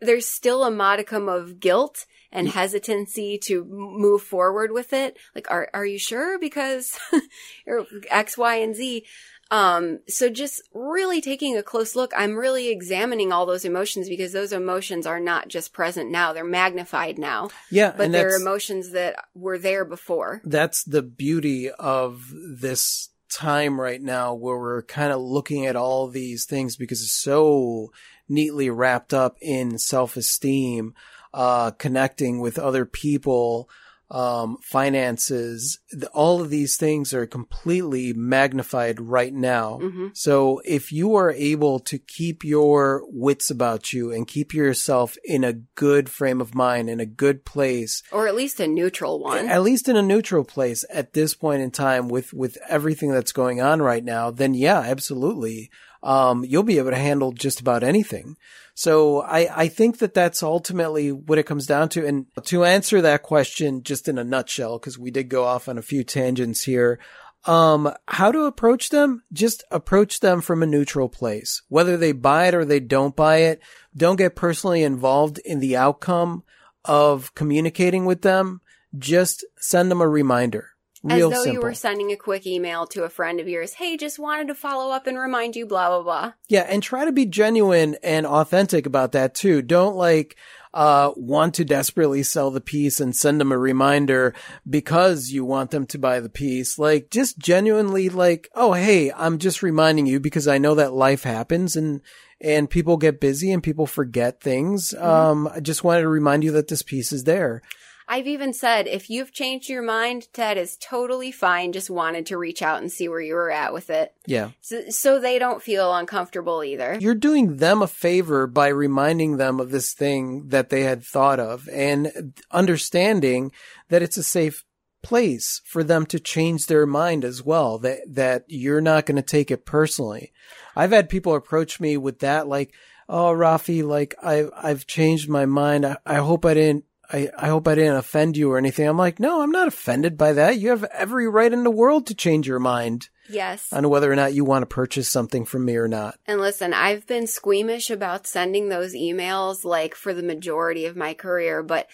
There's 0.00 0.26
still 0.26 0.64
a 0.64 0.70
modicum 0.70 1.28
of 1.28 1.60
guilt 1.60 2.06
and 2.32 2.48
hesitancy 2.48 3.38
to 3.38 3.64
move 3.64 4.22
forward 4.22 4.72
with 4.72 4.92
it. 4.92 5.16
Like, 5.34 5.50
are, 5.50 5.70
are 5.72 5.86
you 5.86 5.98
sure? 5.98 6.38
Because 6.38 6.98
X, 8.10 8.36
Y, 8.36 8.56
and 8.56 8.74
Z. 8.74 9.04
Um, 9.50 10.00
so 10.09 10.28
just 10.28 10.62
really 10.74 11.20
taking 11.20 11.56
a 11.56 11.62
close 11.62 11.94
look, 11.94 12.12
I'm 12.16 12.35
really 12.35 12.68
examining 12.68 13.32
all 13.32 13.46
those 13.46 13.64
emotions 13.64 14.09
because 14.09 14.32
those 14.32 14.52
emotions 14.52 15.06
are 15.06 15.20
not 15.20 15.48
just 15.48 15.72
present 15.72 16.11
now, 16.11 16.32
they're 16.32 16.44
magnified 16.44 17.18
now. 17.18 17.50
Yeah. 17.70 17.94
But 17.96 18.12
they're 18.12 18.37
emotions 18.37 18.90
that 18.90 19.16
were 19.35 19.59
there 19.59 19.85
before. 19.85 20.40
that's 20.44 20.82
the 20.85 21.02
beauty 21.02 21.70
of 21.70 22.32
this 22.32 23.11
time 23.28 23.80
right 23.80 24.00
now 24.00 24.35
where 24.35 24.59
we're 24.59 24.82
kind 24.82 25.12
of 25.12 25.20
looking 25.20 25.66
at 25.66 25.76
all 25.76 26.09
these 26.09 26.44
things 26.44 26.76
because 26.76 27.02
it's 27.02 27.20
so 27.20 27.92
neatly 28.28 28.70
wrapped 28.70 29.12
up 29.14 29.37
in 29.40 29.78
self-esteem, 29.78 30.94
uh, 31.35 31.70
connecting 31.72 32.40
with 32.40 32.59
other 32.59 32.85
people, 32.85 33.68
um, 34.10 34.58
finances. 34.62 35.78
The- 35.90 36.08
All 36.08 36.40
of 36.40 36.50
these 36.50 36.76
things 36.76 37.12
are 37.12 37.26
completely 37.26 38.12
magnified 38.12 39.00
right 39.00 39.32
now. 39.34 39.78
hmm 39.78 40.08
So 40.14 40.60
if 40.64 40.92
you 40.92 41.14
are 41.16 41.32
able 41.32 41.78
to 41.80 41.98
keep 41.98 42.44
your 42.44 43.02
wits 43.08 43.50
about 43.50 43.92
you 43.92 44.12
and 44.12 44.26
keep 44.26 44.54
yourself 44.54 45.16
in 45.24 45.44
a 45.44 45.54
good 45.74 46.08
frame 46.08 46.40
of 46.40 46.54
mind, 46.54 46.88
in 46.88 47.00
a 47.00 47.06
good 47.06 47.44
place, 47.44 48.02
Or 48.12 48.28
at 48.28 48.34
least 48.36 48.60
a 48.60 48.66
neutral 48.68 49.18
one. 49.20 49.48
at 49.48 49.62
least 49.62 49.88
in 49.88 49.96
a 49.96 50.02
neutral 50.02 50.44
place 50.44 50.84
at 50.90 51.12
this 51.12 51.34
point 51.34 51.62
in 51.62 51.70
time 51.70 52.08
with 52.08 52.32
with 52.32 52.58
everything 52.68 53.10
that's 53.10 53.32
going 53.32 53.60
on 53.60 53.80
right 53.82 54.04
now 54.04 54.30
then 54.30 54.54
yeah 54.54 54.80
absolutely 54.80 55.70
um 56.02 56.44
you'll 56.44 56.62
be 56.62 56.78
able 56.78 56.90
to 56.90 56.96
handle 56.96 57.32
just 57.32 57.61
about 57.61 57.82
anything. 57.82 58.37
So 58.74 59.22
i 59.22 59.64
i 59.64 59.68
think 59.68 59.98
that 59.98 60.14
that's 60.14 60.42
ultimately 60.42 61.12
what 61.12 61.38
it 61.38 61.46
comes 61.46 61.66
down 61.66 61.88
to. 61.90 62.06
And 62.06 62.26
to 62.44 62.64
answer 62.64 63.00
that 63.02 63.22
question 63.22 63.82
just 63.82 64.09
in 64.09 64.18
a 64.18 64.24
nutshell 64.24 64.78
because 64.78 64.98
we 64.98 65.11
did 65.11 65.28
go 65.28 65.44
off 65.44 65.68
on 65.68 65.78
a 65.78 65.82
few 65.82 66.04
tangents 66.04 66.62
here 66.62 66.98
um 67.44 67.92
how 68.09 68.32
to 68.32 68.44
approach 68.44 68.90
them? 68.90 69.22
Just 69.32 69.64
approach 69.70 70.20
them 70.20 70.40
from 70.40 70.62
a 70.62 70.66
neutral 70.66 71.09
place. 71.09 71.62
Whether 71.68 71.96
they 71.96 72.12
buy 72.12 72.48
it 72.48 72.54
or 72.54 72.64
they 72.64 72.80
don't 72.80 73.16
buy 73.16 73.38
it 73.38 73.61
don't 73.96 74.16
get 74.16 74.37
personally 74.37 74.82
involved 74.82 75.38
in 75.38 75.61
the 75.61 75.76
outcome 75.76 76.44
of 76.85 77.35
communicating 77.35 78.04
with 78.04 78.22
them. 78.22 78.61
Just 78.96 79.44
send 79.59 79.90
them 79.90 80.00
a 80.00 80.09
reminder. 80.09 80.75
As 81.10 81.20
though 81.20 81.30
simple. 81.30 81.52
you 81.52 81.60
were 81.60 81.74
sending 81.74 82.12
a 82.12 82.16
quick 82.16 82.46
email 82.46 82.86
to 82.88 83.04
a 83.04 83.08
friend 83.08 83.40
of 83.40 83.48
yours. 83.48 83.74
Hey, 83.74 83.96
just 83.96 84.18
wanted 84.18 84.48
to 84.48 84.54
follow 84.54 84.92
up 84.92 85.06
and 85.06 85.18
remind 85.18 85.56
you, 85.56 85.66
blah, 85.66 85.88
blah, 85.88 86.02
blah. 86.02 86.32
yeah, 86.48 86.66
and 86.68 86.82
try 86.82 87.04
to 87.04 87.12
be 87.12 87.26
genuine 87.26 87.96
and 88.02 88.26
authentic 88.26 88.86
about 88.86 89.12
that 89.12 89.34
too. 89.34 89.62
Don't 89.62 89.96
like 89.96 90.36
uh 90.74 91.10
want 91.16 91.54
to 91.54 91.64
desperately 91.64 92.22
sell 92.22 92.50
the 92.50 92.60
piece 92.60 93.00
and 93.00 93.16
send 93.16 93.40
them 93.40 93.50
a 93.50 93.56
reminder 93.56 94.34
because 94.68 95.30
you 95.30 95.42
want 95.44 95.70
them 95.70 95.86
to 95.86 95.98
buy 95.98 96.20
the 96.20 96.28
piece. 96.28 96.78
Like 96.78 97.10
just 97.10 97.38
genuinely 97.38 98.08
like, 98.10 98.50
"Oh, 98.54 98.74
hey, 98.74 99.10
I'm 99.12 99.38
just 99.38 99.62
reminding 99.62 100.06
you 100.06 100.20
because 100.20 100.46
I 100.46 100.58
know 100.58 100.74
that 100.74 100.92
life 100.92 101.22
happens 101.22 101.76
and 101.76 102.02
and 102.40 102.68
people 102.68 102.98
get 102.98 103.20
busy 103.20 103.50
and 103.52 103.62
people 103.62 103.86
forget 103.86 104.40
things. 104.42 104.92
Um 104.94 105.48
I 105.48 105.60
just 105.60 105.82
wanted 105.84 106.02
to 106.02 106.08
remind 106.08 106.44
you 106.44 106.52
that 106.52 106.68
this 106.68 106.82
piece 106.82 107.12
is 107.12 107.24
there." 107.24 107.62
I've 108.08 108.26
even 108.26 108.52
said, 108.52 108.86
if 108.86 109.10
you've 109.10 109.32
changed 109.32 109.68
your 109.68 109.82
mind, 109.82 110.28
that 110.34 110.56
is 110.56 110.76
totally 110.80 111.32
fine. 111.32 111.72
Just 111.72 111.90
wanted 111.90 112.26
to 112.26 112.38
reach 112.38 112.62
out 112.62 112.80
and 112.80 112.90
see 112.90 113.08
where 113.08 113.20
you 113.20 113.34
were 113.34 113.50
at 113.50 113.72
with 113.72 113.90
it. 113.90 114.14
Yeah. 114.26 114.50
So, 114.60 114.88
so 114.90 115.18
they 115.18 115.38
don't 115.38 115.62
feel 115.62 115.92
uncomfortable 115.94 116.62
either. 116.62 116.96
You're 117.00 117.14
doing 117.14 117.56
them 117.56 117.82
a 117.82 117.88
favor 117.88 118.46
by 118.46 118.68
reminding 118.68 119.36
them 119.36 119.58
of 119.58 119.70
this 119.70 119.92
thing 119.92 120.48
that 120.48 120.70
they 120.70 120.82
had 120.82 121.02
thought 121.02 121.40
of 121.40 121.68
and 121.72 122.34
understanding 122.50 123.50
that 123.88 124.02
it's 124.02 124.16
a 124.16 124.22
safe 124.22 124.64
place 125.02 125.60
for 125.64 125.82
them 125.82 126.06
to 126.06 126.20
change 126.20 126.66
their 126.66 126.86
mind 126.86 127.24
as 127.24 127.44
well, 127.44 127.78
that, 127.78 128.00
that 128.08 128.44
you're 128.48 128.80
not 128.80 129.06
going 129.06 129.16
to 129.16 129.22
take 129.22 129.50
it 129.50 129.66
personally. 129.66 130.32
I've 130.74 130.92
had 130.92 131.08
people 131.08 131.34
approach 131.34 131.80
me 131.80 131.96
with 131.96 132.20
that, 132.20 132.46
like, 132.46 132.72
Oh, 133.08 133.30
Rafi, 133.30 133.86
like 133.86 134.14
I, 134.22 134.46
I've 134.56 134.86
changed 134.86 135.28
my 135.28 135.46
mind. 135.46 135.86
I, 135.86 135.96
I 136.04 136.16
hope 136.16 136.44
I 136.44 136.54
didn't, 136.54 136.84
I, 137.12 137.30
I 137.38 137.48
hope 137.48 137.68
I 137.68 137.74
didn't 137.74 137.96
offend 137.96 138.36
you 138.36 138.50
or 138.52 138.58
anything. 138.58 138.88
I'm 138.88 138.96
like, 138.98 139.20
no, 139.20 139.42
I'm 139.42 139.50
not 139.50 139.68
offended 139.68 140.16
by 140.16 140.32
that. 140.34 140.58
You 140.58 140.70
have 140.70 140.84
every 140.84 141.28
right 141.28 141.52
in 141.52 141.64
the 141.64 141.70
world 141.70 142.06
to 142.06 142.14
change 142.14 142.46
your 142.48 142.58
mind 142.58 143.08
Yes. 143.28 143.72
on 143.72 143.88
whether 143.88 144.10
or 144.10 144.16
not 144.16 144.34
you 144.34 144.44
want 144.44 144.62
to 144.62 144.66
purchase 144.74 145.08
something 145.08 145.44
from 145.44 145.64
me 145.64 145.76
or 145.76 145.88
not. 145.88 146.18
And 146.26 146.40
listen, 146.40 146.72
I've 146.72 147.06
been 147.06 147.26
squeamish 147.26 147.90
about 147.90 148.26
sending 148.26 148.68
those 148.68 148.94
emails 148.94 149.64
like 149.64 149.94
for 149.94 150.12
the 150.14 150.22
majority 150.22 150.84
of 150.86 150.96
my 150.96 151.14
career, 151.14 151.62
but 151.62 151.88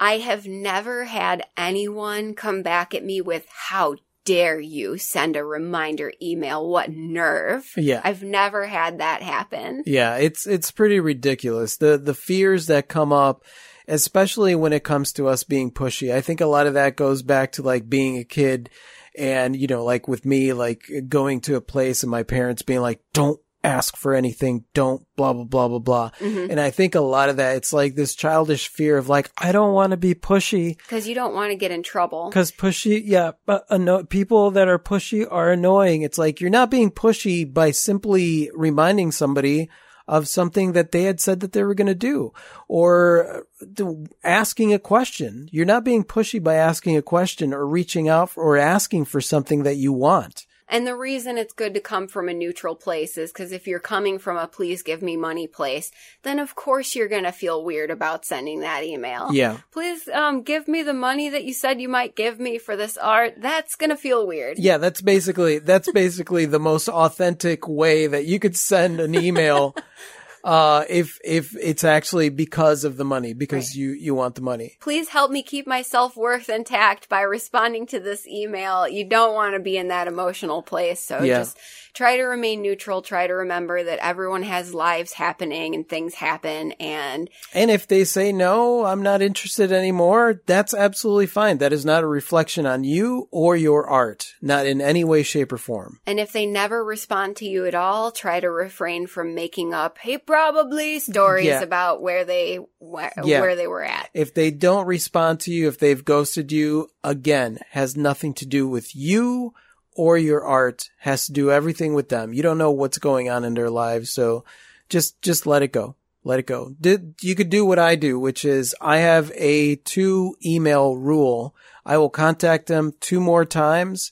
I 0.00 0.18
have 0.18 0.46
never 0.46 1.04
had 1.04 1.44
anyone 1.56 2.34
come 2.34 2.62
back 2.62 2.94
at 2.94 3.04
me 3.04 3.20
with 3.20 3.46
how 3.48 3.96
dare 4.24 4.58
you 4.58 4.96
send 4.96 5.36
a 5.36 5.44
reminder 5.44 6.12
email? 6.20 6.68
What 6.68 6.90
nerve? 6.90 7.70
Yeah. 7.76 8.00
I've 8.02 8.22
never 8.22 8.66
had 8.66 8.98
that 8.98 9.22
happen. 9.22 9.82
Yeah, 9.86 10.16
it's 10.16 10.46
it's 10.46 10.70
pretty 10.70 10.98
ridiculous. 11.00 11.76
The 11.76 11.98
the 11.98 12.14
fears 12.14 12.66
that 12.66 12.88
come 12.88 13.12
up, 13.12 13.44
especially 13.88 14.54
when 14.54 14.72
it 14.72 14.84
comes 14.84 15.12
to 15.12 15.28
us 15.28 15.44
being 15.44 15.70
pushy. 15.70 16.12
I 16.12 16.20
think 16.20 16.40
a 16.40 16.46
lot 16.46 16.66
of 16.66 16.74
that 16.74 16.96
goes 16.96 17.22
back 17.22 17.52
to 17.52 17.62
like 17.62 17.88
being 17.88 18.18
a 18.18 18.24
kid 18.24 18.70
and 19.16 19.54
you 19.54 19.66
know, 19.66 19.84
like 19.84 20.08
with 20.08 20.24
me 20.24 20.52
like 20.52 20.90
going 21.08 21.40
to 21.42 21.56
a 21.56 21.60
place 21.60 22.02
and 22.02 22.10
my 22.10 22.22
parents 22.22 22.62
being 22.62 22.80
like 22.80 23.00
don't 23.12 23.40
ask 23.62 23.96
for 23.96 24.12
anything, 24.14 24.62
don't 24.74 25.06
blah 25.16 25.32
blah 25.32 25.44
blah 25.44 25.68
blah 25.68 25.78
blah. 25.78 26.10
Mhm. 26.20 26.50
And 26.50 26.60
I 26.60 26.70
think 26.70 26.94
a 26.94 27.00
lot 27.00 27.30
of 27.30 27.36
that 27.38 27.56
it's 27.56 27.72
like 27.72 27.94
this 27.94 28.14
childish 28.14 28.68
fear 28.68 28.98
of 28.98 29.08
like 29.08 29.30
I 29.38 29.52
don't 29.52 29.72
want 29.72 29.92
to 29.92 29.96
be 29.96 30.14
pushy 30.14 30.76
Cause 30.88 31.06
you 31.06 31.14
don't 31.14 31.34
want 31.34 31.50
to 31.50 31.56
get 31.56 31.70
in 31.70 31.82
trouble. 31.82 32.30
Cause 32.30 32.52
pushy, 32.52 33.00
yeah, 33.04 33.32
but 33.46 33.64
anno- 33.70 34.04
people 34.04 34.50
that 34.50 34.68
are 34.68 34.78
pushy 34.78 35.26
are 35.30 35.50
annoying. 35.50 36.02
It's 36.02 36.18
like 36.18 36.40
you're 36.40 36.50
not 36.50 36.70
being 36.70 36.90
pushy 36.90 37.50
by 37.50 37.70
simply 37.70 38.50
reminding 38.54 39.12
somebody 39.12 39.70
of 40.06 40.28
something 40.28 40.72
that 40.72 40.92
they 40.92 41.04
had 41.04 41.20
said 41.20 41.40
that 41.40 41.52
they 41.52 41.62
were 41.62 41.74
going 41.74 41.86
to 41.86 41.94
do 41.94 42.32
or 42.68 43.44
uh, 43.78 43.94
asking 44.22 44.72
a 44.74 44.78
question. 44.78 45.48
You're 45.50 45.64
not 45.64 45.84
being 45.84 46.04
pushy 46.04 46.42
by 46.42 46.54
asking 46.54 46.96
a 46.96 47.02
question 47.02 47.54
or 47.54 47.66
reaching 47.66 48.08
out 48.08 48.30
for, 48.30 48.42
or 48.42 48.56
asking 48.56 49.06
for 49.06 49.20
something 49.20 49.62
that 49.62 49.76
you 49.76 49.92
want. 49.92 50.46
And 50.68 50.86
the 50.86 50.96
reason 50.96 51.36
it's 51.36 51.52
good 51.52 51.74
to 51.74 51.80
come 51.80 52.08
from 52.08 52.28
a 52.28 52.34
neutral 52.34 52.74
place 52.74 53.18
is 53.18 53.32
because 53.32 53.52
if 53.52 53.66
you're 53.66 53.78
coming 53.78 54.18
from 54.18 54.36
a 54.36 54.46
please 54.46 54.82
give 54.82 55.02
me 55.02 55.16
money 55.16 55.46
place, 55.46 55.90
then 56.22 56.38
of 56.38 56.54
course 56.54 56.94
you're 56.94 57.08
going 57.08 57.24
to 57.24 57.32
feel 57.32 57.62
weird 57.62 57.90
about 57.90 58.24
sending 58.24 58.60
that 58.60 58.82
email. 58.82 59.32
Yeah. 59.32 59.58
Please 59.72 60.08
um, 60.08 60.42
give 60.42 60.66
me 60.66 60.82
the 60.82 60.94
money 60.94 61.28
that 61.28 61.44
you 61.44 61.52
said 61.52 61.80
you 61.80 61.88
might 61.88 62.16
give 62.16 62.40
me 62.40 62.58
for 62.58 62.76
this 62.76 62.96
art. 62.96 63.34
That's 63.38 63.76
going 63.76 63.90
to 63.90 63.96
feel 63.96 64.26
weird. 64.26 64.58
Yeah, 64.58 64.78
that's 64.78 65.02
basically 65.02 65.58
that's 65.58 65.90
basically 65.92 66.46
the 66.46 66.60
most 66.60 66.88
authentic 66.88 67.68
way 67.68 68.06
that 68.06 68.24
you 68.24 68.38
could 68.38 68.56
send 68.56 69.00
an 69.00 69.14
email 69.14 69.76
uh 70.44 70.84
if 70.88 71.18
if 71.24 71.56
it's 71.56 71.82
actually 71.84 72.28
because 72.28 72.84
of 72.84 72.96
the 72.96 73.04
money 73.04 73.32
because 73.32 73.70
Right. 73.70 73.76
you 73.76 73.90
you 73.92 74.14
want 74.14 74.34
the 74.34 74.42
money. 74.42 74.76
Please 74.80 75.08
help 75.08 75.30
me 75.30 75.42
keep 75.42 75.66
my 75.66 75.82
self 75.82 76.16
worth 76.16 76.48
intact 76.50 77.08
by 77.08 77.22
responding 77.22 77.86
to 77.86 77.98
this 77.98 78.26
email. 78.26 78.86
You 78.86 79.04
don't 79.04 79.34
want 79.34 79.54
to 79.54 79.60
be 79.60 79.76
in 79.76 79.88
that 79.88 80.06
emotional 80.06 80.62
place. 80.62 81.00
So 81.00 81.22
Yeah. 81.22 81.38
just 81.38 81.56
try 81.94 82.16
to 82.18 82.24
remain 82.24 82.60
neutral. 82.60 83.00
Try 83.00 83.26
to 83.26 83.32
remember 83.32 83.82
that 83.82 84.04
everyone 84.04 84.42
has 84.42 84.74
lives 84.74 85.14
happening 85.14 85.74
and 85.74 85.88
things 85.88 86.14
happen. 86.14 86.72
And 86.72 87.30
And 87.54 87.70
if 87.70 87.86
they 87.86 88.04
say 88.04 88.30
no, 88.32 88.84
I'm 88.84 89.02
not 89.02 89.22
interested 89.22 89.72
anymore, 89.72 90.42
that's 90.46 90.74
absolutely 90.74 91.26
fine. 91.26 91.58
That 91.58 91.72
is 91.72 91.84
not 91.86 92.02
a 92.02 92.06
reflection 92.06 92.66
on 92.66 92.84
you 92.84 93.28
or 93.30 93.56
your 93.56 93.86
art, 93.88 94.34
not 94.42 94.66
in 94.66 94.80
any 94.80 95.04
way, 95.04 95.22
shape, 95.22 95.52
or 95.52 95.58
form. 95.58 96.00
And 96.06 96.20
if 96.20 96.32
they 96.32 96.44
never 96.46 96.84
respond 96.84 97.36
to 97.36 97.46
you 97.46 97.64
at 97.64 97.74
all, 97.74 98.10
try 98.10 98.40
to 98.40 98.50
refrain 98.50 99.06
from 99.06 99.34
making 99.34 99.72
up, 99.72 99.98
hey, 99.98 100.18
probably 100.34 100.98
stories 100.98 101.46
Yeah. 101.46 101.62
about 101.62 102.02
where 102.02 102.24
they 102.24 102.58
where, 102.78 103.12
Yeah. 103.24 103.40
where 103.40 103.56
they 103.56 103.66
were 103.68 103.84
at. 103.84 104.08
If 104.14 104.34
they 104.34 104.50
don't 104.50 104.86
respond 104.86 105.40
to 105.40 105.52
you, 105.52 105.68
if 105.68 105.78
they've 105.78 106.04
ghosted 106.04 106.50
you, 106.50 106.88
again, 107.04 107.58
has 107.70 107.96
nothing 107.96 108.34
to 108.34 108.46
do 108.46 108.66
with 108.68 108.94
you 108.96 109.54
or 109.94 110.18
your 110.18 110.42
art, 110.44 110.90
has 110.98 111.26
to 111.26 111.32
do 111.32 111.50
everything 111.52 111.94
with 111.94 112.08
them. 112.08 112.32
You 112.34 112.42
don't 112.42 112.58
know 112.58 112.72
what's 112.72 112.98
going 112.98 113.30
on 113.30 113.44
in 113.44 113.54
their 113.54 113.70
lives, 113.70 114.10
so 114.10 114.44
just 114.88 115.20
just 115.22 115.46
let 115.46 115.62
it 115.62 115.72
go. 115.72 115.94
Let 116.24 116.38
it 116.40 116.46
go. 116.46 116.74
Did 116.80 117.14
you 117.20 117.34
could 117.34 117.50
do 117.50 117.64
what 117.64 117.78
I 117.78 117.94
do, 117.94 118.18
which 118.18 118.44
is 118.44 118.74
I 118.80 118.98
have 118.98 119.30
a 119.36 119.76
two 119.76 120.34
email 120.44 120.96
rule. 120.96 121.54
I 121.86 121.98
will 121.98 122.10
contact 122.10 122.66
them 122.66 122.94
two 123.00 123.20
more 123.20 123.44
times 123.44 124.10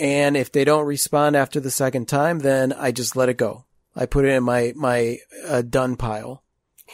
And 0.00 0.36
if 0.36 0.50
they 0.50 0.64
don't 0.64 0.86
respond 0.86 1.36
after 1.36 1.60
the 1.60 1.70
second 1.70 2.08
time, 2.08 2.40
then 2.40 2.72
I 2.72 2.90
just 2.90 3.14
let 3.14 3.28
it 3.28 3.36
go. 3.36 3.64
I 3.96 4.06
put 4.06 4.24
it 4.24 4.28
in 4.28 4.42
my, 4.42 4.72
my 4.76 5.18
uh, 5.46 5.62
done 5.62 5.96
pile. 5.96 6.42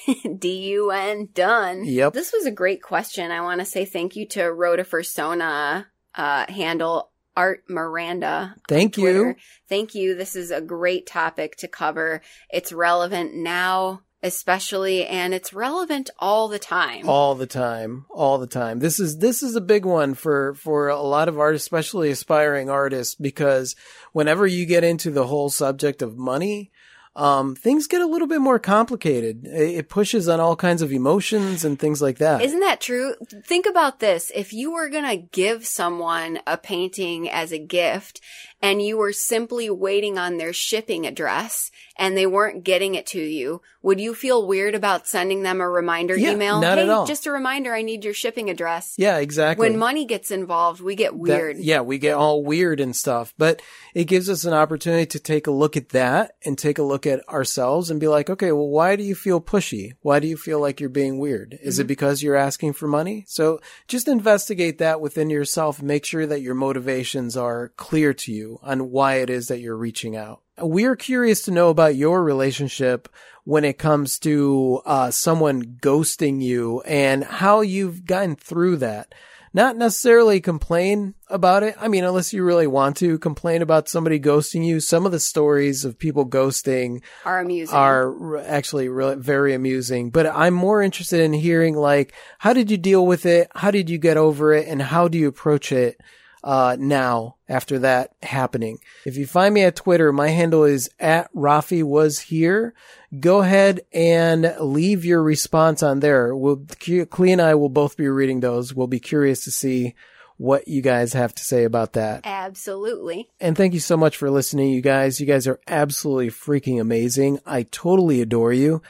D-U-N, 0.38 1.28
done. 1.34 1.84
Yep. 1.84 2.12
This 2.12 2.32
was 2.32 2.46
a 2.46 2.50
great 2.50 2.82
question. 2.82 3.30
I 3.30 3.40
want 3.40 3.60
to 3.60 3.64
say 3.64 3.84
thank 3.84 4.16
you 4.16 4.26
to 4.28 4.44
Rhoda 4.52 4.84
Fursona, 4.84 5.86
uh, 6.14 6.46
handle 6.50 7.10
Art 7.36 7.64
Miranda. 7.68 8.54
Thank 8.68 8.96
you. 8.98 9.36
Thank 9.68 9.94
you. 9.94 10.14
This 10.14 10.36
is 10.36 10.50
a 10.50 10.60
great 10.60 11.06
topic 11.06 11.56
to 11.56 11.68
cover. 11.68 12.20
It's 12.50 12.72
relevant 12.72 13.34
now, 13.34 14.02
especially, 14.22 15.06
and 15.06 15.32
it's 15.32 15.52
relevant 15.52 16.10
all 16.18 16.48
the 16.48 16.58
time. 16.58 17.08
all 17.08 17.34
the 17.34 17.46
time 17.46 18.04
all 18.10 18.36
the 18.38 18.46
time 18.46 18.80
this 18.80 19.00
is 19.00 19.18
this 19.18 19.42
is 19.42 19.56
a 19.56 19.60
big 19.60 19.86
one 19.86 20.12
for 20.14 20.54
for 20.54 20.88
a 20.88 21.00
lot 21.00 21.28
of 21.28 21.38
artists 21.38 21.64
especially 21.64 22.10
aspiring 22.10 22.68
artists 22.68 23.14
because 23.14 23.74
whenever 24.12 24.46
you 24.46 24.66
get 24.66 24.84
into 24.84 25.10
the 25.10 25.26
whole 25.26 25.48
subject 25.48 26.02
of 26.02 26.18
money 26.18 26.70
um 27.16 27.56
things 27.56 27.86
get 27.86 28.00
a 28.00 28.06
little 28.06 28.28
bit 28.28 28.40
more 28.40 28.58
complicated 28.58 29.44
it, 29.44 29.88
pushes 29.88 30.28
on 30.28 30.38
all 30.38 30.54
kinds 30.54 30.80
of 30.80 30.92
emotions 30.92 31.64
and 31.64 31.78
things 31.78 32.00
like 32.00 32.18
that 32.18 32.40
Isn't 32.40 32.60
that 32.60 32.80
true? 32.80 33.14
Think 33.44 33.66
about 33.66 33.98
this. 33.98 34.30
If 34.34 34.52
you 34.52 34.72
were 34.72 34.88
going 34.88 35.04
to 35.04 35.16
give 35.16 35.66
someone 35.66 36.38
a 36.46 36.56
painting 36.56 37.28
as 37.28 37.52
a 37.52 37.58
gift 37.58 38.20
and 38.62 38.82
you 38.82 38.96
were 38.98 39.12
simply 39.12 39.70
waiting 39.70 40.18
on 40.18 40.36
their 40.36 40.52
shipping 40.52 41.06
address 41.06 41.70
and 41.96 42.16
they 42.16 42.26
weren't 42.26 42.64
getting 42.64 42.94
it 42.94 43.06
to 43.06 43.20
you, 43.20 43.60
would 43.82 44.00
you 44.00 44.14
feel 44.14 44.46
weird 44.46 44.74
about 44.74 45.06
sending 45.06 45.42
them 45.42 45.60
a 45.60 45.68
reminder 45.68 46.16
Yeah, 46.16 46.32
email? 46.32 46.60
not 46.60 46.76
hey, 46.78 46.84
at 46.84 46.90
all. 46.90 47.06
just 47.06 47.26
a 47.26 47.32
reminder, 47.32 47.74
I 47.74 47.82
need 47.82 48.04
your 48.04 48.14
shipping 48.14 48.50
address. 48.50 48.94
yeah 48.98 49.18
exactly 49.18 49.68
When 49.68 49.78
money 49.78 50.04
gets 50.04 50.30
involved, 50.30 50.80
we 50.80 50.94
get 50.94 51.12
That- 51.12 51.18
weird. 51.18 51.56
yeah, 51.58 51.80
we 51.80 51.98
get 51.98 52.14
all 52.14 52.42
weird 52.44 52.80
and 52.80 52.94
stuff, 52.96 53.32
but 53.38 53.60
it 53.94 54.04
gives 54.04 54.28
us 54.30 54.44
an 54.44 54.52
opportunity 54.54 55.06
to 55.06 55.18
take 55.18 55.46
a 55.46 55.50
look 55.50 55.76
at 55.76 55.90
that 55.90 56.36
and 56.44 56.56
take 56.58 56.78
a 56.78 56.82
look 56.82 57.06
at 57.06 57.26
ourselves 57.28 57.90
and 57.90 57.98
be 58.00 58.08
like, 58.08 58.28
okay, 58.30 58.52
well, 58.52 58.68
why 58.68 58.96
do 58.96 59.02
you 59.02 59.14
feel 59.14 59.40
pushy? 59.40 59.92
Why 60.02 60.20
do 60.20 60.26
you 60.26 60.36
feel 60.36 60.60
like 60.60 60.80
you're 60.80 60.88
being 60.90 61.18
weird? 61.18 61.58
Is 61.62 61.74
Mm-hmm. 61.74 61.80
it 61.82 61.86
because 61.86 62.22
you're 62.22 62.36
asking 62.36 62.74
for 62.74 62.86
money? 62.86 63.24
So 63.26 63.60
just 63.88 64.06
investigate 64.08 64.78
that 64.78 65.00
within 65.00 65.30
yourself 65.30 65.82
make 65.82 66.04
sure 66.04 66.26
that 66.26 66.40
your 66.42 66.54
motivations 66.54 67.36
are 67.36 67.72
clear 67.76 68.12
to 68.14 68.32
you 68.32 68.49
on 68.62 68.90
why 68.90 69.16
it 69.16 69.30
is 69.30 69.48
that 69.48 69.60
you're 69.60 69.76
reaching 69.76 70.16
out. 70.16 70.42
We're 70.58 70.96
curious 70.96 71.42
to 71.42 71.50
know 71.50 71.70
about 71.70 71.96
your 71.96 72.22
relationship 72.22 73.08
when 73.44 73.64
it 73.64 73.78
comes 73.78 74.18
to 74.20 74.82
uh, 74.84 75.10
someone 75.10 75.78
ghosting 75.80 76.42
you 76.42 76.80
and 76.82 77.24
how 77.24 77.60
you've 77.62 78.04
gotten 78.04 78.36
through 78.36 78.76
that 78.78 79.14
not 79.52 79.76
necessarily 79.76 80.40
complain 80.40 81.14
about 81.28 81.62
it. 81.62 81.74
I 81.80 81.88
mean, 81.88 82.04
unless 82.04 82.32
you 82.32 82.44
really 82.44 82.66
want 82.66 82.96
to 82.98 83.18
complain 83.18 83.62
about 83.62 83.88
somebody 83.88 84.20
ghosting 84.20 84.64
you. 84.64 84.80
Some 84.80 85.06
of 85.06 85.12
the 85.12 85.20
stories 85.20 85.84
of 85.84 85.98
people 85.98 86.26
ghosting 86.26 87.02
Are 87.24 87.40
amusing. 87.40 87.74
are 87.76 88.36
actually 88.38 88.88
really 88.88 89.16
very 89.16 89.54
amusing, 89.54 90.10
but 90.10 90.26
I'm 90.26 90.54
more 90.54 90.82
interested 90.82 91.20
in 91.20 91.32
hearing 91.32 91.74
like, 91.74 92.14
how 92.38 92.52
did 92.52 92.70
you 92.70 92.76
deal 92.76 93.04
with 93.04 93.26
it? 93.26 93.50
How 93.54 93.70
did 93.70 93.90
you 93.90 93.98
get 93.98 94.16
over 94.16 94.52
it? 94.52 94.68
And 94.68 94.80
how 94.80 95.08
do 95.08 95.18
you 95.18 95.28
approach 95.28 95.72
it? 95.72 96.00
Uh, 96.42 96.76
now 96.78 97.36
after 97.48 97.80
that 97.80 98.12
happening. 98.22 98.78
If 99.04 99.16
you 99.16 99.26
find 99.26 99.52
me 99.52 99.62
at 99.62 99.76
Twitter, 99.76 100.12
my 100.12 100.28
handle 100.28 100.64
is 100.64 100.88
at 100.98 101.32
Rafi 101.34 101.82
was 101.82 102.18
here. 102.18 102.74
Go 103.18 103.40
ahead 103.40 103.80
and 103.92 104.54
leave 104.60 105.04
your 105.04 105.22
response 105.22 105.82
on 105.82 106.00
there. 106.00 106.34
We'll, 106.34 106.58
Klee 106.58 107.32
and 107.32 107.42
I 107.42 107.54
will 107.56 107.68
both 107.68 107.96
be 107.96 108.08
reading 108.08 108.40
those. 108.40 108.72
We'll 108.72 108.86
be 108.86 109.00
curious 109.00 109.44
to 109.44 109.50
see 109.50 109.94
what 110.36 110.66
you 110.68 110.80
guys 110.80 111.12
have 111.12 111.34
to 111.34 111.44
say 111.44 111.64
about 111.64 111.92
that. 111.92 112.22
Absolutely. 112.24 113.28
And 113.40 113.54
thank 113.54 113.74
you 113.74 113.80
so 113.80 113.98
much 113.98 114.16
for 114.16 114.30
listening, 114.30 114.70
you 114.70 114.80
guys. 114.80 115.20
You 115.20 115.26
guys 115.26 115.46
are 115.46 115.60
absolutely 115.66 116.30
freaking 116.30 116.80
amazing. 116.80 117.40
I 117.44 117.64
totally 117.64 118.22
adore 118.22 118.54
you. 118.54 118.80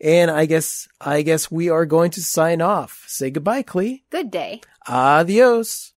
And 0.00 0.30
I 0.30 0.46
guess, 0.46 0.88
I 0.98 1.20
guess 1.22 1.50
we 1.50 1.68
are 1.68 1.84
going 1.84 2.10
to 2.12 2.22
sign 2.22 2.62
off. 2.62 3.04
Say 3.06 3.30
goodbye, 3.30 3.62
Klee. 3.62 4.04
Good 4.08 4.30
day. 4.30 4.62
Adios. 4.88 5.92